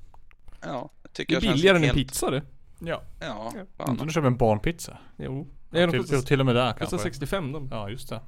Ja, 0.62 0.68
jag 0.68 0.90
Det 1.04 1.10
tycker 1.14 1.34
är 1.34 1.36
jag 1.36 1.44
känns 1.44 1.56
billigare 1.56 1.78
än 1.78 1.84
en 1.84 1.90
helt- 1.96 2.08
pizza 2.08 2.30
det. 2.32 2.44
Ja. 2.80 3.02
Ja, 3.20 3.52
Ja. 3.56 3.66
fan. 3.78 3.90
Inte 3.90 4.02
om 4.02 4.08
du 4.08 4.14
köper 4.14 4.28
en 4.28 4.38
barnpizza. 4.38 4.98
Jo. 5.18 5.48
Nej, 5.76 5.86
de 5.86 5.92
till, 5.92 6.00
kostar, 6.02 6.18
till, 6.18 6.26
till 6.28 6.40
och 6.40 6.46
med 6.46 6.56
där 6.56 6.72
kostar 6.72 6.86
kanske. 6.98 6.98
65 7.10 7.52
de. 7.52 7.68
Ja, 7.72 7.90
just 7.90 8.10
det. 8.10 8.22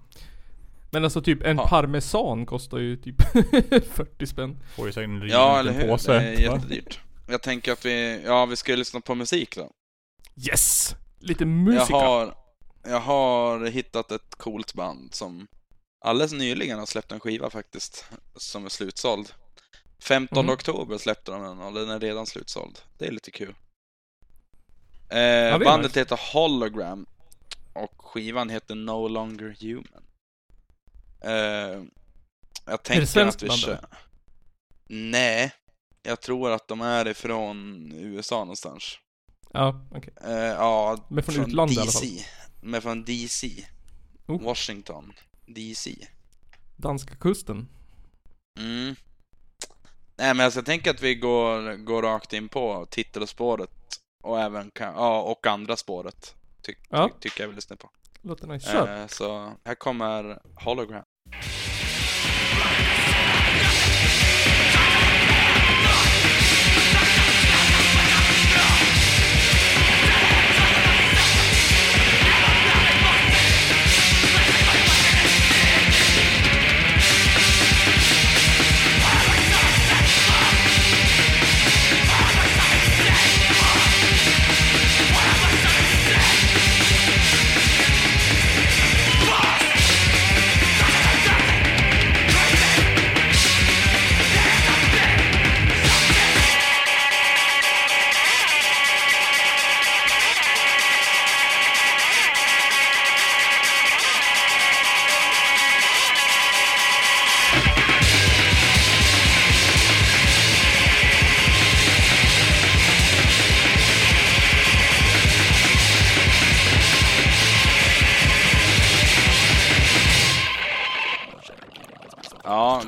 Men 0.92 1.04
alltså 1.04 1.22
typ 1.22 1.44
en 1.44 1.58
Ja. 1.58 1.68
parmesan 1.68 2.46
kostar 2.46 2.78
ju 2.78 2.98
typ 2.98 3.16
40 3.92 4.28
spänn. 4.28 4.58
Får 4.76 4.88
ju 4.88 4.94
säkert 4.94 5.10
en 5.10 5.28
Ja, 5.30 5.60
eller 5.60 5.72
hur? 5.72 5.88
påse. 5.88 6.14
Det 6.14 6.20
är 6.20 6.40
jättedyrt. 6.54 7.00
Jag 7.30 7.42
tänker 7.42 7.72
att 7.72 7.86
vi, 7.86 8.22
ja 8.26 8.46
vi 8.46 8.56
ska 8.56 8.72
ju 8.72 8.78
lyssna 8.78 9.02
på 9.02 9.16
musik 9.16 9.56
då. 9.56 9.72
Yes! 10.50 10.96
Lite 11.20 11.44
Jag 11.44 11.48
musika. 11.48 11.96
har, 11.96 12.36
jag 12.88 13.00
har 13.00 13.66
hittat 13.66 14.12
ett 14.12 14.36
coolt 14.36 14.74
band 14.74 15.14
som 15.14 15.48
alldeles 16.06 16.32
nyligen 16.34 16.80
har 16.80 16.86
släppt 16.86 17.12
en 17.12 17.20
skiva 17.20 17.50
faktiskt, 17.50 18.06
som 18.36 18.66
är 18.66 18.70
slutsåld. 18.70 19.32
15 20.00 20.46
Mhm. 20.46 20.54
oktober 20.54 20.98
släppte 20.98 21.32
de 21.32 21.42
den 21.42 21.60
och 21.62 21.74
den 21.74 21.90
är 21.90 22.00
redan 22.00 22.26
slutsåld. 22.26 22.80
Det 22.98 23.06
är 23.08 23.12
lite 23.12 23.32
kul. 23.32 23.56
Eh, 25.10 25.18
är 25.18 25.60
bandet 25.60 25.92
nice. 25.92 26.00
heter 26.00 26.20
Hologram 26.34 27.06
och 27.78 27.94
skivan 27.98 28.50
heter 28.50 28.76
No 28.76 29.08
Longer 29.08 29.56
Human. 29.62 30.04
Eh, 31.22 31.84
jag 32.66 32.84
tänker 32.84 33.06
svenskt 33.06 33.44
att 33.44 33.50
vi 33.50 33.58
kör... 33.58 33.86
Nej, 34.90 35.52
jag 36.04 36.22
tror 36.22 36.52
att 36.52 36.68
de 36.68 36.82
är 36.82 37.08
ifrån 37.08 37.92
USA 37.96 38.40
någonstans. 38.40 39.00
Ja, 39.54 39.88
okej. 39.92 40.14
Eh, 40.24 40.32
ja, 40.34 41.06
Men 41.10 41.24
från 41.24 41.46
utlandet 41.46 41.78
i 41.78 41.80
alla 41.80 41.86
DC. 41.86 42.26
Men 42.62 42.82
från 42.82 43.06
DC. 43.06 43.66
Oh. 44.28 44.42
Washington. 44.42 45.14
DC. 45.46 46.08
Danska 46.76 47.16
kusten. 47.16 47.68
Mm. 48.60 48.96
Nej 50.18 50.34
men 50.34 50.40
alltså 50.40 50.60
jag 50.60 50.66
tänker 50.66 50.92
att 50.92 51.02
vi 51.02 51.16
går, 51.16 51.76
går 51.76 52.02
rakt 52.02 52.34
in 52.34 52.50
på 52.50 52.88
titelspåret 52.90 53.72
och 54.24 54.40
även 54.40 54.72
ja, 54.80 55.22
och 55.22 55.48
andra 55.48 55.78
spåret. 55.78 56.37
Ty, 56.68 56.74
ty, 56.74 56.80
Ja. 56.90 57.10
Tycker 57.20 57.44
jag 57.44 57.48
vill 57.48 57.56
lyssna 57.56 57.76
på. 57.76 57.90
Låter 58.22 58.48
nice. 58.48 58.72
Kör. 58.72 59.02
Eh, 59.02 59.08
så 59.08 59.54
här 59.66 59.76
kommer 59.76 60.40
Hologram. 60.56 61.04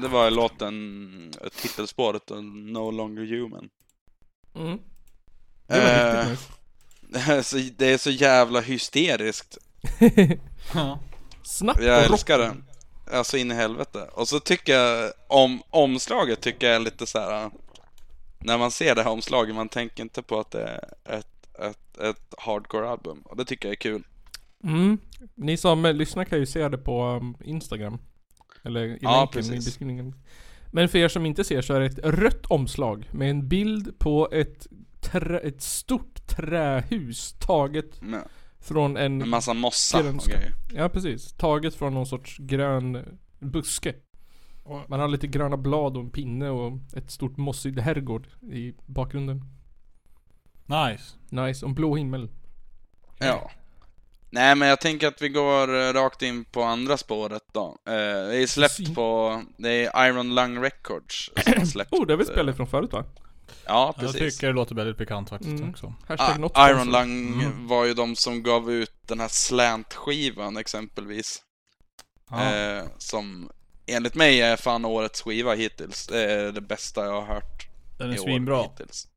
Det 0.02 0.08
var 0.08 0.32
låten, 0.32 1.34
titelspåret 1.62 2.30
No 2.54 2.92
Longer 2.92 3.26
Human. 3.26 3.70
Mm. 4.56 4.80
Det 5.68 5.80
var 5.80 6.22
Eh, 6.22 6.30
riktigt 6.30 6.50
Det 7.02 7.20
är, 7.20 7.42
så, 7.42 7.58
det 7.78 7.86
är 7.86 7.98
så 7.98 8.10
jävla 8.12 8.62
hysteriskt. 8.62 9.58
nice. 10.00 10.38
Ja. 10.74 11.00
Snabbt 11.44 11.84
Jag 11.84 12.06
älskar 12.06 12.38
det. 12.38 12.56
Alltså 13.12 13.38
in 13.38 13.52
i 13.52 13.56
helvete. 13.56 14.10
Och 14.14 14.28
så 14.28 14.40
tycker 14.40 14.74
jag, 14.74 15.12
om 15.28 15.62
omslaget 15.70 16.42
tycker 16.42 16.68
jag 16.68 16.76
är 16.76 16.80
lite 16.80 17.06
så 17.06 17.20
här. 17.20 17.52
När 18.40 18.58
man 18.58 18.72
ser 18.72 18.96
det 18.96 19.04
här 19.04 19.12
omslaget, 19.12 19.56
man 19.56 19.70
tänker 19.70 20.04
inte 20.04 20.22
på 20.22 20.40
att 20.40 20.52
det 20.52 20.62
är 20.64 21.18
ett, 21.18 21.60
ett, 21.60 21.98
ett 21.98 22.34
hardcore-album. 22.38 23.22
Och 23.26 23.38
det 23.38 23.46
tycker 23.46 23.68
jag 23.68 23.74
är 23.74 23.80
kul. 23.80 24.04
Mm. 24.64 24.98
Ni 25.36 25.58
som 25.58 25.84
lyssnar 25.84 26.26
kan 26.26 26.40
ju 26.40 26.46
se 26.46 26.70
det 26.70 26.78
på 26.78 27.06
um, 27.06 27.38
Instagram. 27.44 27.98
Eller 28.64 28.86
i 28.86 28.98
Ja, 29.02 29.20
länken 29.20 29.40
i 29.40 29.48
precis. 29.50 29.66
beskrivningen. 29.66 30.16
Men 30.72 30.90
för 30.90 30.98
er 31.00 31.08
som 31.08 31.26
inte 31.26 31.44
ser 31.44 31.62
så 31.62 31.74
är 31.74 31.80
det 31.80 31.86
ett 31.86 32.00
rött 32.04 32.46
omslag 32.46 33.10
med 33.12 33.30
en 33.30 33.48
bild 33.48 34.00
på 34.00 34.30
ett, 34.32 34.68
trä, 35.02 35.40
ett 35.40 35.62
stort 35.62 36.28
trähus 36.28 37.34
taget 37.40 38.02
Med, 38.02 38.22
från 38.60 38.98
en... 38.98 39.18
med 39.18 39.28
massa 39.28 39.54
mossa 39.54 39.98
och 39.98 40.04
grönska. 40.04 40.32
grejer. 40.32 40.54
Ja 40.76 40.90
precis. 40.90 41.32
Taget 41.34 41.76
från 41.76 41.94
någon 41.94 42.06
sorts 42.06 42.38
grön 42.38 43.18
buske. 43.40 43.96
Man 44.88 45.00
har 45.00 45.08
lite 45.08 45.28
gröna 45.28 45.58
blad 45.58 45.98
och 45.98 46.04
en 46.04 46.10
pinne 46.10 46.50
och 46.50 46.80
ett 46.96 47.12
stort 47.12 47.38
mossig 47.38 47.80
herrgård 47.80 48.28
i 48.52 48.74
bakgrunden. 48.86 49.42
Nice. 50.66 51.16
Nice. 51.30 51.66
Och 51.66 51.70
en 51.70 51.76
blå 51.76 51.96
himmel. 51.96 52.30
Ja. 53.20 53.52
Nej 54.32 54.56
men 54.56 54.68
jag 54.68 54.80
tänker 54.82 55.08
att 55.08 55.22
vi 55.22 55.30
går 55.30 55.76
eh, 55.82 55.94
rakt 55.94 56.22
in 56.22 56.46
på 56.46 56.64
andra 56.64 56.98
spåret 56.98 57.44
då. 57.54 57.78
Eh, 57.88 57.94
det 57.94 58.38
är 58.38 58.48
släppt 58.48 58.96
på, 58.96 59.42
det 59.58 59.86
är 59.86 60.08
Iron 60.08 60.36
Lung 60.36 60.62
Records 60.64 61.32
som 61.44 61.54
har 61.58 61.66
släppt. 61.66 61.94
Oh, 61.94 62.06
det 62.08 62.14
har 62.14 62.18
vi 62.18 62.24
eh, 62.26 62.32
spelat 62.32 62.56
ifrån 62.56 62.68
förut 62.68 62.94
va? 62.94 63.06
Ja, 63.66 63.94
Jag 63.98 64.06
precis. 64.14 64.36
tycker 64.38 64.48
det 64.48 64.54
låter 64.54 64.76
väldigt 64.76 64.98
bekant 64.98 65.30
faktiskt 65.30 65.52
Mm. 65.60 65.70
också. 65.70 65.94
Ah, 66.54 66.70
Iron. 66.70 66.92
Lung 66.92 67.34
Mm. 67.44 67.68
var 67.68 67.86
ju 67.86 67.94
de 67.94 68.16
som 68.16 68.44
gav 68.44 68.72
ut 68.72 68.94
den 69.08 69.20
här 69.20 69.28
Slant-skivan 69.28 70.58
exempelvis. 70.58 71.42
Ja. 72.32 72.54
Eh, 72.56 72.84
som 72.98 73.50
enligt 73.88 74.16
mig 74.16 74.42
är 74.42 74.56
fan 74.58 74.86
årets 74.86 75.22
skiva 75.22 75.54
hittills. 75.54 76.08
Det 76.08 76.32
är 76.32 76.52
det 76.52 76.62
bästa 76.62 77.06
jag 77.06 77.22
har 77.22 77.34
hört 77.34 77.68
Den 77.98 78.12
i 78.12 78.16
är 78.16 78.20
år 78.20 78.24
svinbra. 78.24 78.62
hittills. 78.64 79.08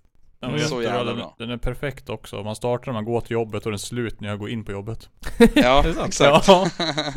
Den 0.42 0.50
är 0.50 0.54
Mm. 0.56 0.68
Så 0.68 0.82
jättebra. 0.82 0.96
jävla 0.98 1.04
Den, 1.12 1.16
bra. 1.20 1.34
den 1.38 1.50
är 1.50 1.56
perfekt 1.56 2.08
också. 2.08 2.42
Man 2.42 2.56
startar 2.56 2.86
när 2.86 2.92
man 2.92 3.04
går 3.04 3.20
till 3.20 3.30
jobbet 3.30 3.54
och 3.66 3.70
den 3.70 3.74
är 3.74 3.78
slut 3.78 4.20
när 4.20 4.28
jag 4.28 4.38
går 4.38 4.50
in 4.50 4.64
på 4.64 4.72
jobbet. 4.72 5.08
Ja, 5.54 5.84
exakt. 6.06 6.48
Ja. 6.48 6.70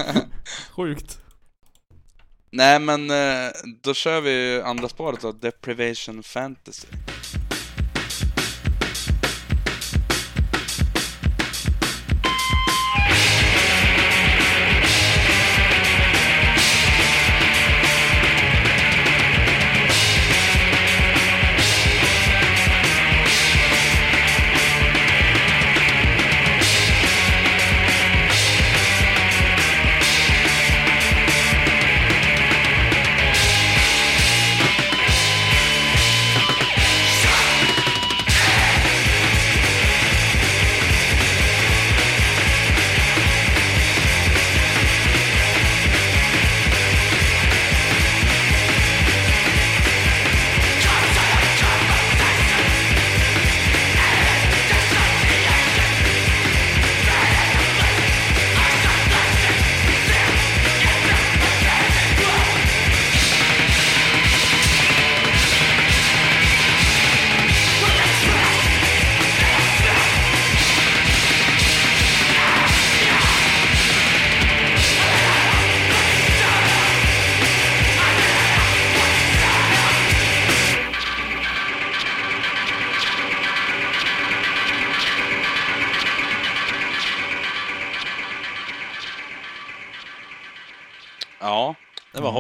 Sjukt. 0.72 1.20
Nej 2.52 2.80
men 2.80 3.10
eh, 3.12 3.50
då 3.84 3.94
kör 3.94 4.22
vi 4.22 4.62
andra 4.62 4.90
spåret 4.90 5.22
då, 5.22 5.32
Deprivation 5.32 6.24
Fantasy. 6.24 6.88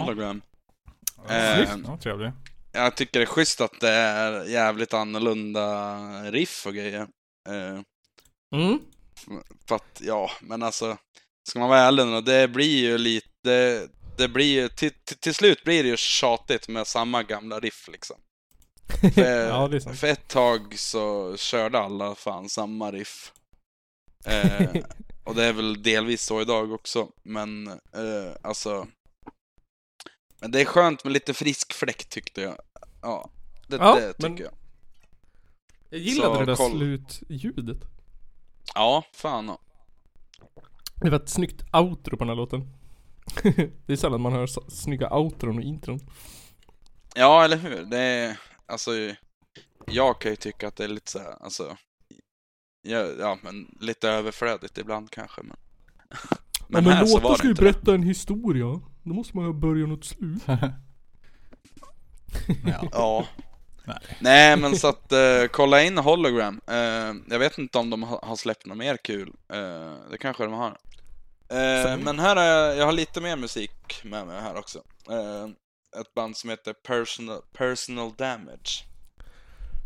Hologram. 0.01 0.41
Snyggt. 1.15 1.69
Eh, 1.71 1.77
Ja, 1.85 1.97
trevligt. 1.97 2.33
jag 2.71 2.95
tycker 2.95 3.19
det 3.19 3.23
är 3.23 3.27
schysst 3.27 3.61
att 3.61 3.79
det 3.79 3.89
är 3.91 4.43
jävligt 4.45 4.93
annorlunda 4.93 5.97
riff 6.31 6.65
och 6.67 6.73
grejer. 6.73 7.07
Eh, 7.49 7.81
Mm. 8.55 8.79
för 9.67 9.75
att, 9.75 10.01
ja, 10.01 10.31
men 10.41 10.63
alltså, 10.63 10.97
ska 11.49 11.59
man 11.59 11.69
vara 11.69 11.79
ärlig 11.79 12.05
nu, 12.07 12.21
det 12.21 12.47
blir 12.47 12.77
ju 12.77 12.97
lite, 12.97 13.87
det 14.17 14.27
blir 14.27 14.61
ju, 14.61 14.69
till, 14.69 14.91
till, 15.05 15.17
till 15.17 15.33
slut 15.33 15.63
blir 15.63 15.83
det 15.83 15.89
ju 15.89 15.97
tjatigt 15.97 16.67
med 16.67 16.87
samma 16.87 17.23
gamla 17.23 17.59
riff 17.59 17.87
liksom. 17.91 18.15
För, 19.15 19.47
ja, 19.47 19.67
det 19.67 19.75
är 19.77 19.79
sant. 19.79 19.99
för 19.99 20.07
ett 20.07 20.27
tag 20.27 20.79
så 20.79 21.37
körde 21.37 21.79
alla 21.79 22.15
fan 22.15 22.49
samma 22.49 22.91
riff. 22.91 23.31
Eh, 24.25 24.69
och 25.23 25.35
det 25.35 25.45
är 25.45 25.53
väl 25.53 25.83
delvis 25.83 26.21
så 26.25 26.41
idag 26.41 26.71
också, 26.71 27.07
men 27.23 27.67
eh, 27.67 28.31
alltså... 28.43 28.87
Men 30.45 30.51
det 30.51 30.61
är 30.61 30.65
skönt 30.65 31.03
med 31.03 31.13
lite 31.13 31.33
frisk 31.33 31.73
fläkt 31.73 32.09
tyckte 32.09 32.41
jag. 32.41 32.55
Ja, 33.01 33.29
det, 33.67 33.75
Ja, 33.75 33.95
det 33.95 34.13
tycker 34.13 34.29
men- 34.29 34.37
jag. 34.37 34.53
Jag 35.89 35.99
gillade 35.99 36.33
Så, 36.35 36.39
det 36.39 36.45
där 36.45 36.55
koll. 36.55 36.71
slutljudet. 36.71 37.77
Ja, 38.75 39.03
fan. 39.13 39.47
ja. 39.47 39.59
Det 40.95 41.09
var 41.09 41.17
ett 41.19 41.29
snyggt 41.29 41.63
outro 41.73 42.17
på 42.17 42.23
den 42.23 42.29
här 42.29 42.35
låten. 42.35 42.73
det 43.85 43.93
är 43.93 43.95
sällan 43.95 44.21
man 44.21 44.33
hör 44.33 44.47
så, 44.47 44.61
snygga 44.69 45.13
outron 45.13 45.57
och 45.57 45.63
intron. 45.63 45.99
Ja, 47.15 47.43
eller 47.43 47.57
hur? 47.57 47.83
Det 47.85 47.99
är, 47.99 48.39
alltså, 48.65 48.91
jag 49.87 50.21
kan 50.21 50.31
ju 50.31 50.35
tycka 50.35 50.67
att 50.67 50.75
det 50.75 50.83
är 50.83 50.87
lite 50.87 51.11
så 51.11 51.19
här, 51.19 51.43
alltså, 51.43 51.77
ja, 52.81 52.99
ja 53.19 53.37
men 53.43 53.77
lite 53.79 54.09
överflödigt 54.09 54.77
ibland 54.77 55.11
kanske, 55.11 55.41
men. 55.43 55.57
Men, 56.67 56.83
ja, 56.83 56.89
men 56.89 56.97
här 56.97 57.05
så 57.05 57.15
låtar 57.15 57.29
var 57.29 57.35
ska 57.35 57.41
det 57.43 57.47
ju 57.47 57.51
inte 57.51 57.63
det. 57.63 57.71
berätta 57.71 57.93
en 57.95 58.03
historia. 58.03 58.81
Då 59.05 59.13
måste 59.13 59.37
man 59.37 59.45
ju 59.45 59.53
börja 59.53 59.87
något 59.87 60.05
slut. 60.05 60.43
ja. 60.47 60.71
Ja. 62.91 63.27
Nej. 63.85 63.97
Nej. 64.19 64.57
men 64.57 64.75
så 64.75 64.87
att 64.87 65.11
eh, 65.11 65.45
kolla 65.51 65.83
in 65.83 65.97
Hologram. 65.97 66.61
Eh, 66.67 67.13
jag 67.29 67.39
vet 67.39 67.57
inte 67.57 67.77
om 67.77 67.89
de 67.89 68.03
ha, 68.03 68.25
har 68.25 68.35
släppt 68.35 68.65
något 68.65 68.77
mer 68.77 68.97
kul. 68.97 69.33
Eh, 69.49 69.93
det 70.11 70.17
kanske 70.19 70.43
de 70.43 70.53
har. 70.53 70.77
Men 71.97 72.19
här 72.19 72.35
har 72.35 72.43
jag, 72.43 72.77
jag 72.77 72.85
har 72.85 72.91
lite 72.91 73.21
mer 73.21 73.35
musik 73.35 74.01
med 74.03 74.27
mig 74.27 74.41
här 74.41 74.55
också. 74.57 74.79
Ett 76.01 76.13
band 76.13 76.37
som 76.37 76.49
heter 76.49 76.73
Personal, 76.73 77.41
Personal 77.53 78.13
Damage. 78.15 78.85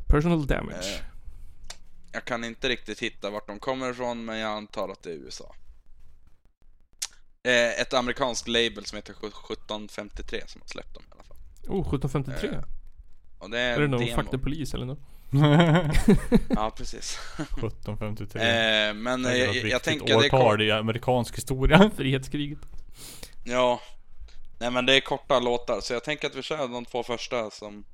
Personal 0.08 0.48
damage. 0.48 1.04
Jag 2.12 2.26
kan 2.26 2.44
inte 2.44 2.70
riktigt 2.70 3.00
hitta 3.00 3.30
vart 3.30 3.48
de 3.48 3.60
kommer 3.60 3.92
ifrån, 3.92 4.26
men 4.26 4.38
jag 4.38 4.52
antar 4.52 4.90
att 4.90 5.04
det 5.04 5.10
är 5.10 5.16
USA. 5.16 5.56
Eh, 7.50 7.82
ett 7.82 7.94
amerikanskt 7.94 8.48
label 8.48 8.86
som 8.86 8.96
heter 8.96 9.14
1753 9.14 10.44
som 10.48 10.62
har 10.62 10.68
släppt 10.68 10.94
dem 10.94 11.04
i 11.10 11.12
alla 11.12 11.24
fall. 11.24 11.38
Oh, 11.68 11.82
1753. 11.82 12.50
eh, 12.50 12.64
Och 13.40 13.50
det 13.50 13.60
är, 13.60 13.78
är 13.78 13.82
det 13.82 13.88
någon 13.88 14.06
demo. 14.06 14.16
Fuck 14.22 14.32
the 14.32 14.38
Police 14.38 14.78
eller 14.78 14.86
något? 14.86 15.00
Ja, 16.50 16.72
precis. 16.78 17.20
1753. 17.40 18.42
Eh, 18.42 18.94
men 18.94 19.22
Det 19.22 19.32
är 19.32 19.46
jag, 19.46 19.56
jag, 19.56 19.66
jag 19.68 19.84
tänker 19.84 20.06
det 20.06 20.12
är 20.14 20.18
årtal 20.18 20.52
kort, 20.58 20.62
i 20.62 20.72
amerikansk 20.72 21.38
historia. 21.38 21.92
Frihetskriget. 21.98 22.60
Ja. 23.44 23.82
Nej 24.60 24.72
men 24.72 24.86
det 24.86 24.94
är 24.96 25.02
korta 25.02 25.40
låtar, 25.40 25.82
så 25.82 25.94
jag 25.94 26.04
tänker 26.04 26.28
att 26.28 26.36
vi 26.36 26.42
kör 26.42 26.68
de 26.68 26.86
två 26.86 27.04
första 27.04 27.52
som 27.52 27.86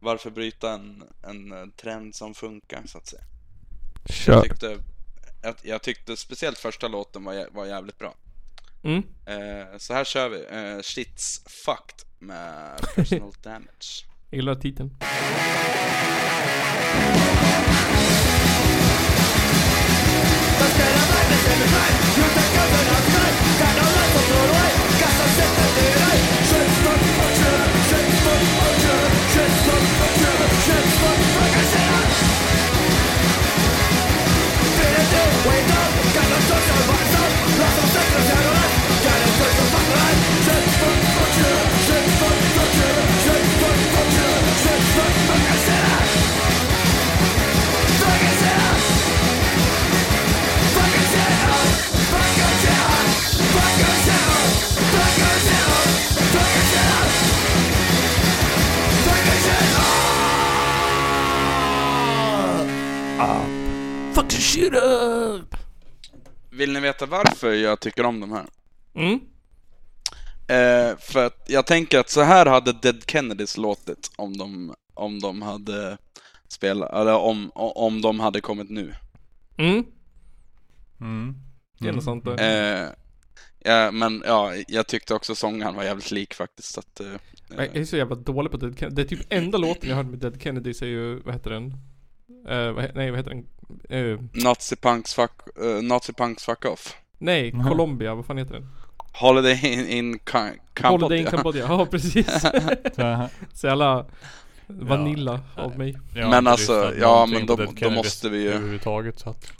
Varför 0.00 0.30
bryta 0.30 0.72
en, 0.72 1.02
en 1.22 1.52
eh, 1.52 1.66
trend 1.82 2.14
som 2.14 2.34
funkar, 2.34 2.82
så 2.86 2.98
att 2.98 3.06
säga. 3.06 3.22
Jag 4.06 4.14
Kör. 4.16 4.40
tyckte, 4.42 4.78
jag, 5.42 5.54
jag 5.62 5.82
tyckte 5.82 6.16
speciellt 6.16 6.58
första 6.58 6.88
låten 6.88 7.24
var, 7.24 7.48
var 7.50 7.66
jävligt 7.66 7.98
bra. 7.98 8.14
Mm. 8.82 9.02
Eh, 9.26 9.78
så 9.78 9.94
här 9.94 10.04
kör 10.04 10.28
vi. 10.28 10.36
Eh, 10.50 10.78
Shit's 10.78 11.48
fucked 11.48 12.06
med 12.18 12.80
personal 12.94 13.32
damage. 13.42 14.06
Jag 14.30 14.36
gillar 14.36 14.54
titeln. 14.54 14.96
Fuck 20.58 21.30
Vill 66.60 66.72
ni 66.72 66.80
veta 66.80 67.06
varför 67.06 67.52
jag 67.52 67.80
tycker 67.80 68.04
om 68.04 68.20
de 68.20 68.32
här? 68.32 68.46
Mm. 68.94 69.20
Eh, 70.48 70.98
för 70.98 71.26
att 71.26 71.44
jag 71.46 71.66
tänker 71.66 71.98
att 71.98 72.10
så 72.10 72.20
här 72.22 72.46
hade 72.46 72.72
Dead 72.72 73.02
Kennedys 73.06 73.56
låtit 73.56 74.10
om 74.16 74.36
de, 74.36 74.74
om 74.94 75.20
de 75.20 75.42
hade 75.42 75.98
spelat, 76.48 76.92
eller 76.92 77.16
om, 77.16 77.50
om 77.54 78.00
de 78.00 78.20
hade 78.20 78.40
kommit 78.40 78.70
nu. 78.70 78.94
Mm. 79.58 79.84
Mm. 81.00 81.34
Det 81.78 81.88
är 81.88 81.92
något 81.92 82.04
sånt 82.04 82.24
där. 82.24 82.82
Eh, 82.82 82.88
ja, 83.58 83.90
men 83.90 84.22
ja, 84.26 84.52
jag 84.68 84.86
tyckte 84.86 85.14
också 85.14 85.34
sångaren 85.34 85.74
var 85.74 85.84
jävligt 85.84 86.10
lik 86.10 86.34
faktiskt. 86.34 86.74
Så 86.74 86.80
att, 86.80 87.00
eh, 87.00 87.06
Jag 87.56 87.76
är 87.76 87.84
så 87.84 87.96
jävla 87.96 88.16
dålig 88.16 88.50
på 88.50 88.56
Dead 88.56 88.78
Kennedy. 88.78 88.94
Det 88.94 89.02
är 89.02 89.16
typ 89.16 89.32
enda 89.32 89.58
låten 89.58 89.88
jag 89.88 89.96
hört 89.96 90.06
med 90.06 90.18
Dead 90.18 90.42
Kennedys 90.42 90.82
är 90.82 90.86
ju, 90.86 91.20
vad 91.20 91.34
heter 91.34 91.50
den? 91.50 91.89
Vad 92.44 92.84
he- 92.84 92.90
nej 92.94 93.10
vad 93.10 93.18
heter 93.18 93.30
den? 93.30 93.46
Eh, 94.12 94.18
Nazi 94.44 94.76
punks 94.76 95.14
fuck, 95.14 95.30
eh, 95.62 95.82
Nazi 95.82 96.12
punks 96.12 96.44
fuck 96.44 96.64
off. 96.64 96.96
nej, 97.18 97.52
Mhm. 97.52 97.68
Colombia, 97.68 98.14
vad 98.14 98.26
fan 98.26 98.38
heter 98.38 98.54
den? 98.54 98.68
Holiday 99.12 99.72
in, 99.72 99.86
in 99.88 100.18
Cambodia. 100.18 100.60
Holiday 100.90 101.18
in 101.18 101.26
Cambodia, 101.26 101.66
ja 101.68 101.86
precis. 101.86 102.26
så 103.54 103.66
jävla 103.66 104.06
vanilla 104.66 105.40
av 105.56 105.78
mig. 105.78 105.96
Men 106.14 106.46
alltså, 106.46 106.92
ja, 107.00 107.26
men 107.26 107.46
då- 107.46 107.56
då 107.80 107.90
måste 107.90 108.28
vi 108.28 108.38
ju- 108.42 108.48
Överhuvudtaget 108.48 109.18
så 109.18 109.30
att... 109.30 109.52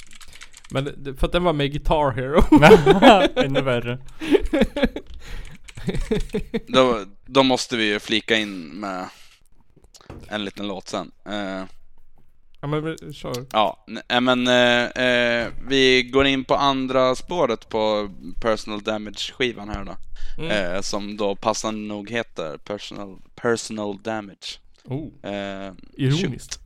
Men 0.70 0.84
det- 0.96 1.14
för 1.14 1.26
att 1.26 1.32
den 1.32 1.44
var 1.44 1.52
med 1.52 1.70
Guitar 1.72 2.10
Hero. 2.10 2.42
Ännu 3.44 3.60
värre. 3.60 3.98
Då, 6.66 7.04
då 7.26 7.42
måste 7.42 7.76
vi 7.76 7.84
ju 7.92 8.00
flika 8.00 8.36
in 8.36 8.60
med 8.80 9.08
en 10.28 10.44
liten 10.44 10.68
låt 10.68 10.88
sen. 10.88 11.10
Eh, 11.26 11.62
ja 12.60 12.68
men 12.68 12.96
kör. 13.12 13.46
Ja, 13.52 13.84
men 14.20 14.46
eh, 14.48 14.84
eh, 14.84 15.48
vi 15.68 16.02
går 16.02 16.26
in 16.26 16.44
på 16.44 16.54
andra 16.54 17.14
spåret 17.14 17.68
på 17.68 18.10
Personal 18.40 18.82
Damage-skivan 18.82 19.68
här 19.68 19.84
då. 19.84 19.96
Mm. 20.38 20.50
Eh, 20.74 20.80
som 20.80 21.16
då 21.16 21.36
passande 21.36 21.88
nog 21.88 22.10
heter 22.10 22.56
Personal, 22.58 23.16
personal 23.34 24.02
Damage. 24.02 24.58
Oh, 24.84 25.08
Eh, 25.22 25.72
ironiskt. 25.96 26.60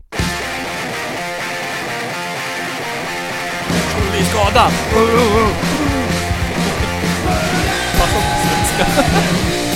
Otrolig 3.70 4.24
skada! 4.26 4.70
What 7.96 8.10
I 8.10 9.73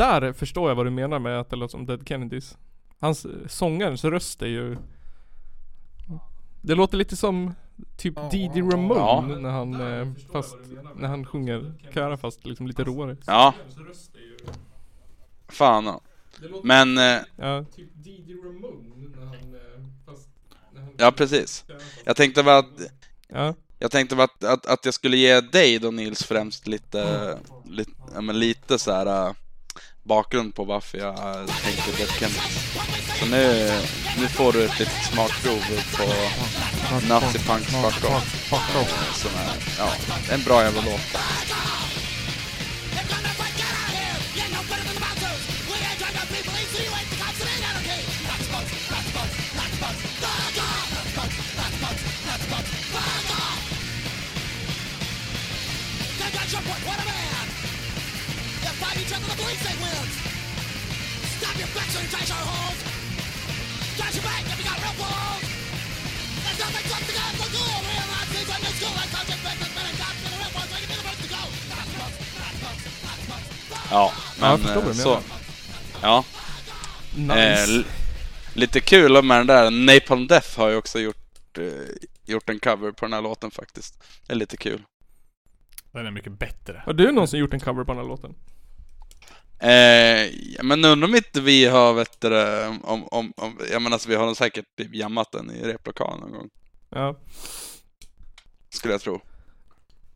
där 0.00 0.32
förstår 0.32 0.68
jag 0.70 0.74
vad 0.76 0.86
du 0.86 0.90
menar 0.90 1.18
med 1.18 1.40
att 1.40 1.50
det 1.50 1.56
låter 1.56 1.70
som 1.70 1.86
Dead 1.86 2.08
Kennedys. 2.08 2.58
Hans 2.98 3.24
eh, 3.24 3.30
sångarens 3.48 4.04
röst 4.04 4.42
är 4.42 4.46
ju 4.46 4.76
Det 6.62 6.74
låter 6.74 6.96
lite 6.98 7.16
som 7.16 7.54
typ 7.96 8.14
Didi 8.30 8.60
Ramone 8.62 8.94
Ja. 9.00 9.24
när 9.38 9.50
han 9.50 9.74
eh, 9.80 10.08
fast 10.32 10.56
när 10.96 11.08
han 11.08 11.26
sjunger 11.26 11.72
köra 11.94 12.16
fast 12.16 12.46
liksom 12.46 12.66
lite 12.66 12.84
råare. 12.84 13.16
Ja. 13.26 13.54
Fan 15.48 15.84
ja. 15.84 16.00
Men, 16.64 16.98
eh, 16.98 17.18
Ja. 17.36 17.64
Typ 17.76 17.88
Didi 17.94 18.34
Ramone 18.34 19.08
när 19.16 19.26
han 19.26 19.56
fast 20.06 20.28
när 20.74 20.80
han 20.80 20.90
ja 20.98 21.10
precis. 21.12 21.64
Jag 22.04 22.16
tänkte 22.16 22.42
bara 22.42 22.58
att, 22.58 22.80
Ja. 23.28 23.54
jag 23.78 23.90
tänkte 23.90 24.16
bara 24.16 24.24
att, 24.24 24.44
att, 24.44 24.66
att 24.66 24.84
jag 24.84 24.94
skulle 24.94 25.16
ge 25.16 25.40
dig 25.40 25.78
då 25.78 25.90
Nils 25.90 26.22
främst 26.24 26.66
lite, 26.66 27.38
lite, 27.64 27.90
ja, 28.14 28.20
men 28.20 28.38
lite 28.38 28.78
så 28.78 28.92
här 28.92 29.34
bakgrund 30.14 30.54
på 30.54 30.64
varför 30.64 30.98
jag 30.98 31.16
tänkte 31.64 31.90
Dead 31.98 32.10
Kennedys. 32.10 32.74
Så 33.20 33.26
nu, 33.26 33.72
nu 34.18 34.28
får 34.28 34.52
du 34.52 34.64
ett 34.64 34.78
litet 34.78 35.04
smakprov 35.12 35.62
på 35.96 36.04
Nazi 37.08 37.38
Punk 37.38 37.64
Fuck 37.64 38.04
Off. 38.04 38.52
eh, 38.52 39.14
Som 39.14 39.30
är, 39.30 39.52
ja, 39.78 39.92
en 40.34 40.42
bra 40.42 40.62
jävla 40.62 40.80
låt. 40.80 41.00
Ja, 73.90 74.12
men 74.40 74.50
jag 74.50 74.60
förstår 74.60 74.82
vad 74.82 74.90
eh, 74.90 74.96
så. 74.96 75.20
Ja, 76.02 76.24
Nice. 77.16 77.78
Eh, 77.78 77.84
lite 78.54 78.80
kul 78.80 79.22
med 79.24 79.40
den 79.40 79.46
där, 79.46 79.70
Napalm 79.70 80.26
Death 80.26 80.58
har 80.58 80.68
ju 80.68 80.76
också 80.76 81.00
gjort, 81.00 81.58
eh, 81.58 81.64
gjort 82.24 82.48
en 82.48 82.58
cover 82.58 82.92
på 82.92 83.04
den 83.04 83.12
här 83.12 83.22
låten 83.22 83.50
faktiskt. 83.50 84.02
Det 84.26 84.32
är 84.32 84.36
lite 84.36 84.56
kul. 84.56 84.82
Den 85.92 86.06
är 86.06 86.10
mycket 86.10 86.32
bättre. 86.32 86.82
Har 86.86 86.92
du 86.92 87.12
någonsin 87.12 87.40
gjort 87.40 87.52
en 87.54 87.60
cover 87.60 87.84
på 87.84 87.92
den 87.92 88.02
här 88.02 88.08
låten? 88.08 88.34
Eh, 89.60 90.30
men 90.62 90.84
undrar 90.84 91.08
om 91.08 91.14
inte 91.14 91.40
vi 91.40 91.66
har, 91.66 91.92
vet 91.92 92.20
du, 92.20 92.66
om, 92.66 93.04
om, 93.04 93.32
om, 93.36 93.58
jag 93.70 93.82
menar 93.82 93.94
alltså 93.94 94.08
vi 94.08 94.14
har 94.14 94.26
nog 94.26 94.36
säkert 94.36 94.64
typ 94.76 94.94
jammat 94.94 95.32
den 95.32 95.50
i 95.50 95.62
replokalen 95.62 96.20
någon 96.20 96.32
gång. 96.32 96.48
Ja. 96.90 97.16
Skulle 98.70 98.94
jag 98.94 99.00
tro. 99.00 99.20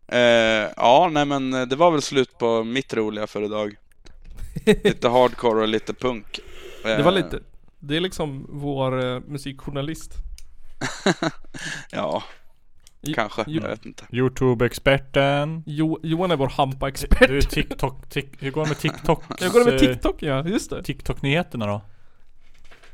Eh, 0.09 0.71
ja, 0.77 1.11
nej 1.13 1.25
men 1.25 1.51
det 1.51 1.77
var 1.77 1.91
väl 1.91 2.03
slut 2.03 2.39
på 2.39 2.65
mitt 2.65 2.95
roliga 2.95 3.27
för 3.27 3.43
idag. 3.43 3.77
Lite 4.85 5.09
hardcore 5.09 5.61
och 5.61 5.69
lite 5.69 5.95
punk. 5.95 6.41
Det 6.83 7.03
var 7.03 7.13
Eh, 7.13 7.17
lite 7.17 7.41
Det 7.79 7.97
är 7.97 8.01
liksom 8.01 8.47
vår 8.49 9.05
eh, 9.05 9.21
musikjournalist. 9.21 10.13
Ja, 11.91 12.23
kanske. 13.13 13.45
jo- 13.47 13.63
Jag 13.63 13.69
vet 13.69 13.87
inte. 13.87 14.05
Youtube-experten. 14.13 15.63
Jo, 15.67 16.01
Johan 16.03 16.31
är 16.31 16.37
vår 16.37 16.49
hampa-expert. 16.49 17.29
Du 17.29 17.37
är 17.37 17.43
TikTok, 17.43 18.09
tik, 18.11 18.29
hur 18.39 18.51
går 18.51 18.63
det 18.63 18.69
med 18.69 18.79
TikTok? 18.79 19.23
Jag 19.41 19.53
går 19.53 19.65
med 19.65 19.75
eh, 19.75 19.81
TikTok 19.81 20.23
ja, 20.23 20.45
just 20.49 20.71
det. 20.71 20.83
TikTok-nyheterna 20.83 21.67
då? 21.67 21.81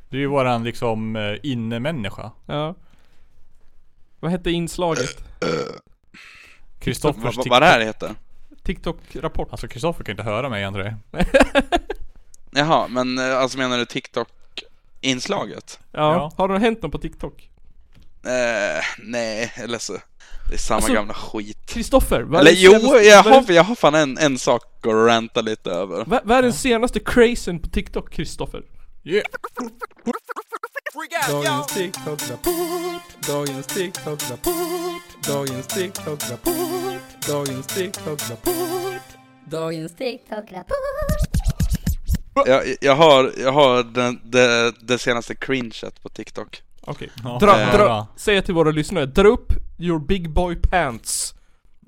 Du 0.08 0.16
är 0.16 0.20
ju 0.20 0.26
våran 0.26 0.64
liksom 0.64 1.16
eh, 1.16 1.36
inne-människa. 1.42 2.30
Ja. 2.46 2.74
Vad 4.20 4.30
hette 4.30 4.50
inslaget? 4.50 5.24
Kristoffers 6.78 7.22
TikTok. 7.36 7.50
vad 7.50 7.62
det 7.62 7.66
här 7.66 7.80
heter? 7.80 8.10
TikTok-rapport. 8.62 9.48
Alltså 9.50 9.68
Kristoffer 9.68 10.04
kan 10.04 10.12
inte 10.12 10.22
höra 10.22 10.48
mig 10.48 10.64
André. 10.64 10.96
Jaha, 12.50 12.88
men 12.88 13.18
eh, 13.18 13.38
alltså 13.38 13.58
menar 13.58 13.78
du 13.78 13.84
TikTok-inslaget? 13.84 15.80
Ja. 15.92 15.98
Ja. 16.14 16.32
Har 16.36 16.48
det 16.48 16.58
hänt 16.58 16.82
något 16.82 16.92
på 16.92 16.98
TikTok? 16.98 17.49
Eh, 18.24 18.84
nej, 18.98 19.52
eller 19.56 19.78
så. 19.78 19.92
Det 20.48 20.54
är 20.54 20.58
samma 20.58 20.76
Alltså, 20.76 20.92
gamla 20.92 21.14
skit. 21.14 21.58
Kristoffer, 21.66 22.20
Eller 22.38 22.52
jo, 22.54 22.72
senaste- 22.72 22.98
jag 23.02 23.22
har, 23.22 23.52
jag 23.52 23.64
har 23.64 23.74
fan 23.74 23.94
en, 23.94 24.18
en 24.18 24.38
sak 24.38 24.62
att 24.86 24.92
ranta 24.92 25.40
lite 25.40 25.70
över. 25.70 26.04
Vad, 26.06 26.20
vad 26.24 26.38
är 26.38 26.42
den 26.42 26.52
senaste 26.52 27.00
crazen 27.00 27.58
på 27.60 27.68
TikTok, 27.68 28.12
Kristoffer? 28.12 28.62
Yeah. 29.04 29.24
Dagens 31.30 31.66
TikTok-rapport, 31.66 33.02
dagens 33.26 33.66
TikTok-rapport, 33.66 35.02
dagens 35.26 35.66
TikTok-rapport, 35.66 37.00
dagens 37.26 37.66
TikTok-rapport. 37.66 39.02
Dagens 39.50 39.92
TikTok-rapport. 39.96 40.76
Jag, 42.46 42.76
jag 42.80 42.96
har, 42.96 43.32
jag 43.38 43.52
har 43.52 43.82
den, 43.82 44.20
det, 44.24 44.72
det 44.82 44.98
senaste 44.98 45.34
cringet 45.34 46.02
på 46.02 46.08
TikTok. 46.08 46.62
Okej. 46.80 47.10
Ja, 47.24 47.38
Dra, 47.40 47.52
dra, 47.56 48.06
säg 48.16 48.42
till 48.42 48.54
våra 48.54 48.70
lyssnare, 48.70 49.06
dra 49.06 49.28
upp 49.28 49.52
your 49.78 49.98
big 49.98 50.30
boy 50.30 50.56
pants. 50.56 51.34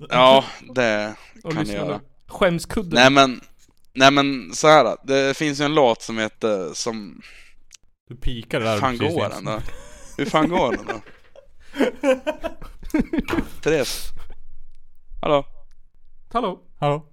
Ja, 0.09 0.43
det 0.75 1.15
Och 1.43 1.51
kan 1.51 1.57
jag 1.59 1.67
lyssna 1.67 1.73
göra. 1.85 1.97
nu. 1.97 2.03
Skämskudden. 2.27 2.91
Nej 2.93 3.09
men, 3.09 3.41
nej 3.93 4.11
men 4.11 4.51
så 4.53 4.67
här. 4.67 4.97
det 5.03 5.37
finns 5.37 5.61
ju 5.61 5.65
en 5.65 5.75
låt 5.75 6.01
som 6.01 6.17
heter, 6.17 6.73
som, 6.73 7.21
Du 8.09 8.15
pikade 8.15 8.63
hur 8.65 8.71
där 8.71 8.79
fan 8.79 8.97
precis 8.97 9.15
går 9.15 9.25
nyss. 9.25 9.35
den 9.35 9.45
då? 9.45 9.59
Hur 10.17 10.25
fan 10.25 10.49
går 10.49 10.71
den 10.71 10.85
då? 10.85 11.01
Therese? 13.61 14.09
Hallå? 15.21 15.45
Hallå? 16.33 16.59
Hallå? 16.79 17.05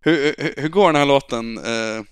Hur, 0.00 0.34
hur, 0.38 0.54
hur 0.62 0.68
går 0.68 0.86
den 0.86 0.96
här 0.96 1.06
låten? 1.06 1.58
Eh, 1.58 2.02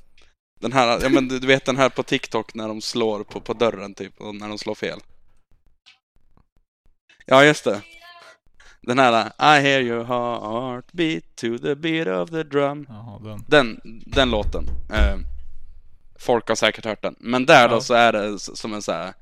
den 0.64 0.72
här, 0.72 1.00
ja 1.02 1.08
men 1.08 1.28
du, 1.28 1.38
vet 1.38 1.64
den 1.64 1.76
här 1.76 1.88
på 1.88 2.02
TikTok 2.02 2.54
när 2.54 2.68
de 2.68 2.80
slår 2.80 3.24
på, 3.24 3.40
på 3.40 3.52
dörren 3.52 3.94
typ, 3.94 4.20
och 4.20 4.34
när 4.34 4.48
de 4.48 4.58
slår 4.58 4.74
fel. 4.74 4.98
Ja 7.26 7.44
just 7.44 7.64
det. 7.64 7.80
Den 8.80 8.98
här 8.98 9.26
I 9.26 9.62
hear 9.62 9.80
your 9.80 10.04
heart 10.04 10.92
beat 10.92 11.24
to 11.36 11.58
the 11.58 11.74
beat 11.74 12.08
of 12.08 12.30
the 12.30 12.42
drum. 12.42 12.86
Jaha, 12.88 13.18
den. 13.18 13.44
Den, 13.48 13.80
den 14.06 14.30
låten. 14.30 14.64
Eh, 14.92 15.16
folk 16.18 16.48
har 16.48 16.54
säkert 16.54 16.84
hört 16.84 17.02
den. 17.02 17.16
Men 17.18 17.46
där 17.46 17.68
då 17.68 17.74
Ja. 17.74 17.80
så 17.80 17.94
är 17.94 18.12
det 18.12 18.38
som 18.38 18.74
en 18.74 18.82
så 18.82 18.92
här 18.92 19.14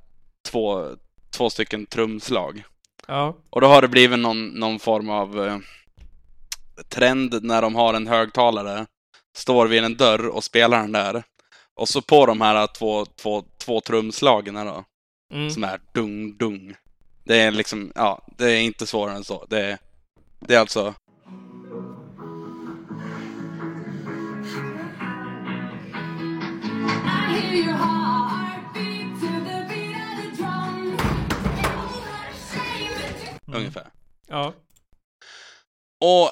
två, 0.51 0.89
två 1.31 1.51
stycken 1.51 1.87
trumslag. 1.87 2.65
Ja. 3.07 3.37
Och 3.51 3.61
då 3.61 3.67
har 3.67 3.83
det 3.83 3.89
blivit 3.89 4.19
någon, 4.19 4.49
någon 4.49 4.79
form 4.79 5.11
av 5.11 5.47
eh, 5.47 5.59
trend 6.89 7.43
när 7.43 7.63
de 7.63 7.75
har 7.75 7.95
en 7.95 8.07
högtalare, 8.07 8.87
står 9.37 9.67
vid 9.67 9.85
en 9.85 9.97
dörr 9.97 10.29
och 10.29 10.45
spelar 10.45 10.81
den 10.81 10.93
där. 10.93 11.23
Och 11.81 11.89
så 11.89 12.03
på 12.03 12.27
de 12.27 12.41
här 12.41 12.67
två, 12.67 13.05
två, 13.07 13.45
två 13.59 13.81
trumslagen 13.81 14.55
då, 14.55 14.85
Mm. 15.33 15.51
som 15.51 15.65
är 15.65 15.81
dung, 15.93 16.37
dung. 16.37 16.75
Det 17.25 17.41
är 17.41 17.51
liksom, 17.51 17.93
ja, 17.95 18.27
det 18.39 18.45
är 18.53 18.61
inte 18.61 18.87
svårare 18.87 19.17
än 19.17 19.25
så. 19.25 19.47
Det 19.49 19.61
är, 19.61 19.79
det 20.41 20.55
är 20.55 20.59
alltså... 20.59 20.95
Ungefär. 33.47 33.87
Ja. 34.29 34.55
Och 36.01 36.31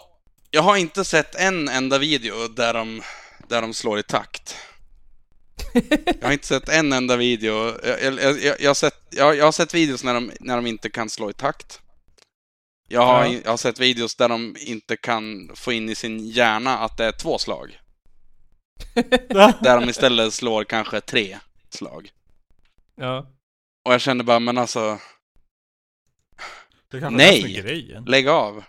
jag 0.50 0.62
har 0.62 0.76
inte 0.76 1.04
sett 1.04 1.34
en 1.34 1.68
enda 1.68 1.98
video 1.98 2.48
där 2.48 2.74
de, 2.74 3.02
där 3.48 3.62
de 3.62 3.74
slår 3.74 3.98
i 3.98 4.02
takt. 4.02 4.56
Jag 6.20 6.26
har 6.26 6.32
inte 6.32 6.46
sett 6.46 6.68
en 6.68 6.92
enda 6.92 7.16
video. 7.16 7.74
Jag, 7.84 8.02
jag, 8.02 8.42
jag, 8.42 8.60
jag, 8.60 8.70
har, 8.70 8.74
sett, 8.74 8.94
jag, 9.10 9.44
har 9.44 9.52
sett 9.52 9.74
videos 9.74 10.04
när 10.04 10.14
de, 10.14 10.32
när 10.40 10.56
de 10.56 10.66
inte 10.66 10.90
kan 10.90 11.10
slå 11.10 11.30
i 11.30 11.32
takt. 11.32 11.80
Jag 12.88 13.06
har, 13.06 13.24
Ja. 13.24 13.40
jag 13.44 13.50
har 13.50 13.56
sett 13.56 13.80
videos 13.80 14.16
där 14.16 14.28
de 14.28 14.56
inte 14.60 14.96
kan 14.96 15.50
få 15.54 15.72
in 15.72 15.88
i 15.88 15.94
sin 15.94 16.28
hjärna 16.28 16.78
att 16.78 16.96
det 16.96 17.04
är 17.04 17.12
två 17.12 17.38
slag. 17.38 17.78
Där 19.60 19.80
de 19.80 19.88
istället 19.88 20.34
slår 20.34 20.64
kanske 20.64 21.00
tre 21.00 21.38
slag. 21.70 22.10
Ja. 22.96 23.30
Och 23.84 23.92
jag 23.92 24.00
kände 24.00 24.24
bara, 24.24 24.38
men 24.38 24.58
alltså, 24.58 24.98
Nej. 27.10 28.02
lägg 28.06 28.28
av. 28.28 28.64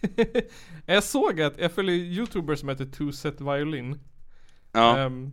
jag 0.86 1.04
såg 1.04 1.40
att, 1.40 1.58
jag 1.58 1.72
följer 1.72 1.96
youtubers 1.96 2.60
som 2.60 2.68
heter 2.68 2.86
Two 2.86 3.12
Set 3.12 3.40
Violin. 3.40 3.98
Ja. 4.72 4.98
Ehm, 4.98 5.32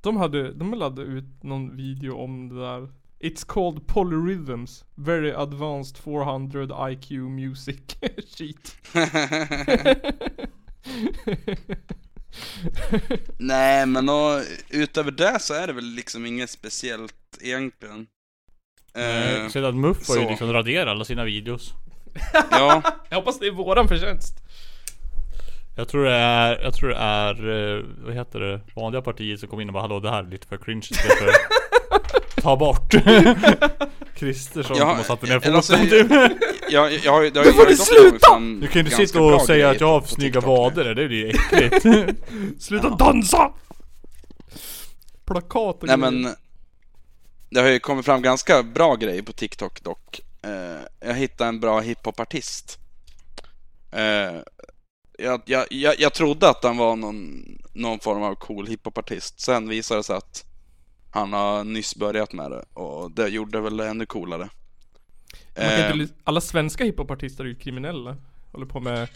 de 0.00 0.16
hade, 0.16 0.52
de 0.52 0.74
laddade 0.74 1.02
ut 1.02 1.42
någon 1.42 1.76
video 1.76 2.16
om 2.16 2.48
det 2.48 2.60
där. 2.60 2.88
It's 3.20 3.46
called 3.46 3.86
Polyrhythms. 3.86 4.84
Very 4.94 5.30
advanced 5.32 5.96
400 5.96 6.90
IQ 6.90 7.10
music 7.10 7.76
sheet. 8.36 8.76
Nej, 13.38 13.86
men 13.86 14.08
och, 14.08 14.40
utöver 14.70 15.10
det 15.10 15.38
så 15.40 15.54
är 15.54 15.66
det 15.66 15.72
väl 15.72 15.84
liksom 15.84 16.26
inget 16.26 16.50
speciellt 16.50 17.14
egentligen. 17.40 18.06
Eh, 18.94 19.48
Sedan 19.48 19.80
Muff 19.80 20.08
har 20.08 20.16
ju 20.16 20.28
liksom 20.28 20.52
raderat 20.52 20.88
alla 20.88 21.04
sina 21.04 21.24
videos. 21.24 21.72
ja, 22.50 22.82
Jag 23.08 23.16
hoppas 23.16 23.38
det 23.38 23.46
är 23.46 23.50
våran 23.50 23.88
förtjänst. 23.88 24.34
Jag 25.80 25.88
tror 25.88 26.04
det 26.04 26.14
är, 26.14 26.60
jag 26.62 26.74
tror 26.74 26.88
det 26.88 26.96
är, 26.96 27.76
eh, 27.76 27.84
vad 28.04 28.14
heter 28.14 28.40
det, 28.40 28.60
vanliga 28.74 29.02
partiet 29.02 29.40
som 29.40 29.48
kom 29.48 29.60
in 29.60 29.68
och 29.68 29.72
bara 29.72 29.80
hallå 29.80 30.00
det 30.00 30.10
här 30.10 30.22
är 30.22 30.30
lite 30.30 30.46
för 30.46 30.56
cringe 30.56 30.86
istället 30.90 31.18
för 31.18 31.30
Ta 32.42 32.56
bort 32.56 32.90
Kristersson 34.14 34.76
som 34.76 34.88
har 34.88 35.02
satt 35.02 35.22
ner 35.22 35.46
eller 35.46 35.56
alltså, 35.56 35.76
foten 35.76 35.90
typ. 35.90 36.10
jag, 36.70 36.92
jag. 36.92 37.32
Det 37.32 37.40
har 37.40 37.44
Nu 37.44 37.50
ju 37.50 37.56
får 37.56 37.66
du 37.66 37.76
sluta! 37.76 38.38
Du 38.38 38.66
kan 38.66 38.72
ju 38.72 38.80
inte 38.80 39.06
sitta 39.06 39.22
och 39.22 39.42
säga 39.42 39.70
att 39.70 39.80
jag 39.80 39.86
har 39.88 40.00
snygga 40.00 40.40
vader, 40.40 40.94
det 40.94 41.08
blir 41.08 41.26
ju 41.26 41.28
äckligt. 41.28 41.86
Sluta 42.62 42.88
dansa! 42.88 43.52
Plakat 45.24 45.82
och 45.82 45.86
Nej 45.88 45.96
men 45.96 46.28
Det 47.50 47.60
har 47.60 47.68
ju 47.68 47.78
kommit 47.78 48.04
fram 48.04 48.22
ganska 48.22 48.62
bra 48.62 48.94
grejer 48.94 49.22
på 49.22 49.32
TikTok 49.32 49.82
dock 49.82 50.20
eh, 50.42 51.08
Jag 51.08 51.14
hittade 51.14 51.48
en 51.48 51.60
bra 51.60 51.80
hiphopartist 51.80 52.78
eh, 53.92 54.40
jag, 55.22 55.42
jag, 55.44 55.66
jag, 55.70 55.94
jag 56.00 56.14
trodde 56.14 56.48
att 56.50 56.64
han 56.64 56.76
var 56.76 56.96
någon, 56.96 57.44
någon 57.72 57.98
form 58.00 58.22
av 58.22 58.34
cool 58.34 58.66
hiphopartist 58.66 59.40
Sen 59.40 59.68
visade 59.68 60.00
det 60.00 60.04
sig 60.04 60.16
att 60.16 60.44
Han 61.10 61.32
har 61.32 61.64
nyss 61.64 61.96
börjat 61.96 62.32
med 62.32 62.50
det 62.50 62.64
och 62.74 63.10
det 63.10 63.28
gjorde 63.28 63.60
väl 63.60 63.76
det 63.76 63.88
ännu 63.88 64.06
coolare 64.06 64.48
Eh, 65.54 65.64
inte, 65.80 65.94
ly- 65.94 66.08
alla 66.24 66.40
svenska 66.40 66.84
hiphopartister 66.84 67.44
är 67.44 67.48
ju 67.48 67.54
kriminella. 67.54 68.16
Håller 68.52 68.66
på 68.66 68.80
med 68.80 69.08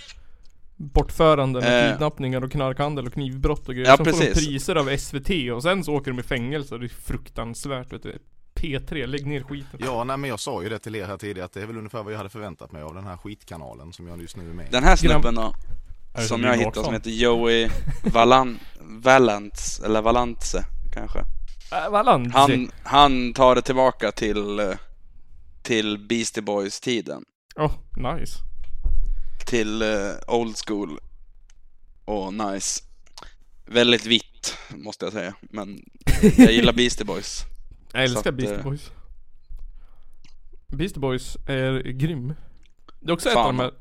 bortföranden 0.76 1.62
och 1.62 1.68
Eh. 1.68 1.92
kidnappningar 1.92 2.44
och 2.44 2.52
knarkhandel 2.52 3.06
och 3.06 3.12
knivbrott 3.12 3.68
och 3.68 3.74
grejer. 3.74 3.88
Ja, 3.88 3.96
Sen 3.96 4.04
får 4.04 4.12
de 4.12 4.18
precis. 4.26 4.46
priser 4.48 4.76
av 4.76 4.96
SVT 4.96 5.52
och 5.54 5.62
sen 5.62 5.84
så 5.84 5.94
åker 5.94 6.10
de 6.10 6.20
i 6.20 6.22
fängelse 6.22 6.74
och 6.74 6.80
det 6.80 6.86
är 6.86 6.88
fruktansvärt 6.88 7.92
vet 7.92 8.02
du. 8.02 8.18
P3, 8.54 9.06
lägg 9.06 9.26
ner 9.26 9.42
skiten. 9.42 9.80
Ja, 9.84 10.04
nej 10.04 10.16
men 10.16 10.30
jag 10.30 10.40
sa 10.40 10.62
ju 10.62 10.68
det 10.68 10.78
till 10.78 10.96
er 10.96 11.06
här 11.06 11.16
tidigare 11.16 11.44
att 11.44 11.52
det 11.52 11.62
är 11.62 11.66
väl 11.66 11.76
ungefär 11.78 12.02
vad 12.02 12.12
jag 12.12 12.18
hade 12.18 12.28
förväntat 12.30 12.72
mig 12.72 12.82
av 12.82 12.94
den 12.94 13.04
här 13.04 13.16
skitkanalen 13.16 13.92
som 13.92 14.06
jag 14.08 14.20
just 14.20 14.36
nu 14.36 14.50
är 14.50 14.54
med 14.54 14.66
i. 14.66 14.70
Den 14.70 14.84
här 14.84 14.96
snubben 14.96 15.34
då 15.34 15.54
Som 16.14 16.24
som 16.28 16.42
jag 16.44 16.56
Jill 16.56 16.64
hittade 16.66 16.84
som 16.84 16.94
heter 16.94 17.10
Joey 17.10 17.70
Valan, 18.02 18.58
Valance, 18.80 19.86
eller 19.86 20.02
Valance 20.02 20.64
kanske 20.92 21.18
Äh, 21.72 21.90
Valanzi. 21.90 22.30
Han, 22.34 22.70
han 22.82 23.32
tar 23.32 23.54
det 23.54 23.62
tillbaka 23.62 24.12
till 24.12 24.58
eh, 24.58 24.70
Till 25.62 25.98
Beastie 26.08 26.42
Boys 26.42 26.80
tiden 26.80 27.24
Oh, 27.56 27.72
nice. 27.96 28.38
Till 29.46 29.82
eh, 29.82 29.88
old 30.28 30.56
school 30.66 30.98
Och 32.04 32.34
nice 32.34 32.82
Väldigt 33.66 34.06
vitt 34.06 34.56
måste 34.70 35.04
jag 35.06 35.12
säga 35.12 35.34
Men 35.40 35.84
jag 36.36 36.52
gillar 36.52 36.72
Beastie 36.72 37.04
Boys 37.04 37.44
Jag 37.92 38.04
älskar 38.04 38.30
att, 38.30 38.36
Beastie 38.36 38.58
eh, 38.58 38.64
Boys. 38.64 38.90
Beastie 40.68 41.00
Boys 41.00 41.36
är 41.46 41.82
grym. 41.82 42.34
Det 43.04 43.10
är 43.10 43.14
också 43.14 43.28
ett 43.28 43.34
Fan. 43.34 43.46
av 43.46 43.52
de 43.56 43.58
här 43.62 43.72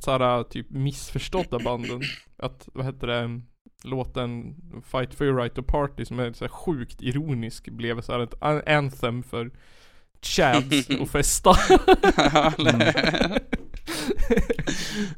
såhär 0.00 0.42
typ 0.42 0.70
missförstådda 0.70 1.58
banden. 1.58 2.02
Att, 2.36 2.68
vad 2.72 2.86
heter 2.86 3.06
det, 3.06 3.40
låten 3.84 4.54
Fight 4.84 5.14
for 5.14 5.26
your 5.26 5.36
right 5.40 5.54
to 5.54 5.62
party 5.62 6.04
som 6.04 6.18
är 6.20 6.32
så 6.32 6.44
här 6.44 6.48
sjukt 6.52 7.02
ironisk 7.02 7.68
blev 7.68 8.00
så 8.00 8.12
här 8.12 8.20
ett 8.20 8.34
an- 8.42 8.62
anthem 8.66 9.22
för 9.22 9.50
chads 10.22 10.88
och 11.00 11.08
festa. 11.08 11.50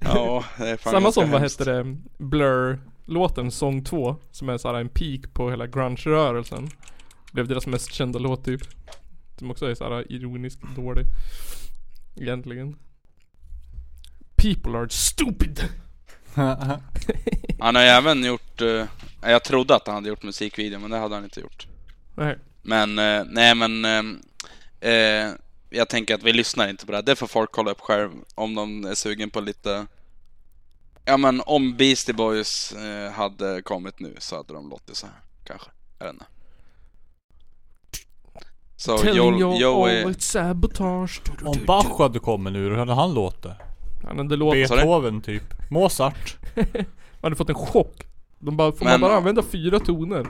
Ja, 0.00 0.44
det 0.58 0.68
är 0.68 0.76
fan 0.76 0.92
Samma 0.92 1.12
som 1.12 1.30
vad 1.30 1.40
hemskt. 1.40 1.60
heter 1.60 1.84
det, 1.84 1.96
Blur 2.18 2.80
låten 3.04 3.50
Sång 3.50 3.84
2 3.84 4.16
som 4.30 4.48
är 4.48 4.58
såhär 4.58 4.74
en 4.80 4.88
peak 4.88 5.34
på 5.34 5.50
hela 5.50 5.66
grunge-rörelsen. 5.66 6.68
Blev 7.32 7.48
deras 7.48 7.66
mest 7.66 7.92
kända 7.92 8.18
låt 8.18 8.44
typ. 8.44 8.60
Som 9.38 9.50
också 9.50 9.66
är 9.66 9.74
såhär 9.74 10.12
ironisk 10.12 10.58
dålig. 10.76 11.04
Egentligen. 12.20 12.76
People 14.42 14.78
are 14.78 14.88
stupid! 14.88 15.68
Han 17.60 17.74
har 17.74 17.82
ju 17.82 17.88
även 17.88 18.24
gjort 18.24 18.60
eh, 18.60 18.86
Jag 19.20 19.44
trodde 19.44 19.74
att 19.74 19.86
han 19.86 19.94
hade 19.94 20.08
gjort 20.08 20.22
musikvideo 20.22 20.78
men 20.78 20.90
det 20.90 20.96
hade 20.96 21.14
han 21.14 21.24
inte 21.24 21.40
gjort 21.40 21.66
Nej. 22.14 22.38
Men, 22.62 22.98
eh, 22.98 23.24
nej 23.26 23.54
men 23.54 23.84
eh, 24.80 25.30
Jag 25.70 25.88
tänker 25.88 26.14
att 26.14 26.22
vi 26.22 26.32
lyssnar 26.32 26.68
inte 26.68 26.86
på 26.86 26.92
det 26.92 26.98
här. 26.98 27.02
Det 27.02 27.16
får 27.16 27.26
folk 27.26 27.52
kolla 27.52 27.70
upp 27.70 27.80
själv 27.80 28.10
om 28.34 28.54
de 28.54 28.84
är 28.84 28.94
sugen 28.94 29.30
på 29.30 29.40
lite 29.40 29.86
Ja 31.04 31.16
men 31.16 31.42
om 31.46 31.76
Beastie 31.76 32.14
Boys 32.14 32.74
hade 33.14 33.62
kommit 33.62 34.00
nu 34.00 34.16
så 34.18 34.36
hade 34.36 34.54
de 34.54 34.70
låtit 34.70 34.96
så 34.96 35.06
här 35.06 35.16
kanske. 35.44 35.70
Jag 35.98 36.06
vet 36.06 36.12
inte. 36.12 36.26
Så 38.76 38.98
Telling 38.98 39.38
Joel, 39.38 40.04
all 40.04 40.12
it's 40.12 40.20
sabotage. 40.20 41.20
Om 41.44 41.64
Bach 41.66 41.98
hade 41.98 42.18
kommit 42.18 42.52
nu, 42.52 42.58
hur 42.58 42.76
hade 42.76 42.94
han 42.94 43.14
låtit? 43.14 43.52
Han 44.04 44.18
hade 44.18 44.36
låtit? 44.36 44.68
Beethoven 44.68 45.20
typ. 45.20 45.70
Mozart. 45.70 46.36
han 46.54 46.84
hade 47.20 47.36
fått 47.36 47.48
en 47.48 47.54
chock. 47.54 48.06
De 48.38 48.56
bara, 48.56 48.72
får 48.72 48.84
Men- 48.84 49.00
man 49.00 49.00
bara 49.10 49.16
använda 49.16 49.42
fyra 49.42 49.78
toner? 49.80 50.26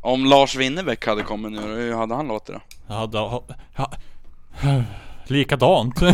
om 0.00 0.24
Lars 0.24 0.56
Winnerbäck 0.56 1.06
hade 1.06 1.22
kommit 1.22 1.52
nu, 1.52 1.60
hur 1.60 1.94
hade 1.94 2.14
han 2.14 2.28
låtit 2.28 2.46
då? 2.54 2.60
Jag 2.86 2.94
hade, 2.94 3.18
ha, 3.18 3.44
ha, 3.74 3.92
likadant. 5.26 6.00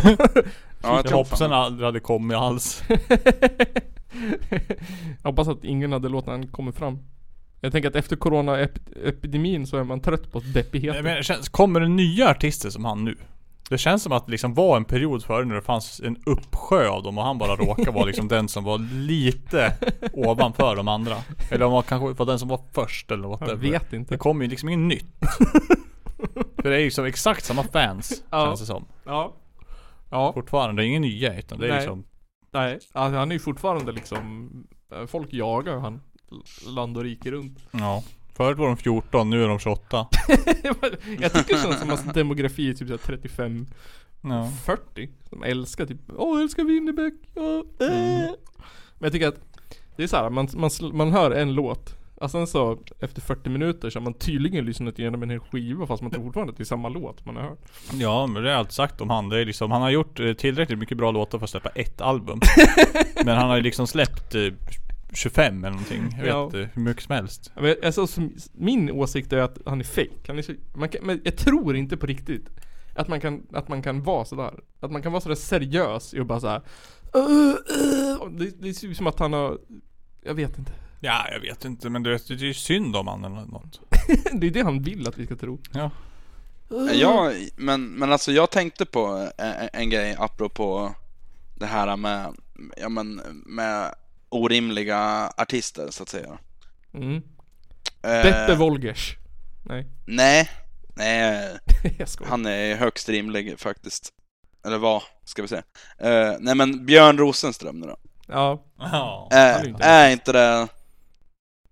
Ja, 0.87 0.91
jag 0.91 0.99
jag 0.99 1.07
tror 1.07 1.18
hoppas 1.18 1.39
fan. 1.39 1.51
han 1.51 1.61
aldrig 1.62 1.87
hade 1.87 2.01
kommit 2.01 2.37
alls. 2.37 2.82
Jag 5.22 5.30
hoppas 5.30 5.49
att 5.49 5.64
ingen 5.64 5.93
hade 5.93 6.09
låtit 6.09 6.28
han 6.30 6.47
komma 6.47 6.72
fram. 6.72 6.99
Jag 7.61 7.72
tänker 7.72 7.89
att 7.89 7.97
efter 7.97 8.16
corona-epidemin 8.16 9.66
så 9.66 9.76
är 9.76 9.85
man 9.85 10.01
trött 10.01 10.32
på 10.32 10.41
deppigheten. 10.55 10.97
Men, 10.97 11.05
men, 11.05 11.16
det 11.16 11.22
känns, 11.22 11.49
kommer 11.49 11.80
det 11.80 11.89
nya 11.89 12.30
artister 12.30 12.70
som 12.70 12.85
han 12.85 13.05
nu? 13.05 13.16
Det 13.71 13.79
känns 13.79 14.03
som 14.03 14.12
att 14.12 14.27
det 14.27 14.31
liksom 14.33 14.55
var 14.55 14.77
en 14.77 14.85
period 14.85 15.25
före 15.25 15.45
när 15.45 15.55
det 15.55 15.62
fanns 15.62 16.01
en 16.01 16.17
uppsjö 16.27 16.89
av 16.89 17.03
dem 17.03 17.19
och 17.19 17.25
han 17.25 17.39
bara 17.39 17.57
råkade 17.57 17.91
vara 17.91 18.05
liksom 18.05 18.29
den 18.29 18.49
som 18.49 18.65
var 18.65 18.79
lite 18.95 19.77
ovanför 20.12 20.77
de 20.77 20.89
andra. 20.89 21.17
Eller 21.51 21.67
om 21.67 21.73
han 21.73 21.83
kanske 21.83 22.12
var 22.12 22.27
den 22.27 22.39
som 22.39 22.49
var 22.49 22.61
först 22.73 23.11
eller 23.11 23.23
jag 23.23 23.29
whatever. 23.31 23.55
vet 23.71 23.91
Det 23.91 23.97
inte. 23.97 24.17
kommer 24.19 24.45
ju 24.45 24.51
liksom 24.51 24.69
inget 24.69 24.89
nytt. 24.99 25.15
För 26.62 26.71
det 26.71 26.77
är 26.77 26.81
ju 26.81 26.91
som 26.91 27.05
exakt 27.05 27.45
samma 27.45 27.62
fans, 27.62 28.23
Ja. 28.31 28.47
känns 28.47 28.61
det 28.61 28.67
som. 28.67 28.85
Ja. 29.05 29.33
Ja. 30.11 30.33
Fortfarande, 30.33 30.83
det 30.83 30.87
är 30.87 30.89
inga 30.89 31.01
nya 31.01 31.39
utan 31.39 31.59
det 31.59 31.67
är 31.67 31.71
Nej. 31.71 31.79
liksom 31.79 32.05
Nej, 32.53 32.73
alltså, 32.93 33.19
han 33.19 33.31
är 33.31 33.35
ju 33.35 33.39
fortfarande 33.41 33.93
liksom 33.93 34.51
Folk 35.07 35.33
jagar 35.33 35.79
han 35.79 36.01
Land 36.67 36.97
och 36.97 37.03
rike 37.03 37.31
runt 37.31 37.59
Ja. 37.71 38.03
Förut 38.37 38.59
var 38.59 38.66
de 38.66 38.76
14, 38.76 39.30
nu 39.30 39.45
är 39.45 39.49
de 39.49 39.59
28. 39.59 40.07
Jag 41.20 41.32
tycker 41.32 41.62
känns 41.62 41.80
som 41.80 41.91
att 41.91 42.14
demografi 42.14 42.70
är 42.70 42.74
typ 42.74 42.89
så 42.89 42.95
här 42.95 42.99
35 42.99 43.66
Ja. 44.28 44.51
40 44.64 45.09
Som 45.28 45.43
älskar 45.43 45.87
typ 45.87 45.99
Åh 46.16 46.43
älskar 46.43 46.64
Winnerbäck 46.64 47.14
ja, 47.35 47.64
äh. 47.80 48.32
Men 48.99 49.07
jag 49.07 49.12
tycker 49.12 49.28
att 49.28 49.41
Det 49.97 50.03
är 50.03 50.07
så 50.07 50.16
här, 50.16 50.30
man, 50.30 50.49
man, 50.55 50.70
man 50.93 51.12
hör 51.12 51.30
en 51.30 51.55
låt 51.55 51.97
Och 52.14 52.30
sen 52.30 52.47
så 52.47 52.78
efter 53.01 53.20
40 53.20 53.51
minuter 53.51 53.91
så 53.91 53.99
har 53.99 54.05
man 54.05 54.14
tydligen 54.14 54.64
lyssnat 54.64 54.99
igenom 54.99 55.22
en 55.22 55.30
hel 55.30 55.41
skiva 55.41 55.87
fast 55.87 56.03
man 56.03 56.11
tror 56.11 56.22
fortfarande 56.24 56.51
att 56.51 56.57
det 56.57 56.62
är 56.62 56.64
samma 56.64 56.89
låt 56.89 57.26
man 57.26 57.37
har 57.37 57.43
hört 57.43 57.59
Ja 57.93 58.26
men 58.26 58.43
det 58.43 58.49
har 58.49 58.53
jag 58.53 58.59
alltid 58.59 58.72
sagt 58.74 59.01
om 59.01 59.11
han. 59.11 59.28
Det 59.28 59.41
är 59.41 59.45
liksom, 59.45 59.70
han 59.70 59.82
har 59.82 59.91
gjort 59.91 60.20
eh, 60.20 60.32
tillräckligt 60.32 60.78
mycket 60.78 60.97
bra 60.99 61.11
låtar 61.11 61.39
för 61.39 61.45
att 61.45 61.51
släppa 61.51 61.68
ett 61.68 62.01
album. 62.01 62.41
men 63.24 63.37
han 63.37 63.49
har 63.49 63.57
ju 63.57 63.62
liksom 63.62 63.87
släppt 63.87 64.35
eh, 64.35 64.41
25 65.15 65.59
eller 65.65 65.71
någonting. 65.71 66.15
Jag 66.19 66.27
Ja. 66.27 66.45
vet 66.47 66.55
inte, 66.55 66.71
hur 66.75 66.83
mycket 66.83 67.03
som 67.03 67.15
helst. 67.15 67.53
Men 67.55 67.77
alltså, 67.85 68.07
som, 68.07 68.35
min 68.53 68.91
åsikt 68.91 69.33
är 69.33 69.39
att 69.39 69.59
han 69.67 69.81
är 69.81 69.85
fake. 69.85 70.11
Han 70.27 70.39
är 70.39 70.43
så, 70.43 70.53
man 70.75 70.89
kan, 70.89 71.07
men 71.07 71.21
jag 71.25 71.37
tror 71.37 71.77
inte 71.77 71.97
på 71.97 72.07
riktigt 72.07 72.49
att 72.95 73.09
man 73.09 73.21
kan, 73.21 73.47
att 73.53 73.69
man 73.69 73.83
kan 73.83 74.03
vara 74.03 74.25
sådär. 74.25 74.61
Att 74.81 74.91
man 74.91 75.03
kan 75.03 75.12
vara 75.12 75.21
sådär 75.21 75.35
seriös 75.37 76.12
och 76.12 76.27
bara 76.27 76.41
såhär 76.41 76.62
uh, 77.17 77.23
uh, 77.23 78.31
det, 78.39 78.62
det 78.62 78.75
ser 78.75 78.89
ut 78.89 78.97
som 78.97 79.07
att 79.07 79.19
han 79.19 79.33
har 79.33 79.59
Jag 80.23 80.35
vet 80.35 80.59
inte. 80.59 80.73
Ja, 81.01 81.27
jag 81.33 81.41
vet 81.41 81.65
inte 81.65 81.91
men 81.91 82.03
det, 82.03 82.29
det 82.29 82.35
är 82.35 82.39
ju 82.39 82.55
synd 82.55 82.97
om 82.97 83.09
han 83.09 83.25
eller 83.25 83.45
något. 83.47 83.81
det 84.33 84.47
är 84.47 84.51
det 84.51 84.62
han 84.62 84.83
vill 84.83 85.09
att 85.09 85.19
vi 85.19 85.27
ska 85.27 85.37
tro. 85.37 85.59
Ja. 85.73 85.91
Ja, 86.95 87.33
men, 87.57 87.87
men 87.87 88.12
alltså 88.12 88.33
jag 88.33 88.51
tänkte 88.51 88.87
på 88.87 89.29
en, 89.39 89.69
en 89.73 89.91
grej 89.91 90.17
apropå 90.19 90.95
det 91.55 91.67
här 91.67 91.97
med, 91.97 92.35
ja 92.77 92.89
men, 92.89 93.15
med 93.47 93.95
orimliga 94.35 95.30
artister 95.37 95.89
så 95.91 96.03
att 96.03 96.09
säga. 96.09 96.39
Mm. 96.95 97.14
Eh, 98.03 98.22
Beppe 98.22 98.55
Wolgers. 98.55 99.16
Nej, 99.64 99.87
Nej, 100.07 100.51
nej, 100.97 101.59
skojar. 102.07 102.30
han 102.30 102.47
är 102.47 102.76
högst 102.76 103.09
rimlig 103.09 103.59
faktiskt. 103.61 104.09
Eller 104.66 104.78
vad, 104.78 105.03
ska 105.24 105.43
vi 105.43 105.49
säga. 105.49 105.62
Eh, 105.99 106.37
nej 106.41 106.55
men 106.55 106.87
Björn 106.87 107.18
Rosenström 107.18 107.80
nu 107.80 107.87
då. 107.87 107.97
Ja. 108.26 108.64
Han 108.76 109.28
är 109.30 109.59
Är, 109.61 109.68
inte 109.68 109.85
är 109.85 110.11
inte 110.11 110.32
det 110.32 110.68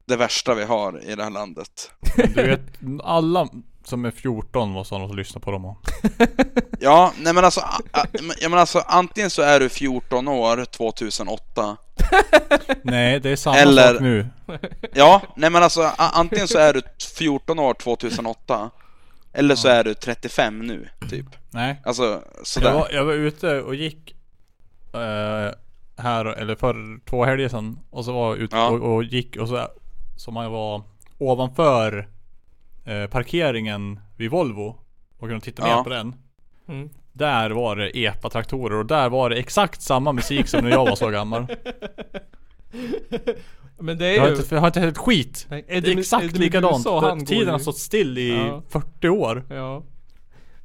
det 0.04 0.16
värsta 0.16 0.54
vi 0.54 0.64
har 0.64 1.02
i 1.04 1.14
det 1.14 1.22
här 1.22 1.30
landet? 1.30 1.90
Du 2.16 2.46
vet, 2.46 2.60
alla 3.02 3.48
som 3.84 4.04
är 4.04 4.10
14 4.10 4.70
måste 4.70 4.94
ha 4.94 4.98
något 5.00 5.10
att 5.10 5.16
lyssna 5.16 5.40
på 5.40 5.50
dem 5.50 5.64
och. 5.64 5.78
Ja, 6.80 7.12
nej 7.18 7.32
men 7.32 7.44
alltså, 7.44 7.60
a, 7.60 7.80
a, 7.92 8.04
ja, 8.40 8.48
men 8.48 8.58
alltså 8.58 8.78
antingen 8.86 9.30
så 9.30 9.42
är 9.42 9.60
du 9.60 9.68
14 9.68 10.28
år 10.28 10.64
2008 10.64 11.76
Nej, 12.82 13.20
det 13.20 13.30
är 13.30 13.36
samma 13.36 13.56
Eller- 13.56 13.92
sak 13.92 14.00
nu. 14.02 14.26
Ja, 14.94 15.22
nej 15.36 15.50
men 15.50 15.62
alltså 15.62 15.82
a, 15.82 15.92
antingen 16.12 16.48
så 16.48 16.58
är 16.58 16.72
du 16.74 16.82
14 17.16 17.58
år 17.58 17.74
2008 17.74 18.70
Eller 19.32 19.54
så 19.54 19.68
är 19.68 19.84
du 19.84 19.94
35 19.94 20.58
nu, 20.66 20.88
typ 21.10 21.26
Nej. 21.50 21.80
Alltså, 21.84 22.22
sådär 22.42 22.66
Jag 22.68 22.74
var, 22.74 22.88
jag 22.90 23.04
var 23.04 23.12
ute 23.12 23.60
och 23.60 23.74
gick 23.74 24.14
eh, 24.94 25.50
här, 26.02 26.24
eller 26.24 26.54
för 26.54 27.00
två 27.10 27.24
helger 27.24 27.48
sedan. 27.48 27.78
Och 27.90 28.04
så 28.04 28.12
var 28.12 28.28
jag 28.28 28.38
ute 28.38 28.56
Ja. 28.56 28.68
och, 28.68 28.94
och 28.94 29.04
gick 29.04 29.36
och 29.36 29.48
så 29.48 29.68
som 30.16 30.36
jag 30.36 30.50
var 30.50 30.82
ovanför 31.18 32.08
eh, 32.84 33.06
parkeringen 33.06 34.00
vid 34.16 34.30
Volvo. 34.30 34.78
Och 35.18 35.28
kunde 35.28 35.40
titta 35.44 35.68
Ja. 35.68 35.76
ner 35.76 35.82
på 35.82 35.90
den. 35.90 36.14
Mm. 36.68 36.88
Där 37.12 37.50
var 37.50 37.76
det 37.76 37.98
epa-traktorer 37.98 38.76
och 38.78 38.86
där 38.86 39.08
var 39.10 39.30
det 39.30 39.36
exakt 39.36 39.82
samma 39.82 40.12
musik 40.12 40.46
som 40.48 40.64
när 40.64 40.70
jag 40.70 40.84
var 40.86 40.96
så 40.96 41.08
gammal. 41.10 41.46
Men 43.78 43.98
det 43.98 44.06
är 44.06 44.12
Jag 44.14 44.20
har 44.22 44.28
ju... 44.28 44.36
inte, 44.36 44.54
jag 44.54 44.60
har 44.60 44.66
inte 44.68 44.80
hört 44.80 44.90
ett 44.90 44.98
skit. 44.98 45.46
Nej, 45.50 45.64
Det 45.68 45.74
är 45.92 45.98
exakt 45.98 46.24
Eddie 46.24 46.38
likadant. 46.38 46.72
Meduza, 46.84 47.06
han 47.08 47.18
går 47.18 47.26
Tiden 47.26 47.48
har 47.48 47.58
stått 47.58 47.78
still 47.78 48.18
i 48.18 48.28
Ja. 48.28 48.62
40 48.68 49.08
år. 49.08 49.44
Ja. 49.50 49.82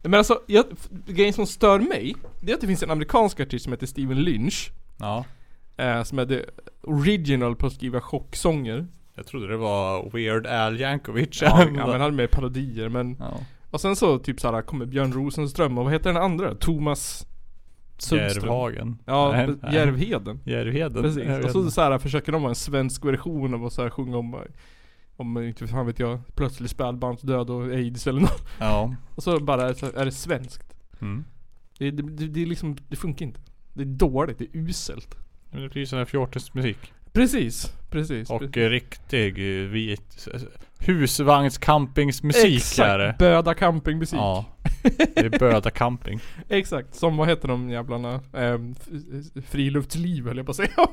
Men 0.01 0.13
alltså, 0.13 0.41
jag, 0.47 0.65
grejen 1.07 1.33
som 1.33 1.45
stör 1.47 1.79
mig, 1.79 2.15
det 2.41 2.51
är 2.51 2.55
att 2.55 2.61
det 2.61 2.67
finns 2.67 2.83
en 2.83 2.91
amerikansk 2.91 3.39
artist 3.39 3.63
som 3.63 3.73
heter 3.73 3.87
Steven 3.87 4.21
Lynch. 4.23 4.71
Ja. 4.99 5.25
Eh, 5.77 6.03
som 6.03 6.19
är 6.19 6.25
det 6.25 6.45
original 6.83 7.55
på 7.55 7.67
att 7.67 7.73
skriva 7.73 8.01
chocksånger. 8.01 8.87
Jag 9.17 9.25
trodde 9.25 9.47
det 9.47 9.57
var 9.57 10.09
Weird 10.13 10.47
Al 10.47 10.79
Yankovic. 10.79 11.41
Ja, 11.41 11.59
ja 11.75 11.87
men 11.87 12.01
han 12.01 12.01
är 12.01 12.11
med 12.11 12.31
parodier 12.31 12.89
men 12.89 13.17
Ja. 13.19 13.39
Och 13.71 13.81
sen 13.81 13.95
så 13.95 14.19
typ 14.19 14.39
såhär 14.39 14.61
kommer 14.61 14.85
Björn 14.85 15.13
Rosenström 15.13 15.77
och 15.77 15.83
vad 15.83 15.93
heter 15.93 16.13
den 16.13 16.21
andra? 16.21 16.55
Thomas 16.55 17.27
Sundström. 17.97 18.43
Järvhagen. 18.43 18.97
Ja, 19.05 19.31
Nej, 19.31 19.47
nej. 19.61 19.75
Järvheden. 19.75 20.39
Järvheden. 20.45 21.03
Precis. 21.03 21.45
Och 21.45 21.51
så, 21.51 21.71
så 21.71 21.81
här 21.81 21.97
försöker 21.97 22.31
de 22.31 22.41
vara 22.41 22.49
en 22.49 22.55
svensk 22.55 23.05
version 23.05 23.53
av 23.53 23.65
att 23.65 23.73
så 23.73 23.81
här 23.81 23.89
sjunga 23.89 24.17
om 24.17 24.35
om 25.17 25.37
inte 25.43 25.67
fan 25.67 25.85
vet 25.85 25.99
jag, 25.99 26.19
plötslig 26.35 26.69
spädbarnsdöd 26.69 27.49
och 27.49 27.63
aids 27.63 28.07
eller 28.07 28.21
något. 28.21 28.47
Ja. 28.59 28.95
Och 29.15 29.23
så 29.23 29.39
bara 29.39 29.63
är 29.63 29.67
det, 29.67 29.75
så 29.75 29.85
är 29.95 30.05
det 30.05 30.11
svenskt. 30.11 30.75
Mm. 31.01 31.25
Det, 31.77 31.91
det, 31.91 32.03
det, 32.03 32.27
det 32.27 32.45
liksom, 32.45 32.77
det 32.87 32.95
funkar 32.95 33.25
inte. 33.25 33.39
Det 33.73 33.81
är 33.81 33.85
dåligt, 33.85 34.37
det 34.37 34.45
är 34.45 34.57
uselt. 34.57 35.17
Men 35.51 35.61
det 35.61 35.69
blir 35.69 35.85
sån 35.85 35.99
här 35.99 36.05
fjortismusik. 36.05 36.93
Precis, 37.13 37.73
precis. 37.89 38.29
Och 38.29 38.39
precis. 38.39 38.55
riktig 38.55 39.33
vit 39.69 40.27
husvagnscampingsmusik 40.79 42.79
är 42.79 42.97
det. 42.97 43.15
Böda 43.19 43.53
campingmusik. 43.53 44.19
Ja. 44.19 44.45
Det 45.15 45.19
är 45.19 45.39
Böda 45.39 45.69
camping. 45.69 46.19
Exakt, 46.49 46.95
som 46.95 47.17
vad 47.17 47.27
heter 47.27 47.47
de 47.47 47.69
jävlarna? 47.69 48.21
Ehm, 48.33 48.75
friluftsliv 49.45 50.27
höll 50.27 50.37
jag 50.37 50.45
på 50.45 50.49
att 50.49 50.55
säga. 50.55 50.69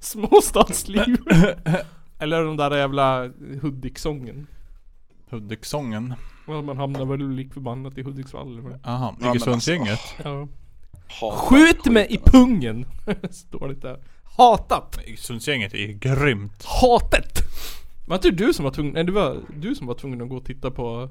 Småstadsliv. 0.00 1.16
Eller 2.18 2.44
de 2.44 2.56
där 2.56 2.76
jävla 2.76 3.30
Hudiksången. 3.62 4.46
Hudiksången. 5.30 6.14
Man 6.46 6.76
hamnar 6.76 7.04
väl 7.04 7.30
lik 7.30 7.54
förbannat 7.54 7.98
i 7.98 8.02
Hudiksvall 8.02 8.52
eller 8.52 8.62
vad 8.62 8.72
det 8.72 8.80
är. 8.84 8.90
Aha, 8.90 9.16
men 9.18 9.30
Iggesundsgänget. 9.30 10.00
ja. 10.24 10.48
Skjut 11.32 11.84
mig 11.84 12.06
i 12.10 12.16
skit. 12.16 12.24
pungen! 12.24 12.86
Står 13.30 13.68
det 13.68 13.74
där. 13.74 13.98
Hatat! 14.36 14.98
Iggesundsgänget 15.06 15.74
är 15.74 15.86
grymt. 15.86 16.64
Hatet! 16.64 17.38
Var 18.06 18.16
inte 18.16 18.30
du 18.30 18.54
som 18.54 18.64
var 18.64 18.72
tvungen, 18.72 18.92
nej 18.92 19.04
det 19.04 19.12
var 19.12 19.40
du 19.56 19.74
som 19.74 19.86
var 19.86 19.94
tvungen 19.94 20.22
att 20.22 20.28
gå 20.28 20.36
och 20.36 20.44
titta 20.44 20.70
på 20.70 21.08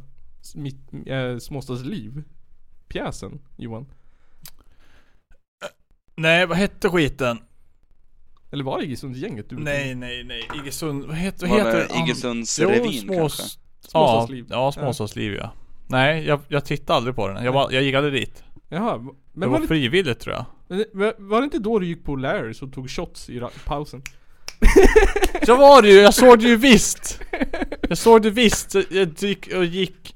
mitt, 0.56 0.80
äh, 1.06 1.38
Småstadsliv? 1.38 2.24
Pjäsen, 2.88 3.40
Johan? 3.58 3.86
Nej, 6.16 6.46
vad 6.46 6.58
hette 6.58 6.90
skiten? 6.90 7.38
Eller 8.52 8.64
var 8.64 8.78
det 8.80 8.86
Iggesundsgänget 8.86 9.50
du 9.50 9.58
Nej, 9.58 9.96
nej, 9.96 10.24
nej. 10.24 10.48
Iggesund... 10.56 11.06
Vad 11.06 11.16
heter, 11.16 11.48
vad 11.48 11.58
heter 11.58 11.78
det 11.78 11.94
an- 11.94 12.04
Iggesunds 12.04 12.60
Jo, 12.60 12.70
revyn 12.70 12.94
små... 12.94 13.14
kanske? 13.14 13.44
Småstadsliv? 13.80 14.46
Ja, 14.50 14.56
ja 14.56 14.72
småstadsliv 14.72 15.34
ja. 15.34 15.52
Nej, 15.88 16.26
jag, 16.26 16.40
jag 16.48 16.66
tittade 16.66 16.98
aldrig 16.98 17.16
på 17.16 17.28
den. 17.28 17.44
Jag, 17.44 17.74
jag 17.74 17.84
gick 17.84 17.96
aldrig 17.96 18.14
dit. 18.14 18.44
Jaha, 18.74 18.98
det 18.98 19.04
men 19.34 19.50
var 19.50 19.56
var 19.58 19.62
det, 19.62 19.68
frivilligt 19.68 20.20
tror 20.20 20.36
jag. 20.36 20.46
men 20.68 20.86
var- 20.94 21.16
var 21.18 21.42
det 21.42 21.46
inte 21.46 21.60
då 21.60 21.80
du 21.80 21.86
gick 21.86 22.04
på 22.06 22.16
Larrys 22.16 22.62
och 22.62 22.74
tog 22.74 22.90
shots 22.90 23.30
i 23.30 23.42
pausen? 23.66 24.02
Så 25.46 25.56
var 25.56 25.82
det 25.82 25.88
ju, 25.90 26.00
jag 26.00 26.14
såg 26.14 26.40
det 26.40 26.48
ju 26.48 26.56
visst! 26.56 27.22
Jag 27.90 27.98
såg 27.98 28.22
det 28.22 28.30
visst, 28.30 28.76
jag 28.90 29.10
gick 29.20 29.54
och 29.56 29.66
gick 29.66 30.16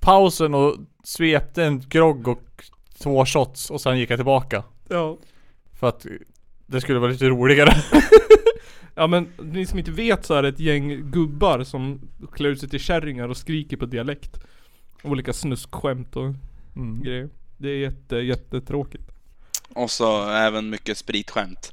pausen 0.00 0.54
och 0.54 0.76
svepte 1.04 1.64
en 1.64 1.80
grogg 1.88 2.28
och 2.28 2.42
två 2.98 3.26
shots 3.26 3.70
och 3.70 3.80
sen 3.80 3.98
gick 3.98 4.10
jag 4.10 4.18
tillbaka. 4.18 4.64
Ja. 4.88 5.18
För 5.80 5.88
att 5.88 6.06
det 6.66 6.80
skulle 6.80 6.98
vara 6.98 7.10
lite 7.10 7.28
roligare. 7.28 7.70
Ja 8.94 9.06
men 9.06 9.28
ni 9.42 9.66
som 9.66 9.78
inte 9.78 9.90
vet 9.90 10.26
så 10.26 10.34
är 10.34 10.42
det 10.42 10.48
ett 10.48 10.60
gäng 10.60 11.10
gubbar 11.10 11.64
som 11.64 12.00
klär 12.32 12.48
ut 12.48 12.60
sig 12.60 12.68
till 12.68 12.80
kärringar 12.80 13.28
och 13.28 13.36
skriker 13.36 13.76
på 13.76 13.86
dialekt. 13.86 14.40
Olika 15.02 15.32
snuskskämt 15.32 16.16
och 16.16 16.34
Mm. 16.76 17.02
grejer. 17.02 17.28
Det 17.62 17.68
är 17.68 17.76
jätte, 17.78 18.16
jättetråkigt. 18.16 19.04
Och 19.74 19.90
så 19.90 20.30
även 20.30 20.70
mycket 20.70 20.98
spritskämt. 20.98 21.72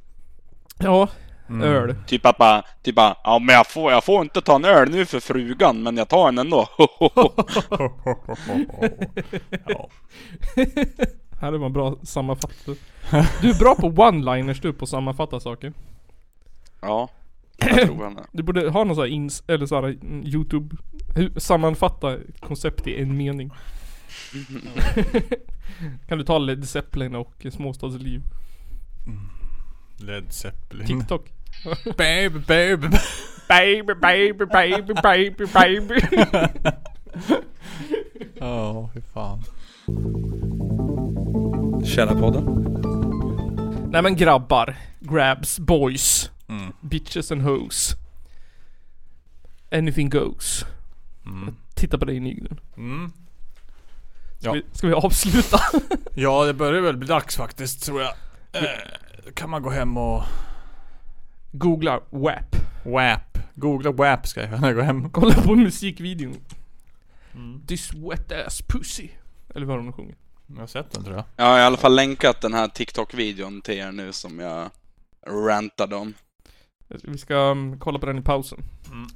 Ja, 0.80 1.08
Mm. 1.50 1.62
öl. 1.62 1.96
Typ 2.08 2.26
att 2.26 2.38
bara, 2.38 2.64
typ 2.84 2.96
bara, 2.96 3.16
ja 3.24 3.40
men 3.40 3.56
jag 3.56 3.68
får, 3.68 3.92
jag 3.92 4.04
får 4.04 4.22
inte 4.22 4.42
ta 4.42 4.56
en 4.56 4.66
öl 4.66 4.90
nu 4.92 5.06
för 5.06 5.20
frugan, 5.20 5.84
men 5.84 5.98
jag 5.98 6.08
tar 6.08 6.28
en 6.30 6.38
ändå. 6.38 6.68
ja. 9.68 9.90
Här 11.42 11.54
är 11.54 11.58
man 11.58 11.74
bra 11.74 11.96
sammanfatta. 12.04 12.72
Du 13.42 13.50
är 13.50 13.60
bra 13.60 13.76
på 13.76 13.88
one-liners 13.90 14.62
du 14.62 14.74
på 14.74 14.84
att 14.84 14.90
sammanfatta 14.90 15.40
saker. 15.40 15.74
ja, 16.82 17.10
jag 17.58 17.82
tror 17.86 18.06
är. 18.06 18.26
Du 18.32 18.44
borde 18.44 18.70
ha 18.70 18.84
någon 18.84 18.96
sån 18.96 19.04
här 19.06 19.12
ins, 19.12 19.44
eller 19.48 19.66
så 19.66 19.76
här 19.82 19.98
youtube, 20.24 20.76
sammanfatta 21.38 22.18
koncept 22.40 22.88
i 22.88 23.02
en 23.02 23.18
mening. 23.18 23.52
kan 26.08 26.18
du 26.18 26.24
ta 26.24 26.38
Led 26.38 26.66
Zeppelin 26.70 27.16
och 27.16 27.46
Småstadsliv? 27.52 28.22
Led 29.98 30.32
Zeppelin. 30.34 30.88
TikTok? 30.88 31.32
Baby, 31.98 32.40
baby. 32.48 32.88
Baby, 33.50 33.94
baby, 34.02 34.46
baby, 34.46 34.94
baby, 35.04 35.46
baby. 35.54 36.00
Ja, 38.40 38.90
fy 38.94 39.02
fan. 39.14 39.44
Källarpodden. 41.86 42.46
Nej 43.92 44.02
men 44.02 44.16
grabbar, 44.16 44.76
grabs, 45.00 45.60
boys, 45.60 46.32
Mm. 46.48 46.74
bitches 46.82 47.32
and 47.32 47.42
hoes. 47.42 47.96
Anything 49.72 50.10
goes. 50.10 50.66
Mm. 51.26 51.56
Titta 51.76 51.98
på 51.98 52.06
dig 52.06 52.20
Nygren. 52.20 52.60
Mm. 52.78 53.12
Ska, 54.40 54.48
Ja. 54.48 54.54
vi, 54.54 54.64
ska 54.72 54.88
vi 54.88 54.94
avsluta? 54.94 55.60
Ja, 56.14 56.46
det 56.46 56.54
börjar 56.54 56.82
väl 56.82 56.98
bli 56.98 57.08
dags 57.08 57.36
faktiskt 57.36 57.86
tror 57.86 58.02
jag. 58.02 58.14
Eh, 58.54 59.32
kan 59.34 59.50
man 59.50 59.62
gå 59.62 59.70
hem 59.70 59.98
och 59.98 60.24
Googla 61.52 62.00
WAP. 62.10 62.56
WAP. 62.86 63.38
Googla 63.56 63.92
WAP 63.92 64.28
ska 64.28 64.42
jag 64.42 64.62
när 64.62 64.68
jag 64.68 64.76
går 64.76 64.84
hem. 64.84 65.10
Kolla 65.10 65.34
på 65.34 65.56
musikvideon. 65.56 66.36
Mm. 67.34 67.66
This 67.68 67.94
wet 67.94 68.32
ass 68.32 68.62
pussy. 68.62 69.10
Eller 69.56 69.66
vad 69.66 69.78
de 69.78 69.94
sjunger. 69.94 70.16
Jag 70.48 70.60
har 70.60 70.68
sett 70.68 70.92
den 70.92 71.04
tror 71.04 71.16
jag. 71.16 71.26
Jag 71.36 71.46
har 71.46 71.60
i 71.60 71.62
alla 71.62 71.78
fall 71.78 71.96
länkat 71.96 72.42
den 72.42 72.54
här 72.54 72.68
TikTok-videon 72.68 73.62
till 73.62 73.74
er 73.78 73.92
nu 73.92 74.14
som 74.14 74.40
jag 74.40 74.70
rantade 75.28 75.96
om. 75.96 76.14
Vi 76.88 77.18
ska 77.18 77.36
um, 77.36 77.80
kolla 77.80 78.00
på 78.00 78.06
den 78.06 78.18
i 78.18 78.22
pausen. 78.22 78.64
Mm. 78.92 79.08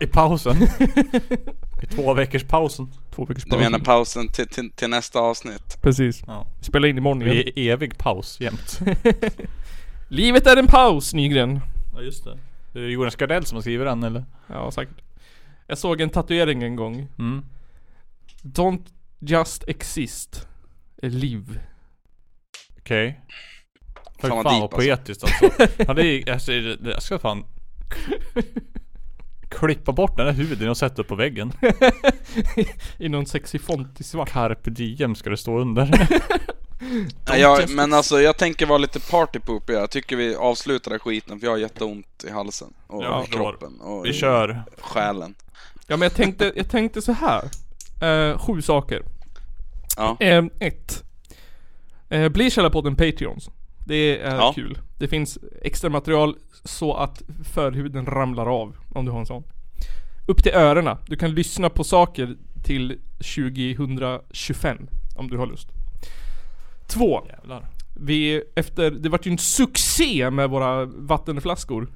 I 0.00 0.06
pausen. 0.06 0.56
I 1.82 1.86
två 1.86 2.14
veckors 2.14 2.44
pausen. 2.44 2.92
Två 3.14 3.24
veckors 3.24 3.44
Du 3.44 3.50
paus. 3.50 3.60
menar 3.60 3.78
pausen 3.78 4.28
till, 4.28 4.48
till, 4.48 4.70
till 4.70 4.90
nästa 4.90 5.18
avsnitt? 5.18 5.78
Precis. 5.82 6.22
Ja. 6.26 6.46
Vi 6.58 6.64
spelar 6.64 6.88
in 6.88 6.98
imorgon 6.98 7.18
Vi 7.24 7.30
igen. 7.42 7.48
är 7.56 7.58
i 7.58 7.68
evig 7.70 7.98
paus 7.98 8.40
jämt. 8.40 8.80
Livet 10.08 10.46
är 10.46 10.56
en 10.56 10.66
paus 10.66 11.14
Nygren. 11.14 11.60
Ja 11.94 12.00
just 12.02 12.24
det. 12.24 12.38
Det 12.72 12.78
är 12.80 12.88
Jonas 12.88 13.16
Gardell 13.16 13.44
som 13.44 13.56
har 13.56 13.62
skrivit 13.62 13.86
den 13.86 14.02
eller? 14.02 14.24
Ja 14.46 14.70
säkert. 14.70 14.96
Jag 15.66 15.78
såg 15.78 16.00
en 16.00 16.10
tatuering 16.10 16.62
en 16.62 16.76
gång. 16.76 17.08
Mm. 17.18 17.44
Don't 18.42 18.84
just 19.18 19.64
exist. 19.68 20.46
Live. 21.02 21.60
Okej. 22.78 23.20
Fy 24.22 24.28
Fan 24.28 24.30
fan 24.30 24.44
vad 24.44 24.62
alltså. 24.62 24.76
poetiskt 24.76 25.24
alltså. 25.24 25.66
Ja, 25.86 25.94
det 25.94 26.06
är, 26.06 26.32
alltså, 26.32 26.52
jag 26.52 27.02
ska 27.02 27.18
fan 27.18 27.44
klippa 29.54 29.92
bort 29.92 30.16
den 30.16 30.26
där 30.26 30.32
huden 30.32 30.68
och 30.68 30.76
sätta 30.76 31.02
upp 31.02 31.08
på 31.08 31.14
väggen. 31.14 31.52
I 32.98 33.08
någon 33.08 33.26
sexig 33.26 33.60
font 33.60 34.00
i 34.00 34.04
svart. 34.04 34.30
Carpe 34.30 34.70
diem 34.70 35.14
ska 35.14 35.30
det 35.30 35.36
stå 35.36 35.58
under. 35.58 36.08
Ja, 37.26 37.36
jag, 37.36 37.70
men 37.70 37.92
alltså 37.92 38.20
jag 38.20 38.36
tänker 38.38 38.66
vara 38.66 38.78
lite 38.78 39.00
partypooper. 39.00 39.72
Jag 39.72 39.90
tycker 39.90 40.16
vi 40.16 40.36
avslutar 40.36 40.90
den 40.90 41.00
skiten 41.00 41.38
för 41.40 41.46
jag 41.46 41.52
har 41.52 41.58
jätteont 41.58 42.24
i 42.28 42.30
halsen 42.30 42.72
och 42.86 43.04
Ja, 43.04 43.24
i 43.24 43.26
kroppen 43.26 43.80
och 43.80 44.04
Vi 44.04 44.08
i 44.10 44.12
kör. 44.12 44.62
själen. 44.80 45.34
Ja 45.86 45.96
men 45.96 46.02
jag 46.02 46.14
tänkte, 46.14 46.52
jag 46.56 46.70
tänkte 46.70 47.02
så 47.02 47.12
här. 47.12 47.44
Eh, 48.02 48.38
sju 48.38 48.62
saker. 48.62 49.02
Ja. 49.96 50.16
Eh, 50.20 50.44
ett. 50.60 51.02
Eh, 52.08 52.28
bli 52.28 52.50
Källarpodden 52.50 52.96
Patreons. 52.96 53.50
Det 53.84 54.20
är 54.20 54.36
Ja. 54.36 54.52
kul. 54.54 54.78
Det 54.98 55.08
finns 55.08 55.38
extra 55.62 55.90
material 55.90 56.34
så 56.64 56.94
att 56.94 57.22
förhuden 57.44 58.06
ramlar 58.06 58.46
av 58.60 58.76
om 58.94 59.04
du 59.04 59.10
har 59.10 59.20
en 59.20 59.26
sån. 59.26 59.42
Upp 60.26 60.42
till 60.42 60.52
öronen. 60.54 60.96
Du 61.06 61.16
kan 61.16 61.34
lyssna 61.34 61.70
på 61.70 61.84
saker 61.84 62.36
till 62.64 62.98
2025 63.18 64.78
om 65.16 65.28
du 65.28 65.36
har 65.38 65.46
lust. 65.46 65.68
Två. 66.86 67.26
Jävlar. 67.28 67.66
Vi, 67.96 68.42
efter, 68.56 68.90
det 68.90 69.08
vart 69.08 69.26
ju 69.26 69.30
en 69.30 69.38
succé 69.38 70.30
med 70.30 70.50
våra 70.50 70.84
vattenflaskor. 70.84 71.88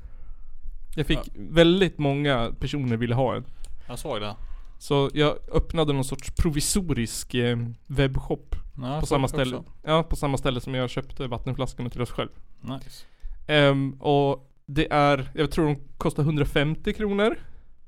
Jag 0.97 1.07
fick 1.07 1.18
väldigt 1.34 1.99
många 1.99 2.53
personer 2.61 2.97
ville 2.97 3.14
ha 3.14 3.36
en. 3.36 3.45
Jag 3.89 3.99
såg 3.99 4.20
det. 4.20 4.36
Så 4.78 5.11
jag 5.14 5.36
öppnade 5.53 5.93
någon 5.93 6.05
sorts 6.05 6.30
provisorisk 6.30 7.34
eh, 7.34 7.59
webbshop 7.86 8.57
Ja, 8.82 9.00
på 9.00 9.06
samma 9.06 9.28
ställe. 9.28 9.56
också. 9.56 9.72
Ja, 9.82 10.02
på 10.02 10.16
samma 10.16 10.38
ställe 10.38 10.60
som 10.60 10.74
jag 10.74 10.90
köpte 10.90 11.26
vattenflaskorna 11.26 11.90
till 11.90 12.02
oss 12.02 12.10
själv. 12.10 12.30
Nice. 12.60 13.04
Ehm, 13.46 13.92
och 13.92 14.52
det 14.66 14.92
är, 14.92 15.30
jag 15.34 15.50
tror 15.50 15.66
de 15.66 15.76
kostar 15.98 16.22
150 16.22 16.92
kronor. 16.92 17.38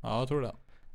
Ja, 0.00 0.18
jag 0.18 0.28
tror 0.28 0.40
det. 0.42 0.54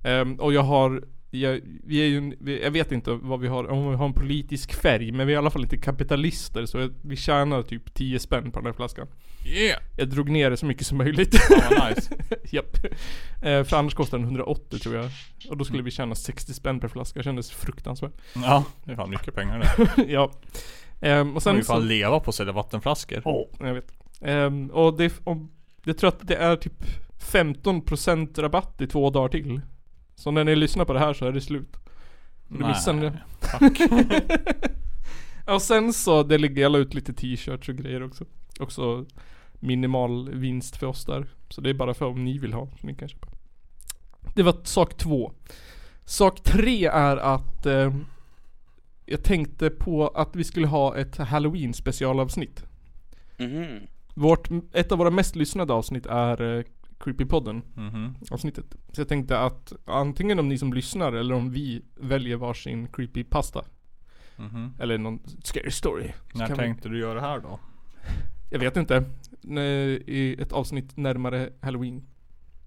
Ehm, 0.09 0.39
och 0.39 0.53
jag 0.53 0.61
har, 0.63 1.03
jag, 1.41 1.59
vi 1.83 2.01
är 2.01 2.05
ju, 2.05 2.17
en- 2.17 2.35
vi, 2.39 2.63
jag 2.63 2.71
vet 2.71 2.91
inte 2.91 3.11
vad 3.11 3.39
vi 3.39 3.47
har, 3.47 3.69
om 3.71 3.89
vi 3.91 3.95
har 3.95 4.05
en 4.05 4.13
politisk 4.13 4.73
färg, 4.73 5.11
men 5.11 5.27
vi 5.27 5.33
är 5.33 5.35
i 5.35 5.37
alla 5.37 5.49
fall 5.49 5.63
inte 5.63 5.77
kapitalister 5.77 6.65
så 6.65 6.77
jag, 6.77 6.93
vi 7.01 7.15
tjänar 7.15 7.61
typ 7.63 7.93
10 7.93 8.19
spänn 8.19 8.51
på 8.51 8.59
den 8.59 8.65
här 8.65 8.73
flaskan. 8.73 9.07
Yeah! 9.45 9.81
Jag 9.97 10.09
drog 10.09 10.29
ner 10.29 10.49
det 10.49 10.57
så 10.57 10.65
mycket 10.65 10.87
som 10.87 10.97
möjligt. 10.97 11.35
Ja, 11.49 11.61
vad 11.79 11.89
nice. 11.89 12.15
Japp. 12.55 12.77
Eh, 13.43 13.63
för 13.63 13.73
annars 13.77 13.93
kostar 13.93 14.17
den 14.17 14.25
180 14.27 14.79
tror 14.79 14.95
jag. 14.95 15.09
Och 15.49 15.57
då 15.57 15.65
skulle 15.65 15.83
vi 15.83 15.91
tjäna 15.91 16.15
60 16.15 16.53
spänn 16.53 16.79
per 16.79 16.87
flaska. 16.87 17.19
Det 17.19 17.23
kändes 17.23 17.51
fruktansvärt. 17.51 18.13
Ja, 18.35 18.63
det 18.83 18.91
är 18.91 18.95
fan 18.95 19.09
mycket 19.09 19.35
pengar 19.35 19.59
det. 19.59 20.03
ja. 20.07 20.31
Ehm, 21.01 21.27
och 21.27 21.33
Man 21.33 21.41
sen 21.41 21.55
ju 21.55 21.63
fan 21.63 21.87
leva 21.87 22.19
på 22.19 22.29
att 22.29 22.35
sälja 22.35 22.53
vattenflaskor. 22.53 23.21
Ja, 23.25 23.45
jag 23.59 23.73
vet. 23.73 23.91
Ehm, 24.21 24.69
och 24.69 24.97
det, 24.97 25.13
om, 25.23 25.51
jag 25.83 25.97
tror 25.97 26.07
att 26.07 26.27
det 26.27 26.35
är 26.35 26.55
typ 26.55 26.83
15% 27.19 28.41
rabatt 28.41 28.81
i 28.81 28.87
två 28.87 29.09
dagar 29.09 29.29
till. 29.29 29.61
Så 30.15 30.31
när 30.31 30.43
ni 30.43 30.55
lyssnar 30.55 30.85
på 30.85 30.93
det 30.93 30.99
här 30.99 31.13
så 31.13 31.25
är 31.25 31.31
det 31.31 31.41
slut. 31.41 31.77
Du 32.47 32.65
missar 32.65 32.93
Nej, 32.93 33.11
det. 33.11 33.47
Fuck. 33.59 33.79
Och 35.55 35.61
sen 35.61 35.93
så, 35.93 36.23
det 36.23 36.37
ligger 36.37 36.61
jag 36.61 36.71
la 36.71 36.77
ut 36.77 36.93
lite 36.93 37.13
t-shirts 37.13 37.69
och 37.69 37.75
grejer 37.75 38.03
också. 38.03 38.25
Också 38.59 39.05
minimal 39.59 40.29
vinst 40.29 40.77
för 40.77 40.87
oss 40.87 41.05
där. 41.05 41.27
Så 41.49 41.61
det 41.61 41.69
är 41.69 41.73
bara 41.73 41.93
för 41.93 42.05
om 42.05 42.23
ni 42.23 42.37
vill 42.37 42.53
ha, 42.53 42.67
så 42.81 42.87
ni 42.87 42.95
kan 42.95 43.09
köpa. 43.09 43.27
Det 44.35 44.43
var 44.43 44.55
sak 44.63 44.97
två. 44.97 45.31
Sak 46.05 46.43
tre 46.43 46.85
är 46.85 47.17
att 47.17 47.65
eh, 47.65 47.93
jag 49.05 49.23
tänkte 49.23 49.69
på 49.69 50.07
att 50.07 50.35
vi 50.35 50.43
skulle 50.43 50.67
ha 50.67 50.97
ett 50.97 51.17
halloween 51.17 51.73
specialavsnitt. 51.73 52.63
Mhm. 53.37 53.79
Vårt, 54.13 54.49
ett 54.73 54.91
av 54.91 54.97
våra 54.97 55.09
mest 55.09 55.35
lyssnade 55.35 55.73
avsnitt 55.73 56.05
är 56.05 56.57
eh, 56.57 56.63
Creepypodden 56.99 57.61
Mhm. 57.73 58.15
avsnittet. 58.31 58.75
Så 58.91 59.01
jag 59.01 59.07
tänkte 59.07 59.39
att 59.39 59.73
antingen 59.85 60.39
om 60.39 60.49
ni 60.49 60.57
som 60.57 60.73
lyssnar 60.73 61.13
eller 61.13 61.35
om 61.35 61.51
vi 61.51 61.81
väljer 61.95 62.37
varsin 62.37 62.87
creepypasta. 62.87 63.65
Mhm. 64.35 64.73
Eller 64.79 64.97
någon 64.97 65.19
scary 65.43 65.71
story. 65.71 66.11
så 66.31 66.37
När 66.37 66.47
kan 66.47 66.57
vi- 66.57 66.63
tänkte 66.63 66.89
du 66.89 66.99
göra 66.99 67.13
det 67.13 67.21
här 67.21 67.39
då? 67.39 67.59
Jag 68.49 68.59
vet 68.59 68.77
inte. 68.77 69.03
I 70.07 70.35
ett 70.41 70.51
avsnitt 70.53 70.97
närmare 70.97 71.49
halloween. 71.61 72.03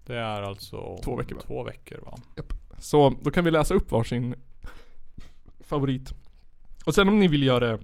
Det 0.07 0.17
är 0.17 0.43
alltså 0.43 0.99
Två 1.05 1.17
veckor, 1.17 1.35
va? 1.37 1.43
Två 1.47 1.65
veckor 1.65 1.99
va? 2.05 2.19
Så 2.79 3.15
då 3.23 3.31
kan 3.31 3.45
vi 3.45 3.51
läsa 3.51 3.75
upp 3.75 3.91
varsin 3.91 4.35
favorit. 5.61 6.13
Och 6.87 6.95
sen 6.95 7.09
om 7.09 7.19
ni 7.19 7.29
vill 7.29 7.43
göra 7.43 7.67
det 7.67 7.79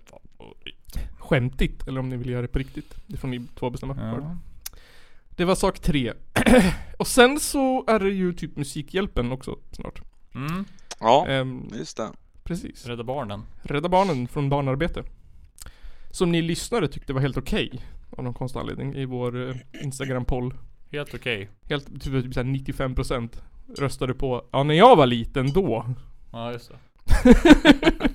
skämtigt 1.18 1.88
eller 1.88 2.01
om 2.01 2.09
ni 2.09 2.16
vill 2.16 2.28
göra 2.30 2.42
det 2.42 2.49
på 2.49 2.59
riktigt. 2.59 2.95
Det 3.07 3.16
får 3.16 3.28
ni 3.28 3.40
två 3.55 3.70
bestämma. 3.70 3.97
Ja. 3.99 4.36
Det 5.37 5.45
var 5.45 5.55
sak 5.55 5.78
tre. 5.78 6.12
och 6.99 7.07
sen 7.07 7.41
så 7.41 7.85
är 7.87 7.99
det 8.01 8.11
ju 8.11 8.32
typ 8.32 8.57
Musikhjälpen 8.57 9.32
också 9.32 9.59
snart. 9.72 10.01
Mm. 10.35 10.64
Ja, 11.01 11.26
Ehm, 11.28 11.68
just 11.78 11.97
det. 11.97 12.09
precis. 12.45 12.87
Rädda 12.87 13.05
Barnen. 13.05 13.43
Rädda 13.62 13.89
Barnen 13.89 14.28
från 14.28 14.49
barnarbete. 14.49 15.03
Som 16.11 16.32
ni 16.32 16.43
lyssnare 16.43 16.89
tyckte 16.89 17.12
var 17.12 17.20
helt 17.20 17.37
okej. 17.37 17.80
av 18.16 18.24
någon 18.24 18.35
konstig 18.35 18.61
anledning 18.61 18.95
i 18.95 19.05
vår 19.05 19.49
eh, 19.51 19.57
Instagram-poll. 19.82 20.55
Helt 20.93 21.14
okej. 21.14 21.49
Helt, 21.70 21.87
typ, 21.87 22.03
typ 22.24 22.35
såhär 22.35 22.47
95% 22.47 23.28
röstade 23.78 24.14
på, 24.14 24.45
ja 24.53 24.62
när 24.62 24.74
jag 24.74 24.97
var 24.97 25.07
liten 25.07 25.53
då. 25.53 25.87
Ja 26.32 26.53
just 26.53 26.70
det. 26.70 26.76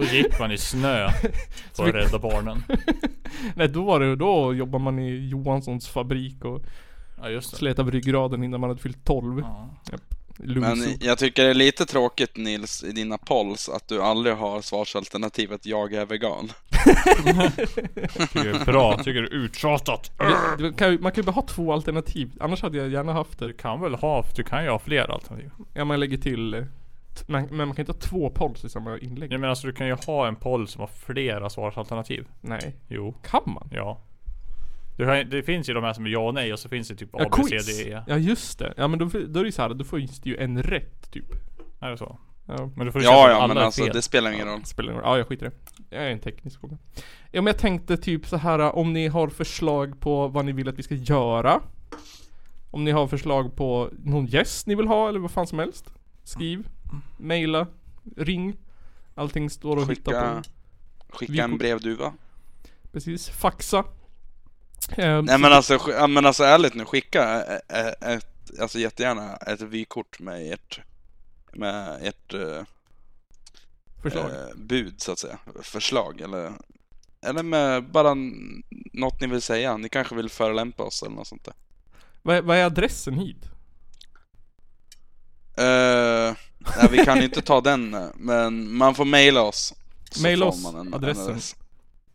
Då 0.00 0.16
gick 0.16 0.38
man 0.38 0.52
i 0.52 0.58
snö 0.58 1.10
på 1.76 1.84
vi- 1.84 1.92
Rädda 1.92 2.18
Barnen. 2.18 2.62
Nej 3.54 3.68
då 3.68 3.84
var 3.84 4.00
det, 4.00 4.16
då 4.16 4.54
jobbade 4.54 4.84
man 4.84 4.98
i 4.98 5.28
Johanssons 5.28 5.88
fabrik 5.88 6.44
och 6.44 6.62
Ja 7.22 7.28
just 7.28 7.50
det. 7.50 7.56
slet 7.56 7.78
av 7.78 7.90
ryggraden 7.90 8.44
innan 8.44 8.60
man 8.60 8.70
hade 8.70 8.82
fyllt 8.82 9.04
12. 9.04 9.40
Ja. 9.40 9.70
Loser. 10.42 10.60
Men 10.76 10.96
jag 11.00 11.18
tycker 11.18 11.44
det 11.44 11.50
är 11.50 11.54
lite 11.54 11.86
tråkigt 11.86 12.36
Nils, 12.36 12.84
i 12.84 12.92
dina 12.92 13.18
polls, 13.18 13.68
att 13.68 13.88
du 13.88 14.02
aldrig 14.02 14.36
har 14.36 14.60
svarsalternativet 14.60 15.66
'Jag 15.66 15.92
är 15.92 16.06
vegan' 16.06 16.48
Tycker 18.32 18.44
det 18.44 18.50
är 18.60 18.64
bra. 18.64 18.98
Tycker 18.98 19.22
det 19.22 19.28
är 19.28 19.34
uttjatat. 19.34 20.10
Man 21.00 21.12
kan 21.12 21.16
ju 21.16 21.22
bara 21.22 21.32
ha 21.32 21.42
två 21.46 21.72
alternativ, 21.72 22.30
annars 22.40 22.62
hade 22.62 22.78
jag 22.78 22.88
gärna 22.88 23.12
haft 23.12 23.38
Du 23.38 23.46
det. 23.46 23.52
kan 23.52 23.80
väl 23.80 23.94
ha, 23.94 24.24
du 24.36 24.42
kan 24.42 24.64
ju 24.64 24.70
ha 24.70 24.78
fler 24.78 25.10
alternativ. 25.10 25.50
Ja 25.74 25.84
man 25.84 26.00
lägger 26.00 26.16
till, 26.18 26.54
eh, 26.54 26.64
man, 27.26 27.42
men 27.50 27.56
man 27.68 27.74
kan 27.76 27.82
inte 27.82 27.92
ha 27.92 27.98
två 28.00 28.30
polls 28.30 28.64
i 28.64 28.68
samma 28.68 28.98
inlägg. 28.98 29.32
Ja 29.32 29.38
men 29.38 29.50
alltså 29.50 29.66
du 29.66 29.72
kan 29.72 29.86
ju 29.86 29.96
ha 30.06 30.28
en 30.28 30.36
poll 30.36 30.68
som 30.68 30.80
har 30.80 30.86
flera 30.88 31.50
svarsalternativ. 31.50 32.28
Nej. 32.40 32.76
Jo. 32.88 33.14
Kan 33.24 33.42
man? 33.46 33.68
Ja. 33.72 34.00
Du 34.96 35.04
kan, 35.06 35.30
det 35.30 35.42
finns 35.42 35.68
ju 35.68 35.74
de 35.74 35.84
här 35.84 35.92
som 35.92 36.06
är 36.06 36.10
ja 36.10 36.18
och 36.26 36.34
nej 36.34 36.52
och 36.52 36.58
så 36.58 36.68
finns 36.68 36.88
det 36.88 36.94
typ 36.96 37.14
A, 37.14 37.18
Ja, 37.18 37.28
B, 37.36 37.42
C, 37.42 37.50
quiz. 37.50 37.78
D, 37.84 37.90
E. 37.92 38.02
Ja 38.06 38.16
just 38.16 38.58
det. 38.58 38.74
Ja 38.76 38.88
men 38.88 38.98
då, 38.98 39.04
då 39.04 39.18
är 39.18 39.42
det 39.44 39.48
ju 39.48 39.52
så 39.52 39.62
här, 39.62 39.68
då 39.74 39.84
finns 39.84 40.20
det 40.20 40.30
ju 40.30 40.36
en 40.36 40.62
rätt 40.62 41.10
typ. 41.12 41.26
Är 41.80 41.90
det 41.90 41.96
så? 41.96 42.18
Ja. 42.46 42.70
Men 42.76 42.86
du 42.86 42.92
får 42.92 43.00
ju 43.00 43.06
Ja, 43.06 43.30
ja, 43.30 43.46
men 43.46 43.58
alltså 43.58 43.84
fel. 43.84 43.94
det 43.94 44.02
spelar 44.02 44.32
ingen 44.32 44.46
roll. 44.48 44.64
Spelar 44.64 44.92
ingen 44.92 45.02
roll. 45.02 45.10
Ja 45.12 45.18
jag 45.18 45.26
skiter 45.26 45.46
i 45.46 45.48
det. 45.48 45.96
Jag 45.96 46.04
är 46.06 46.10
en 46.10 46.18
teknisk 46.20 46.60
fråga. 46.60 46.78
Ja 47.30 47.42
men 47.42 47.46
jag 47.46 47.58
tänkte 47.58 47.96
typ 47.96 48.26
så 48.26 48.36
här 48.36 48.76
om 48.76 48.92
ni 48.92 49.08
har 49.08 49.28
förslag 49.28 50.00
på 50.00 50.28
vad 50.28 50.44
ni 50.44 50.52
vill 50.52 50.68
att 50.68 50.78
vi 50.78 50.82
ska 50.82 50.94
göra. 50.94 51.60
Om 52.70 52.84
ni 52.84 52.90
har 52.90 53.06
förslag 53.06 53.56
på 53.56 53.90
någon 54.04 54.26
gäst 54.26 54.66
ni 54.66 54.74
vill 54.74 54.86
ha 54.86 55.08
eller 55.08 55.18
vad 55.20 55.30
fan 55.30 55.46
som 55.46 55.58
helst. 55.58 55.92
Skriv, 56.24 56.68
mejla, 57.18 57.66
ring. 58.16 58.56
Allting 59.14 59.50
står 59.50 59.82
att 59.82 59.90
hitta 59.90 60.10
Skicka, 60.10 60.42
på. 61.08 61.16
skicka 61.16 61.44
en 61.44 61.58
brevduva. 61.58 62.12
Precis, 62.92 63.28
faxa. 63.28 63.84
Ehm, 64.96 65.24
Nej 65.24 65.38
men 65.38 65.52
alltså, 65.52 66.06
men 66.08 66.26
alltså 66.26 66.44
ärligt 66.44 66.74
nu, 66.74 66.84
skicka 66.84 67.22
ä- 67.44 67.60
ä- 67.68 68.14
ett, 68.14 68.60
alltså 68.60 68.78
jättegärna 68.78 69.36
ett 69.36 69.60
vykort 69.60 70.20
med 70.20 70.52
ert, 70.52 70.80
med 71.52 71.98
ert 72.02 72.34
eh, 72.34 72.62
Förslag. 74.02 74.30
eh, 74.30 74.56
bud 74.56 75.00
så 75.00 75.12
att 75.12 75.18
säga. 75.18 75.38
Förslag 75.62 76.20
eller, 76.20 76.52
eller 77.26 77.42
med 77.42 77.84
bara 77.90 78.14
något 78.92 79.20
ni 79.20 79.26
vill 79.26 79.42
säga. 79.42 79.76
Ni 79.76 79.88
kanske 79.88 80.14
vill 80.14 80.30
förolämpa 80.30 80.82
oss 80.82 81.02
eller 81.02 81.14
något 81.16 81.26
sånt 81.28 81.44
där. 81.44 81.54
Vad, 82.22 82.36
är- 82.36 82.42
vad 82.42 82.56
är 82.56 82.64
adressen 82.64 83.14
hit? 83.14 83.44
Eh, 85.56 86.36
nej, 86.76 86.88
vi 86.90 86.98
kan 87.04 87.18
ju 87.18 87.24
inte 87.24 87.42
ta 87.42 87.60
den 87.60 87.94
eh, 87.94 88.06
men 88.16 88.76
man 88.76 88.94
får 88.94 89.04
mejla 89.04 89.42
oss. 89.42 89.74
Får 90.22 90.42
oss, 90.42 90.62
man 90.64 90.74
en- 90.80 90.86
en 90.86 90.94
adressen. 90.94 91.24
adress. 91.30 91.56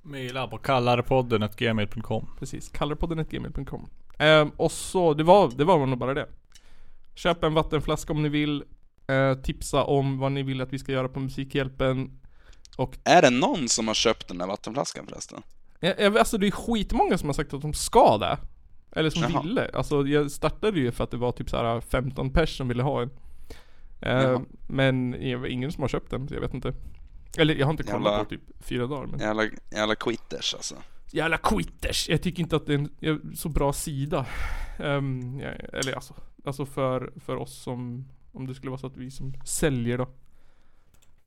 Maila 0.01 0.47
på 0.47 0.57
kallarpodden.gmail.com 0.57 2.27
Precis, 2.39 2.69
kallarpodden.gmail.com 2.69 3.89
ehm, 4.17 4.49
Och 4.57 4.71
så, 4.71 5.13
det 5.13 5.23
var, 5.23 5.51
det 5.55 5.63
var 5.63 5.85
nog 5.85 5.97
bara 5.99 6.13
det. 6.13 6.27
Köp 7.15 7.43
en 7.43 7.53
vattenflaska 7.53 8.13
om 8.13 8.23
ni 8.23 8.29
vill. 8.29 8.63
Eh, 9.07 9.33
tipsa 9.33 9.83
om 9.83 10.17
vad 10.19 10.31
ni 10.31 10.43
vill 10.43 10.61
att 10.61 10.73
vi 10.73 10.79
ska 10.79 10.91
göra 10.91 11.09
på 11.09 11.19
Musikhjälpen. 11.19 12.19
Är 13.03 13.21
det 13.21 13.29
någon 13.29 13.69
som 13.69 13.87
har 13.87 13.95
köpt 13.95 14.27
den 14.27 14.37
där 14.37 14.47
vattenflaskan 14.47 15.07
förresten? 15.07 15.41
Jag, 15.79 15.99
jag, 15.99 16.17
alltså 16.17 16.37
det 16.37 16.47
är 16.47 16.51
skitmånga 16.51 17.17
som 17.17 17.29
har 17.29 17.33
sagt 17.33 17.53
att 17.53 17.61
de 17.61 17.73
ska 17.73 18.17
det. 18.17 18.37
Eller 18.91 19.09
som 19.09 19.21
Jaha. 19.21 19.41
ville. 19.41 19.69
Alltså 19.73 20.07
jag 20.07 20.31
startade 20.31 20.79
ju 20.79 20.91
för 20.91 21.03
att 21.03 21.11
det 21.11 21.17
var 21.17 21.31
typ 21.31 21.49
så 21.49 21.57
här 21.57 21.81
15 21.81 22.29
pers 22.29 22.57
som 22.57 22.67
ville 22.67 22.83
ha 22.83 23.01
en. 23.01 23.09
Eh, 24.05 24.11
Jaha. 24.23 24.41
men 24.67 25.11
det 25.11 25.35
var 25.35 25.47
ingen 25.47 25.71
som 25.71 25.81
har 25.81 25.87
köpt 25.87 26.11
den, 26.11 26.27
så 26.27 26.33
jag 26.33 26.41
vet 26.41 26.53
inte. 26.53 26.73
Eller 27.37 27.55
jag 27.55 27.65
har 27.65 27.71
inte 27.71 27.83
kollat 27.83 28.11
Jävla- 28.11 28.23
på 28.23 28.29
typ 28.29 28.41
fyra 28.59 28.87
dagar 28.87 29.07
men. 29.07 29.19
Jävla, 29.19 29.43
jävla 29.71 29.95
quitters 29.95 30.53
alltså. 30.53 30.75
Jävla 31.11 31.37
quitters! 31.37 32.09
Jag 32.09 32.21
tycker 32.21 32.43
inte 32.43 32.55
att 32.55 32.65
det 32.65 32.73
är 32.73 32.87
en 32.99 33.35
så 33.35 33.49
bra 33.49 33.73
sida. 33.73 34.25
Ehm, 34.79 35.39
ja, 35.39 35.47
eller 35.49 35.93
alltså, 35.93 36.13
alltså 36.45 36.65
för, 36.65 37.13
för 37.15 37.35
oss 37.35 37.55
som, 37.63 38.05
om 38.31 38.47
det 38.47 38.55
skulle 38.55 38.69
vara 38.69 38.79
så 38.79 38.87
att 38.87 38.97
vi 38.97 39.11
som 39.11 39.33
säljer 39.45 39.97
då. 39.97 40.07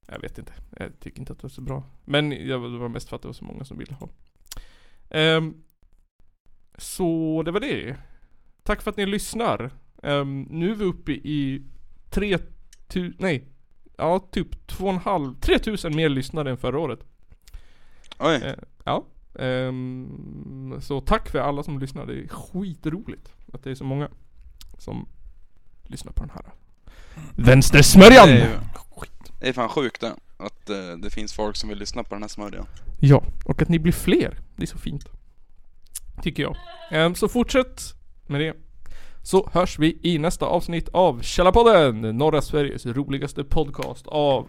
Jag 0.08 0.20
vet 0.20 0.38
inte. 0.38 0.52
Jag 0.76 1.00
tycker 1.00 1.18
inte 1.20 1.32
att 1.32 1.38
det 1.40 1.46
är 1.46 1.48
så 1.48 1.60
bra. 1.60 1.82
Men 2.04 2.32
jag, 2.32 2.72
det 2.72 2.78
var 2.78 2.88
mest 2.88 3.08
för 3.08 3.16
att 3.16 3.22
det 3.22 3.28
var 3.28 3.32
så 3.32 3.44
många 3.44 3.64
som 3.64 3.78
ville 3.78 3.94
ha. 3.94 4.08
Ehm, 5.10 5.62
så 6.78 7.42
det 7.44 7.50
var 7.50 7.60
det. 7.60 7.96
Tack 8.62 8.82
för 8.82 8.90
att 8.90 8.96
ni 8.96 9.06
lyssnar. 9.06 9.70
Ehm, 10.02 10.42
nu 10.42 10.70
är 10.70 10.74
vi 10.74 10.84
uppe 10.84 11.12
i 11.12 11.62
3000, 12.89 13.16
nej. 13.18 13.45
ja 13.97 14.28
typ 14.32 14.70
2,5, 14.70 15.41
3000 15.41 15.97
mer 15.97 16.09
lyssnare 16.09 16.51
än 16.51 16.57
förra 16.57 16.78
året. 16.78 17.01
Oj. 18.18 18.34
Eh, 18.34 18.55
ja. 18.84 19.07
Ehm, 19.39 20.78
så 20.80 21.01
tack 21.01 21.28
för 21.28 21.39
alla 21.39 21.62
som 21.62 21.78
lyssnar. 21.78 22.07
Det 22.07 22.14
är 22.14 22.28
skitroligt 22.28 23.32
att 23.53 23.64
det 23.64 23.70
är 23.70 23.74
så 23.74 23.84
många 23.84 24.09
som 24.78 25.09
lyssnar 25.82 26.12
på 26.12 26.22
den 26.22 26.30
här. 26.30 26.45
Vänstersmörjan! 27.36 28.28
Det 28.28 28.34
är, 28.34 28.49
ju, 28.49 28.59
det 29.41 29.49
är 29.49 29.53
fan 29.53 29.68
sjukt 29.68 30.01
det. 30.01 30.12
Att 30.36 30.70
eh, 30.70 30.97
det 31.03 31.11
finns 31.11 31.32
folk 31.32 31.57
som 31.57 31.68
vill 31.68 31.78
lyssna 31.78 32.05
på 32.05 32.14
den 32.14 32.22
här 32.22 32.28
smörjan. 32.28 32.66
Ja, 33.01 33.22
och 33.45 33.62
att 33.62 33.68
ni 33.68 33.78
blir 33.78 33.93
fler. 33.93 34.39
Det 34.57 34.62
är 34.62 34.66
så 34.66 34.78
fint. 34.78 35.05
Tycker 36.22 36.43
jag. 36.43 36.57
Ehm, 36.91 37.14
så 37.14 37.28
fortsätt 37.28 37.82
med 38.26 38.41
det. 38.41 38.57
Så 39.22 39.50
hörs 39.52 39.78
vi 39.78 39.98
i 40.02 40.18
nästa 40.18 40.46
avsnitt 40.46 40.88
av 40.88 41.22
Källarpodden! 41.22 42.00
Norra 42.00 42.42
Sveriges 42.42 42.86
roligaste 42.86 43.44
podcast 43.44 44.06
av 44.06 44.46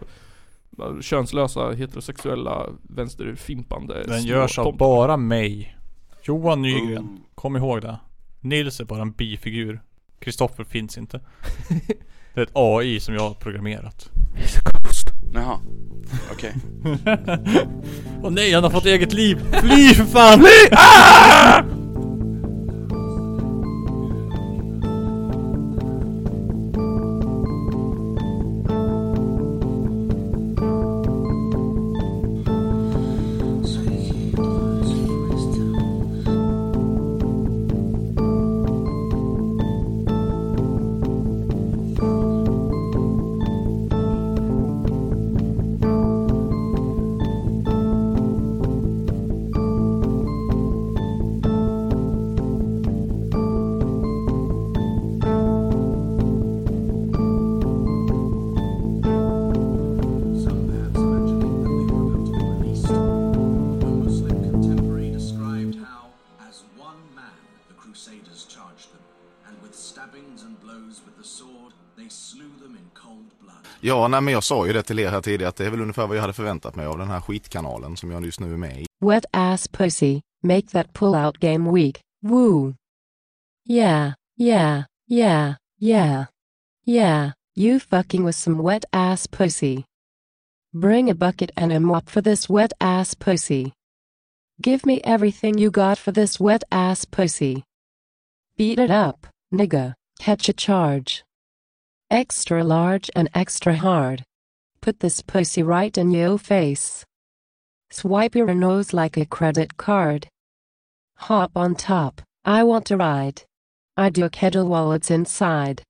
könslösa, 1.00 1.70
heterosexuella, 1.70 2.66
vänsterfimpande 2.82 4.02
Den 4.06 4.22
görs 4.22 4.58
av 4.58 4.64
tomtar. 4.64 4.78
bara 4.78 5.16
mig. 5.16 5.76
Johan 6.22 6.62
Nygren. 6.62 7.04
Oh. 7.04 7.16
Kom 7.34 7.56
ihåg 7.56 7.80
det. 7.82 7.98
Nils 8.40 8.80
är 8.80 8.84
bara 8.84 9.02
en 9.02 9.12
bifigur. 9.12 9.80
Kristoffer 10.18 10.64
finns 10.64 10.98
inte. 10.98 11.20
Det 12.34 12.40
är 12.40 12.44
ett 12.44 12.50
AI 12.54 13.00
som 13.00 13.14
jag 13.14 13.22
har 13.22 13.34
programmerat. 13.34 14.10
Jaha. 15.34 15.58
Okej. 16.32 16.54
Åh 18.22 18.30
nej, 18.30 18.52
han 18.52 18.62
har 18.64 18.70
fått 18.70 18.86
eget 18.86 19.12
liv! 19.12 19.38
Fly 19.52 19.94
för 19.94 20.04
fan! 20.04 20.40
Some 20.40 21.79
Nej, 74.08 74.20
men 74.20 74.34
jag 74.34 74.44
sa 74.44 74.66
ju 74.66 74.72
det 74.72 74.82
till 74.82 74.98
er 74.98 75.10
här 75.10 75.20
tidigare 75.20 75.48
att 75.48 75.56
det 75.56 75.66
är 75.66 75.70
väl 75.70 75.80
ungefär 75.80 76.06
vad 76.06 76.16
jag 76.16 76.20
hade 76.20 76.32
förväntat 76.32 76.76
mig 76.76 76.86
av 76.86 76.98
den 76.98 77.08
här 77.08 77.20
skitkanalen 77.20 77.96
som 77.96 78.10
jag 78.10 78.24
just 78.24 78.40
nu 78.40 78.52
är 78.52 78.56
med 78.56 78.80
i. 78.80 78.86
Wet 79.04 79.24
ass 79.30 79.68
pussy, 79.68 80.20
make 80.42 80.66
that 80.66 80.92
pull 80.92 81.14
out 81.14 81.38
game 81.38 81.72
weak. 81.72 82.00
Woo. 82.22 82.74
Yeah, 83.68 84.12
yeah, 84.38 84.84
yeah, 85.08 85.54
yeah. 85.80 86.24
Yeah, 86.86 87.32
you 87.54 87.78
fucking 87.78 88.24
with 88.24 88.36
some 88.36 88.62
wet 88.62 88.84
ass 88.92 89.26
pussy. 89.26 89.84
Bring 90.72 91.10
a 91.10 91.14
bucket 91.14 91.50
and 91.56 91.72
a 91.72 91.80
mop 91.80 92.08
for 92.08 92.22
this 92.22 92.48
wet 92.48 92.72
ass 92.80 93.14
pussy. 93.14 93.72
Give 94.62 94.84
me 94.86 95.00
everything 95.04 95.58
you 95.58 95.70
got 95.70 95.98
for 95.98 96.12
this 96.12 96.40
wet 96.40 96.64
ass 96.72 97.04
pussy. 97.04 97.64
Beat 98.56 98.78
it 98.78 98.90
up, 98.90 99.26
nigga, 99.52 99.94
catch 100.18 100.48
a 100.48 100.52
charge. 100.52 101.22
Extra 102.10 102.64
large 102.64 103.08
and 103.14 103.28
extra 103.34 103.76
hard. 103.76 104.24
Put 104.80 104.98
this 104.98 105.22
pussy 105.22 105.62
right 105.62 105.96
in 105.96 106.10
your 106.10 106.38
face. 106.38 107.04
Swipe 107.90 108.34
your 108.34 108.52
nose 108.52 108.92
like 108.92 109.16
a 109.16 109.26
credit 109.26 109.76
card. 109.76 110.26
Hop 111.18 111.52
on 111.54 111.76
top, 111.76 112.20
I 112.44 112.64
want 112.64 112.86
to 112.86 112.96
ride. 112.96 113.42
I 113.96 114.10
do 114.10 114.24
a 114.24 114.30
kettle 114.30 114.66
while 114.66 114.90
it's 114.90 115.10
inside. 115.10 115.84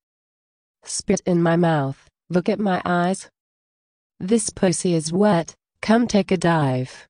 Spit 0.84 1.22
in 1.24 1.42
my 1.42 1.56
mouth, 1.56 2.06
look 2.28 2.51
at 2.51 2.60
my 2.60 2.82
eyes. 2.84 3.30
This 4.18 4.51
pussy 4.51 4.92
is 4.92 5.14
wet, 5.14 5.55
come 5.80 6.06
take 6.06 6.30
a 6.30 6.36
dive. 6.36 7.06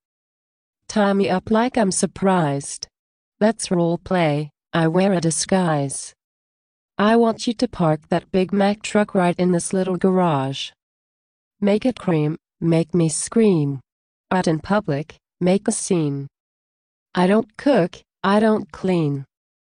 Tie 0.86 1.12
me 1.14 1.28
up 1.28 1.50
like 1.50 1.76
I'm 1.76 1.90
surprised. 1.90 2.86
Let's 3.40 3.72
role 3.72 3.98
play, 3.98 4.50
I 4.72 4.86
wear 4.86 5.12
a 5.14 5.20
disguise. 5.20 6.14
I 7.00 7.16
want 7.16 7.46
you 7.46 7.54
to 7.54 7.66
park 7.66 8.10
that 8.10 8.30
Big 8.30 8.52
Mac 8.52 8.82
truck 8.82 9.14
right 9.14 9.34
in 9.38 9.52
this 9.52 9.72
little 9.72 9.96
garage. 9.96 10.72
Make 11.58 11.86
it 11.86 11.98
cream, 11.98 12.36
make 12.60 12.92
me 12.94 13.08
scream. 13.08 13.80
Out 14.30 14.46
in 14.46 14.58
public, 14.58 15.16
make 15.40 15.66
a 15.66 15.72
scene. 15.72 16.26
I 17.14 17.26
don't 17.26 17.56
cook, 17.56 18.02
I 18.22 18.38
don't 18.38 18.70
clean. 18.70 19.24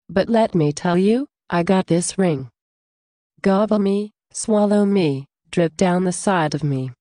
But 0.10 0.28
let 0.28 0.54
me 0.54 0.74
tell 0.74 0.98
you, 0.98 1.26
I 1.50 1.64
got 1.64 1.88
this 1.88 2.18
ring. 2.18 2.50
Gobble 3.42 3.80
me, 3.80 4.12
swallow 4.34 4.84
me, 4.86 5.26
drip 5.52 5.78
down 5.78 6.04
the 6.04 6.12
side 6.12 6.54
of 6.54 6.66
me. 6.66 6.92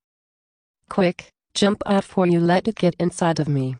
Quick, 0.88 1.26
jump 1.54 1.82
out 1.86 2.04
for 2.04 2.24
you 2.24 2.38
let 2.38 2.68
it 2.68 2.76
get 2.76 2.94
inside 3.00 3.40
of 3.40 3.48
me. 3.48 3.78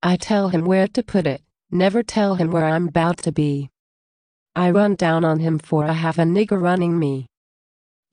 I 0.00 0.14
tell 0.14 0.50
him 0.50 0.64
where 0.64 0.86
to 0.86 1.02
put 1.02 1.26
it, 1.26 1.42
never 1.72 2.04
tell 2.04 2.36
him 2.36 2.52
where 2.52 2.66
I'm 2.66 2.86
about 2.86 3.16
to 3.24 3.32
be. 3.32 3.70
I 4.56 4.70
run 4.70 4.94
down 4.94 5.22
on 5.22 5.38
him 5.40 5.58
for 5.58 5.84
I 5.84 5.92
have 5.92 6.18
a 6.18 6.22
nigger 6.22 6.58
running 6.58 6.98
me. 6.98 7.26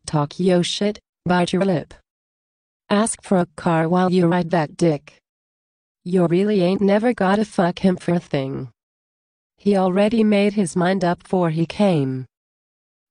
Talk 0.06 0.42
yo 0.42 0.62
shit, 0.62 1.00
bite 1.26 1.54
your 1.54 1.64
lip. 1.64 1.94
Ask 2.90 3.24
for 3.24 3.38
a 3.38 3.48
car 3.56 3.88
while 3.88 4.12
you 4.12 4.28
ride 4.28 4.50
that 4.50 4.76
dick. 4.76 5.20
You 6.04 6.28
really 6.28 6.62
ain't 6.62 6.82
never 6.82 7.14
gotta 7.14 7.46
fuck 7.46 7.80
him 7.80 7.96
for 7.96 8.14
a 8.14 8.20
thing. 8.20 8.70
He 9.56 9.78
already 9.78 10.22
made 10.26 10.52
his 10.52 10.76
mind 10.76 11.06
up 11.06 11.26
for 11.26 11.50
he 11.50 11.66
came. 11.66 12.26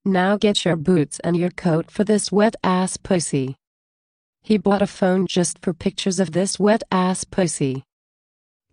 Now 0.05 0.37
get 0.37 0.67
your 0.67 0.77
boots 0.77 1.19
and 1.21 1.35
your 1.35 1.53
coat 1.53 1.91
for 1.91 2.05
this 2.05 2.31
wet 2.31 2.55
ass 2.63 2.99
pussy. 2.99 3.57
He 4.43 4.59
bought 4.59 4.83
a 4.83 4.87
phone 4.87 5.27
just 5.27 5.59
for 5.63 5.73
pictures 5.73 6.21
of 6.21 6.33
this 6.33 6.61
wet 6.61 6.83
ass 6.93 7.25
pussy. 7.25 7.83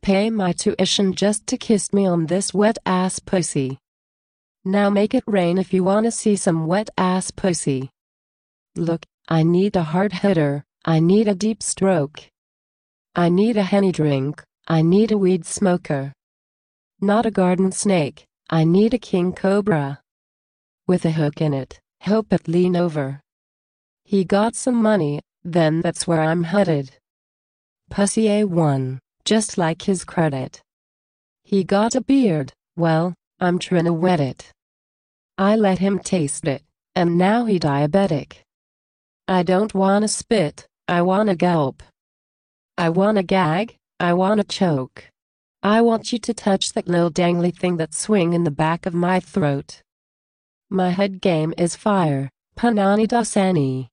Pay 0.02 0.30
my 0.32 0.52
tuition 0.52 1.14
just 1.14 1.48
to 1.48 1.58
kiss 1.58 1.94
me 1.94 2.06
on 2.06 2.26
this 2.26 2.54
wet 2.54 2.78
ass 2.86 3.20
pussy. 3.20 3.80
Now 4.70 4.92
make 4.92 5.16
it 5.16 5.24
rain 5.26 5.58
if 5.58 5.74
you 5.74 5.84
wanna 5.84 6.12
see 6.12 6.36
some 6.36 6.68
wet 6.68 6.92
ass 6.96 7.32
pussy. 7.32 7.90
Look, 8.76 9.04
I 9.28 9.42
need 9.42 9.76
a 9.76 9.82
hard 9.82 10.14
hitter, 10.14 10.64
I 10.86 11.00
need 11.00 11.28
a 11.28 11.34
deep 11.34 11.64
stroke. 11.64 12.20
I 13.16 13.30
need 13.30 13.58
a 13.58 13.64
henny 13.64 13.92
drink, 13.92 14.44
I 14.68 14.84
need 14.84 15.12
a 15.12 15.18
weed 15.18 15.44
smoker. 15.48 16.14
Not 17.02 17.26
a 17.26 17.32
garden 17.32 17.72
snake, 17.72 18.28
I 18.48 18.64
need 18.64 18.94
a 18.94 19.00
king 19.00 19.34
cobra. 19.34 20.02
With 20.86 21.04
a 21.04 21.14
hook 21.14 21.42
in 21.42 21.56
it, 21.56 21.80
help 22.02 22.32
it 22.32 22.48
lean 22.48 22.76
over. 22.76 23.22
He 24.04 24.24
got 24.24 24.54
some 24.56 24.80
money, 24.80 25.20
then 25.44 25.82
that's 25.82 26.06
where 26.06 26.22
I'm 26.22 26.44
headed. 26.44 26.92
Pussy 27.90 28.26
A1, 28.26 29.00
just 29.26 29.58
like 29.58 29.82
his 29.82 30.06
credit. 30.06 30.62
He 31.42 31.64
got 31.64 31.96
a 31.96 32.02
beard, 32.02 32.54
well, 32.78 33.16
I'm 33.40 33.58
tryna 33.58 33.98
wet 33.98 34.20
it. 34.20 34.52
I 35.40 35.56
let 35.56 35.80
him 35.80 36.00
taste 36.00 36.46
it, 36.50 36.64
and 36.96 37.18
now 37.18 37.46
he 37.46 37.60
diabetic. 37.60 38.40
I 39.26 39.42
don't 39.42 39.74
wanna 39.74 40.10
spit, 40.10 40.68
I 40.86 41.02
wanna 41.02 41.34
gulp. 41.34 41.82
I 42.78 42.90
wanna 42.90 43.24
gag, 43.24 43.78
I 44.02 44.12
wanna 44.16 44.44
choke. 44.44 45.10
I 45.64 45.80
want 45.80 46.12
you 46.12 46.20
to 46.20 46.34
touch 46.34 46.74
that 46.74 46.90
little 46.90 47.10
dangly 47.10 47.56
thing 47.56 47.78
that 47.78 47.94
swing 47.94 48.34
in 48.34 48.44
the 48.44 48.52
back 48.52 48.86
of 48.86 48.94
my 48.94 49.22
throat. 49.22 49.82
My 50.70 50.90
head 50.90 51.22
game 51.22 51.54
is 51.58 51.74
fire, 51.74 52.30
panani 52.58 53.08
dasani. 53.08 53.88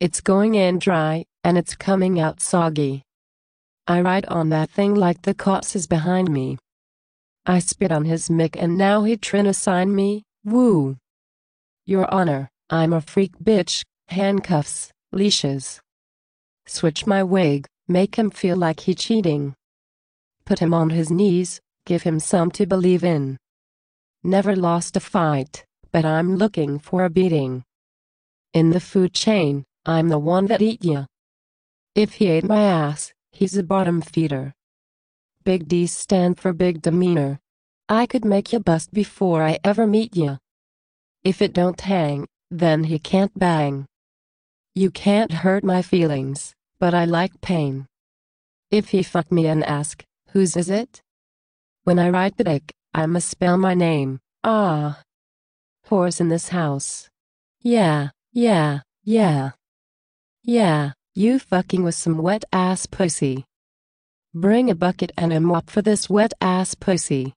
It's 0.00 0.20
going 0.20 0.56
in 0.56 0.80
dry, 0.80 1.26
and 1.44 1.56
it's 1.56 1.76
coming 1.76 2.18
out 2.18 2.40
soggy. 2.40 3.04
I 3.86 4.00
ride 4.00 4.26
on 4.26 4.48
that 4.48 4.70
thing 4.70 4.96
like 4.96 5.22
the 5.22 5.32
cops 5.32 5.76
is 5.76 5.86
behind 5.86 6.28
me. 6.28 6.58
I 7.46 7.60
spit 7.60 7.92
on 7.92 8.04
his 8.04 8.28
mick 8.28 8.56
and 8.58 8.76
now 8.76 9.04
he 9.04 9.16
trin 9.16 9.46
assign 9.46 9.94
me, 9.94 10.25
woo. 10.46 10.96
Your 11.86 12.12
honor, 12.14 12.48
I'm 12.70 12.92
a 12.92 13.00
freak 13.00 13.32
bitch, 13.42 13.82
handcuffs, 14.08 14.92
leashes. 15.12 15.80
Switch 16.66 17.06
my 17.06 17.22
wig, 17.22 17.66
make 17.88 18.14
him 18.14 18.30
feel 18.30 18.56
like 18.56 18.80
he 18.80 18.94
cheating. 18.94 19.54
Put 20.44 20.60
him 20.60 20.72
on 20.72 20.90
his 20.90 21.10
knees, 21.10 21.60
give 21.84 22.04
him 22.04 22.20
some 22.20 22.50
to 22.52 22.66
believe 22.66 23.02
in. 23.02 23.36
Never 24.22 24.54
lost 24.54 24.96
a 24.96 25.00
fight, 25.00 25.64
but 25.92 26.04
I'm 26.04 26.36
looking 26.36 26.78
for 26.78 27.04
a 27.04 27.10
beating. 27.10 27.64
In 28.54 28.70
the 28.70 28.80
food 28.80 29.12
chain, 29.12 29.64
I'm 29.84 30.08
the 30.08 30.18
one 30.18 30.46
that 30.46 30.62
eat 30.62 30.84
ya. 30.84 31.06
If 31.94 32.14
he 32.14 32.28
ate 32.28 32.44
my 32.44 32.62
ass, 32.62 33.12
he's 33.32 33.56
a 33.56 33.62
bottom 33.62 34.00
feeder. 34.00 34.52
Big 35.44 35.66
D 35.66 35.86
stand 35.86 36.38
for 36.38 36.52
big 36.52 36.82
demeanor. 36.82 37.40
I 37.88 38.06
could 38.06 38.24
make 38.24 38.52
you 38.52 38.58
bust 38.58 38.92
before 38.92 39.44
I 39.44 39.58
ever 39.62 39.86
meet 39.86 40.16
you. 40.16 40.38
If 41.22 41.40
it 41.40 41.52
don't 41.52 41.80
hang, 41.80 42.26
then 42.50 42.84
he 42.84 42.98
can't 42.98 43.36
bang. 43.38 43.86
You 44.74 44.90
can't 44.90 45.30
hurt 45.32 45.62
my 45.62 45.82
feelings, 45.82 46.52
but 46.80 46.94
I 46.94 47.04
like 47.04 47.40
pain. 47.40 47.86
If 48.70 48.88
he 48.88 49.04
fuck 49.04 49.30
me 49.30 49.46
and 49.46 49.64
ask, 49.64 50.02
whose 50.30 50.56
is 50.56 50.68
it? 50.68 51.00
When 51.84 52.00
I 52.00 52.10
write 52.10 52.36
the 52.36 52.44
dick, 52.44 52.74
I'ma 52.92 53.20
spell 53.20 53.56
my 53.56 53.74
name, 53.74 54.18
ah. 54.42 55.00
Horse 55.84 56.20
in 56.20 56.28
this 56.28 56.48
house. 56.48 57.08
Yeah, 57.62 58.10
yeah, 58.32 58.80
yeah. 59.04 59.52
Yeah, 60.42 60.92
you 61.14 61.38
fucking 61.38 61.84
with 61.84 61.94
some 61.94 62.18
wet 62.18 62.44
ass 62.52 62.86
pussy. 62.86 63.44
Bring 64.34 64.70
a 64.70 64.74
bucket 64.74 65.12
and 65.16 65.32
a 65.32 65.40
mop 65.40 65.70
for 65.70 65.82
this 65.82 66.10
wet 66.10 66.34
ass 66.40 66.74
pussy. 66.74 67.34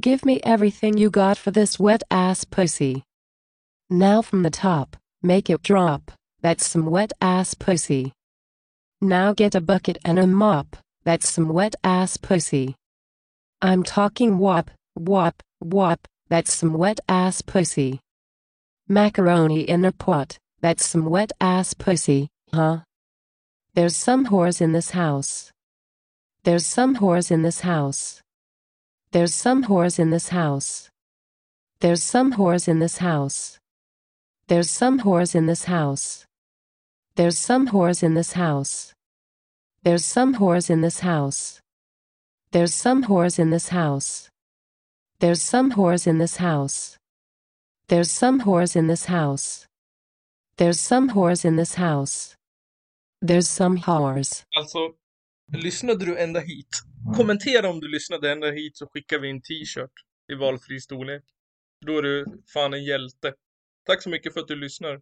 Give 0.00 0.24
me 0.24 0.40
everything 0.42 0.98
you 0.98 1.08
got 1.08 1.38
for 1.38 1.52
this 1.52 1.78
wet 1.78 2.02
ass 2.10 2.42
pussy. 2.44 3.04
Now 3.88 4.22
from 4.22 4.42
the 4.42 4.50
top, 4.50 4.96
make 5.22 5.48
it 5.48 5.62
drop, 5.62 6.10
that's 6.40 6.66
some 6.66 6.86
wet 6.86 7.12
ass 7.20 7.54
pussy. 7.54 8.12
Now 9.00 9.32
get 9.32 9.54
a 9.54 9.60
bucket 9.60 9.98
and 10.04 10.18
a 10.18 10.26
mop, 10.26 10.76
that's 11.04 11.28
some 11.28 11.48
wet 11.48 11.76
ass 11.84 12.16
pussy. 12.16 12.74
I'm 13.62 13.84
talking 13.84 14.38
wop, 14.38 14.70
wop, 14.96 15.42
wop, 15.60 16.08
that's 16.28 16.52
some 16.52 16.72
wet 16.72 16.98
ass 17.08 17.40
pussy. 17.40 18.00
Macaroni 18.88 19.60
in 19.60 19.84
a 19.84 19.92
pot, 19.92 20.38
that's 20.60 20.84
some 20.84 21.04
wet 21.04 21.30
ass 21.40 21.72
pussy, 21.72 22.28
huh? 22.52 22.80
There's 23.74 23.96
some 23.96 24.26
whores 24.26 24.60
in 24.60 24.72
this 24.72 24.90
house. 24.90 25.52
There's 26.42 26.66
some 26.66 26.96
whores 26.96 27.30
in 27.30 27.42
this 27.42 27.60
house. 27.60 28.23
There's 29.14 29.32
some 29.32 29.62
whores 29.66 30.00
in 30.00 30.10
this 30.10 30.30
house. 30.30 30.90
There's 31.78 32.02
some 32.02 32.32
whores 32.32 32.66
in 32.66 32.80
this 32.80 32.98
house. 32.98 33.60
There's 34.48 34.68
some 34.68 35.02
whores 35.02 35.36
in 35.36 35.46
this 35.46 35.66
house. 35.66 36.24
There's 37.14 37.38
some 37.38 37.68
whores 37.68 38.02
in 38.02 38.14
this 38.14 38.32
house. 38.32 38.92
There's 39.84 40.04
some 40.04 40.34
whores 40.34 40.68
in 40.68 40.80
this 40.80 40.98
house. 40.98 41.60
There's 42.50 42.74
some 42.74 43.04
whores 43.04 43.38
in 43.38 43.50
this 43.50 43.68
house. 43.68 44.30
There's 45.20 45.42
some 45.42 45.70
whores 45.74 46.08
in 46.08 46.18
this 46.18 46.36
house. 46.38 46.98
There's 47.86 48.10
some 48.10 48.40
whores 48.40 48.74
in 48.74 48.88
this 48.88 49.04
house. 49.04 49.64
There's 50.58 50.80
some 50.80 51.10
whores 51.10 51.44
in 51.44 51.54
this 51.54 51.74
house. 51.74 52.34
There's 53.22 53.46
some 53.46 53.78
whores. 53.78 54.42
Alltså, 54.56 54.96
lyssnade 55.52 56.04
du 56.04 56.18
ända 56.18 56.40
hit? 56.40 56.68
Kommentera 57.16 57.68
om 57.68 57.80
du 57.80 57.88
lyssnade 57.88 58.32
ända 58.32 58.50
hit 58.50 58.76
så 58.76 58.86
skickar 58.86 59.18
vi 59.18 59.30
en 59.30 59.42
t-shirt 59.42 59.92
i 60.32 60.34
valfri 60.34 60.80
storlek. 60.80 61.22
Då 61.86 61.98
är 61.98 62.02
du 62.02 62.42
fan 62.52 62.74
en 62.74 62.84
hjälte. 62.84 63.34
Tack 63.86 64.02
så 64.02 64.08
mycket 64.08 64.32
för 64.32 64.40
att 64.40 64.48
du 64.48 64.56
lyssnar. 64.56 65.00